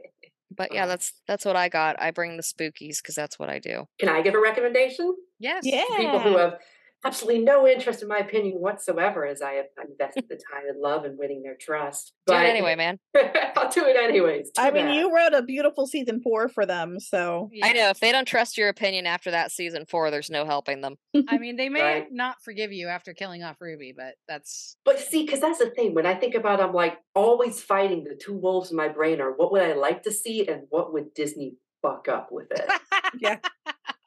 [0.56, 2.00] But yeah, that's that's what I got.
[2.00, 3.86] I bring the spookies because that's what I do.
[3.98, 5.14] Can I give a recommendation?
[5.38, 5.64] Yes.
[5.66, 5.84] Yeah.
[5.84, 6.58] to people who have
[7.04, 11.04] absolutely no interest in my opinion whatsoever as I have invested the time and love
[11.04, 12.12] in winning their trust.
[12.26, 12.98] Do But it anyway, man.
[13.56, 14.50] I'll do it anyways.
[14.58, 14.96] I mean, bad.
[14.96, 17.66] you wrote a beautiful season four for them, so Yeah.
[17.66, 20.80] I know if they don't trust your opinion after that season four, there's no helping
[20.80, 20.96] them.
[21.28, 22.06] I mean, they may Right.
[22.12, 25.94] not forgive you after killing off Ruby, but that's But see, because that's the thing.
[25.94, 29.20] When I think about, it, I'm like always fighting the two wolves in my brain
[29.20, 32.70] are what would I like to see and what would Disney fuck up with it.
[33.20, 33.38] yeah.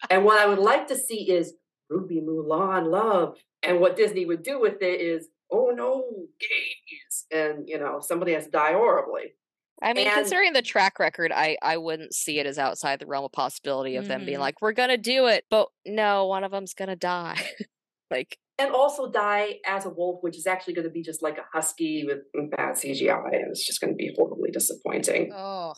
[0.09, 1.53] and what I would like to see is
[1.89, 6.03] Ruby Mulan love, and what Disney would do with it is, oh no,
[6.39, 9.33] gays, and you know somebody has to die horribly.
[9.81, 13.05] I mean, And- considering the track record, I I wouldn't see it as outside the
[13.05, 14.41] realm of possibility of them being Mhm.
[14.41, 17.35] like, "We're gonna do it," but no, one of them's gonna die.
[18.11, 21.37] like, And also die as a wolf, which is actually going to be just like
[21.37, 25.31] a husky with bad CGI, and it's just going to be horribly disappointing.
[25.33, 25.73] oh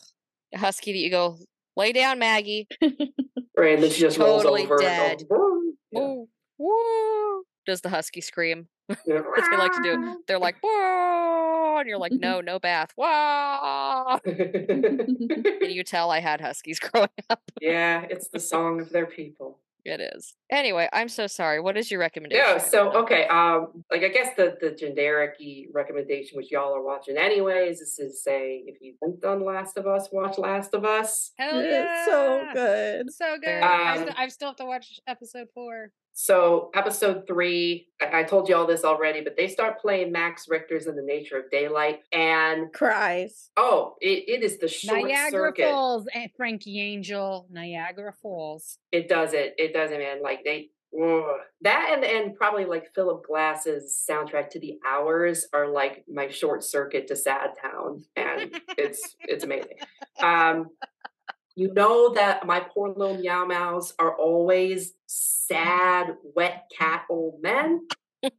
[0.53, 1.37] a husky that you go
[1.79, 2.67] Lay down, Maggie.
[3.57, 4.77] Right, and then she just Totally rolls over.
[4.81, 5.17] dead.
[5.17, 5.99] Goes, "Woo." Yeah.
[5.99, 6.27] Woo,
[6.57, 7.43] woo.
[7.65, 8.67] Does the husky scream?
[9.05, 9.21] Yeah.
[9.35, 10.23] That's what they like to do.
[10.27, 12.91] They're like, whoa, and you're like, no, no bath.
[12.95, 14.19] Whoa.
[14.25, 17.41] Can you tell I had huskies growing up?
[17.61, 19.59] yeah, it's the song of their people.
[19.85, 20.35] It is.
[20.51, 21.59] Anyway, I'm so sorry.
[21.59, 22.43] What is your recommendation?
[22.45, 25.35] Yeah, so okay, um, like I guess the the generic
[25.73, 29.87] recommendation, which y'all are watching anyways, is to say if you haven't done Last of
[29.87, 31.31] Us, watch Last of Us.
[31.37, 33.13] Hell It's so good.
[33.13, 33.45] So good.
[33.45, 35.91] Very I, Um, st- I still have to watch episode four.
[36.21, 40.47] So episode three, I, I told you all this already, but they start playing Max
[40.49, 43.51] Richter's in the Nature of Daylight, and Cries.
[43.55, 45.69] oh, it, it is the short Niagara circuit.
[45.69, 48.79] Falls, and Frankie Angel, Niagara Falls.
[48.91, 49.55] It does it.
[49.57, 50.21] It does it, man.
[50.21, 50.71] Like they
[51.01, 51.23] ugh.
[51.61, 56.65] that and and probably like Philip Glass's soundtrack to the hours are like my short
[56.65, 59.77] circuit to Sad Town, and it's it's amazing.
[60.21, 60.67] Um,
[61.59, 67.85] you know that my poor little meow meows are always sad, wet cat old men.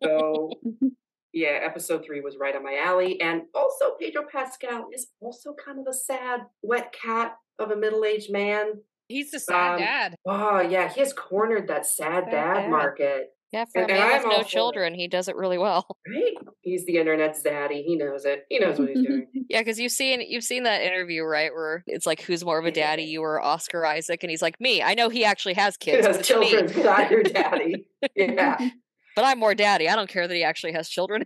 [0.03, 0.51] So
[1.35, 5.79] yeah, episode three was right on my alley, and also Pedro Pascal is also kind
[5.79, 8.73] of a sad, wet cat of a middle-aged man.
[9.09, 10.15] He's the sad Um, dad.
[10.27, 12.71] Oh yeah, he has cornered that sad Sad dad, dad.
[12.71, 13.31] market.
[13.53, 15.87] Yeah, for a and- and man with no children, he does it really well.
[16.09, 16.35] Right?
[16.63, 17.83] He's the internet's daddy.
[17.83, 18.45] He knows it.
[18.49, 19.27] He knows what he's doing.
[19.51, 21.53] Yeah, because you've seen you've seen that interview, right?
[21.53, 24.23] Where it's like, who's more of a daddy, you or Oscar Isaac?
[24.23, 24.81] And he's like, me.
[24.83, 26.51] I know he actually has He kids, has but me.
[26.51, 27.87] children, not your daddy.
[28.15, 28.59] Yeah.
[29.17, 29.89] But I'm more daddy.
[29.89, 31.25] I don't care that he actually has children.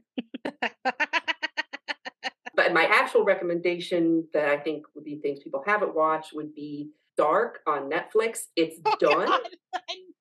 [2.56, 6.90] But my actual recommendation that I think would be things people haven't watched would be
[7.16, 8.44] Dark on Netflix.
[8.56, 9.40] It's Oh, done.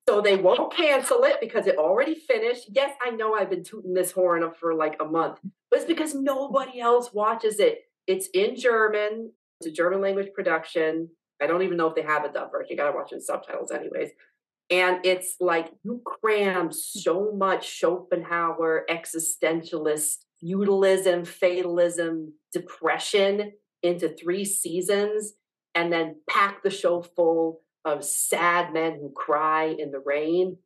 [0.07, 2.65] So they won't cancel it because it already finished.
[2.69, 5.39] Yes, I know I've been tooting this horn up for like a month,
[5.71, 7.83] but it's because nobody else watches it.
[8.05, 9.31] It's in German.
[9.59, 11.09] It's a German language production.
[11.41, 12.71] I don't even know if they have a dub version.
[12.71, 14.09] You gotta watch it in subtitles anyways.
[14.69, 25.33] And it's like you cram so much Schopenhauer, existentialist, feudalism, fatalism, depression into three seasons,
[25.75, 30.57] and then pack the show full of sad men who cry in the rain.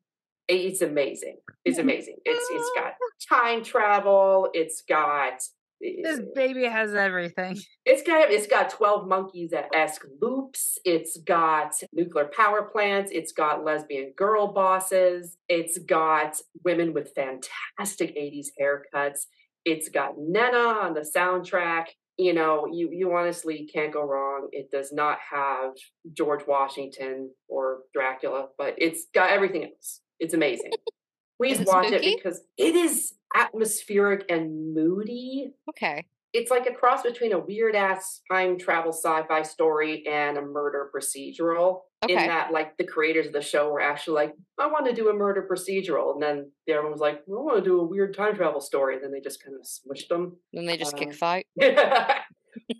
[0.48, 1.38] It's amazing.
[1.66, 2.18] It's amazing.
[2.26, 2.94] It's it's got
[3.30, 4.50] time travel.
[4.54, 5.42] It's got
[5.80, 7.58] this baby has everything.
[7.86, 10.78] it's got it's got 12 monkeys esque loops.
[10.86, 13.12] It's got nuclear power plants.
[13.14, 15.38] It's got lesbian girl bosses.
[15.48, 19.26] It's got women with fantastic 80s haircuts.
[19.66, 21.88] It's got Nena on the soundtrack.
[22.18, 24.50] You know, you you honestly can't go wrong.
[24.52, 25.74] It does not have
[26.14, 30.02] George Washington or Dracula, but it's got everything else.
[30.20, 30.72] It's amazing.
[31.38, 32.08] Please it watch spooky?
[32.08, 36.06] it because it is atmospheric and moody Okay.
[36.38, 40.90] It's like a cross between a weird ass time travel sci-fi story and a murder
[40.96, 41.82] procedural.
[42.08, 45.10] In that, like the creators of the show were actually like, I want to do
[45.10, 48.16] a murder procedural, and then the everyone was like, I want to do a weird
[48.16, 50.38] time travel story, and then they just kind of smushed them.
[50.54, 51.48] Then they just kick Um, fight.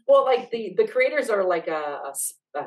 [0.08, 2.00] well, like the the creators are like a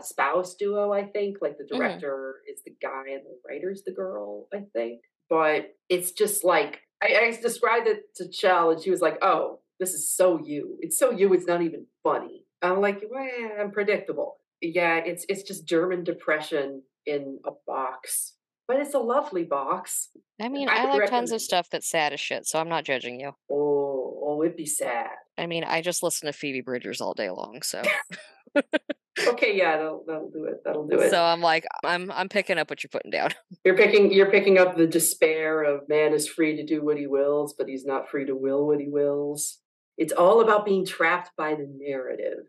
[0.00, 1.38] spouse duo, I think.
[1.40, 1.76] Like the Mhm.
[1.76, 5.02] director is the guy and the writer's the girl, I think.
[5.28, 9.60] But it's just like I, I described it to Chell, and she was like, "Oh,
[9.80, 10.76] this is so you.
[10.80, 11.32] It's so you.
[11.32, 13.28] It's not even funny." I'm like, well,
[13.58, 14.36] I'm predictable.
[14.60, 18.34] Yeah, it's it's just German depression in a box,
[18.68, 20.08] but it's a lovely box.
[20.40, 22.84] I mean, I I, like tons of stuff that's sad as shit, so I'm not
[22.84, 23.32] judging you.
[23.50, 25.10] Oh, oh, it'd be sad.
[25.38, 27.82] I mean, I just listen to Phoebe Bridgers all day long, so
[29.28, 30.62] Okay, yeah, that'll that'll do it.
[30.64, 31.10] That'll do it.
[31.10, 33.30] so I'm like, I'm I'm picking up what you're putting down.
[33.64, 37.06] You're picking you're picking up the despair of man is free to do what he
[37.06, 39.59] wills, but he's not free to will what he wills.
[40.00, 42.46] It's all about being trapped by the narrative.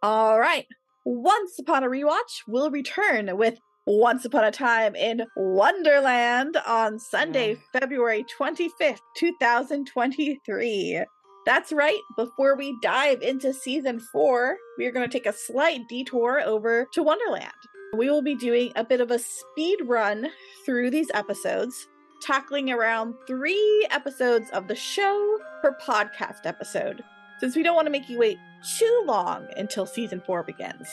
[0.00, 0.64] All right.
[1.04, 7.56] Once upon a rewatch, we'll return with Once Upon a Time in Wonderland on Sunday,
[7.72, 11.04] February 25th, 2023.
[11.44, 11.98] That's right.
[12.16, 16.86] Before we dive into season four, we are going to take a slight detour over
[16.92, 17.50] to Wonderland.
[17.96, 20.28] We will be doing a bit of a speed run
[20.64, 21.88] through these episodes,
[22.20, 27.02] tackling around three episodes of the show per podcast episode
[27.38, 28.38] since we don't want to make you wait
[28.78, 30.88] too long until season four begins.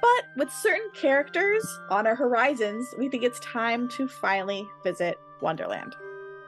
[0.00, 5.96] But with certain characters on our horizons, we think it's time to finally visit Wonderland.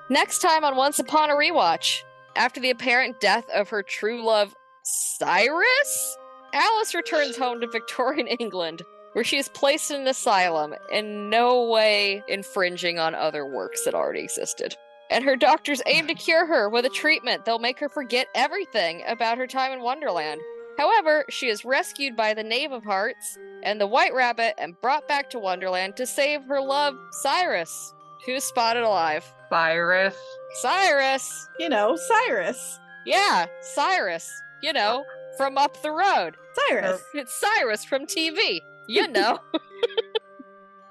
[0.09, 2.02] Next time on Once Upon a Rewatch,
[2.36, 6.18] after the apparent death of her true love, Cyrus,
[6.52, 8.82] Alice returns home to Victorian England,
[9.12, 13.95] where she is placed in an asylum, in no way infringing on other works that
[13.95, 14.77] already existed.
[15.11, 19.03] And her doctors aim to cure her with a treatment that'll make her forget everything
[19.07, 20.41] about her time in Wonderland.
[20.78, 25.07] However, she is rescued by the Knave of Hearts and the White Rabbit and brought
[25.09, 27.93] back to Wonderland to save her love, Cyrus,
[28.24, 29.31] who's spotted alive.
[29.51, 30.16] Cyrus.
[30.55, 31.49] Cyrus!
[31.59, 32.78] You know, Cyrus.
[33.05, 34.31] Yeah, Cyrus.
[34.62, 35.05] You know,
[35.37, 36.37] from up the road.
[36.69, 37.03] Cyrus.
[37.15, 38.61] It's Cyrus from TV.
[38.91, 39.39] You know.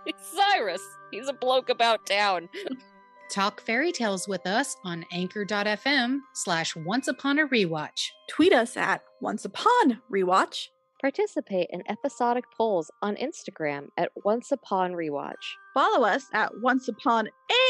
[0.06, 0.82] it's Cyrus.
[1.12, 2.48] He's a bloke about town.
[3.30, 8.08] Talk fairy tales with us on anchor.fm slash once upon a rewatch.
[8.30, 10.68] Tweet us at Once Upon Rewatch.
[11.02, 15.34] Participate in episodic polls on Instagram at Once Upon Rewatch.
[15.74, 17.28] Follow us at Once Upon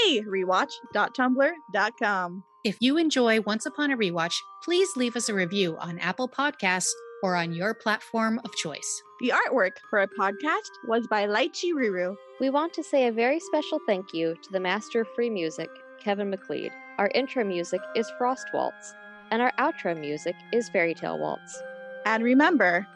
[0.07, 2.43] a Rewatch.tumblr.com.
[2.65, 6.91] If you enjoy Once Upon a Rewatch, please leave us a review on Apple Podcasts
[7.21, 9.03] or on your platform of choice.
[9.19, 12.15] The artwork for our podcast was by Lychee Ruru.
[12.39, 15.69] We want to say a very special thank you to the master of free music,
[16.01, 16.71] Kevin MacLeod.
[16.97, 18.93] Our intro music is Frost Waltz,
[19.31, 21.61] and our outro music is Fairy Tale Waltz.
[22.05, 22.87] And remember,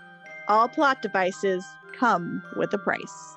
[0.48, 1.66] all plot devices
[1.98, 3.36] come with a price.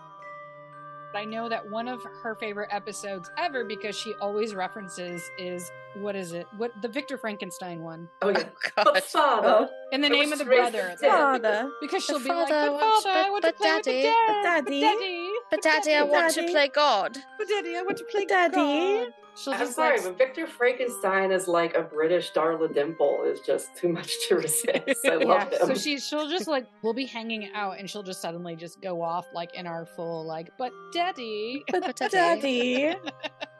[1.16, 6.14] I know that one of her favorite episodes ever because she always references is what
[6.14, 6.46] is it?
[6.56, 8.08] What the Victor Frankenstein one?
[8.22, 8.44] Oh yeah.
[8.78, 9.68] Oh, But father.
[9.92, 10.88] In the I name of the brother.
[10.90, 11.00] with.
[11.00, 11.70] Father.
[11.80, 13.74] Because she'll The be like, father but wants- father, I but- want but to play
[13.76, 14.42] with the daddy- dead.
[14.42, 14.80] daddy.
[14.80, 15.30] daddy.
[15.50, 17.16] But Daddy, I want to play God.
[17.38, 18.54] But daddy, I want to play Daddy.
[18.56, 19.12] God.
[19.36, 23.40] She'll I'm just sorry, like, but Victor Frankenstein is like a British Darla Dimple is
[23.40, 25.04] just too much to resist.
[25.06, 25.58] I love yeah.
[25.60, 25.66] him.
[25.68, 29.02] So she she'll just like we'll be hanging out and she'll just suddenly just go
[29.02, 32.10] off like in our full like, but daddy, But Daddy.
[32.10, 32.86] daddy.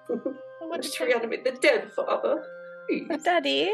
[0.09, 0.15] I
[0.69, 2.45] want to Just play reanimate the dead father.
[2.89, 3.05] Please.
[3.09, 3.71] But daddy.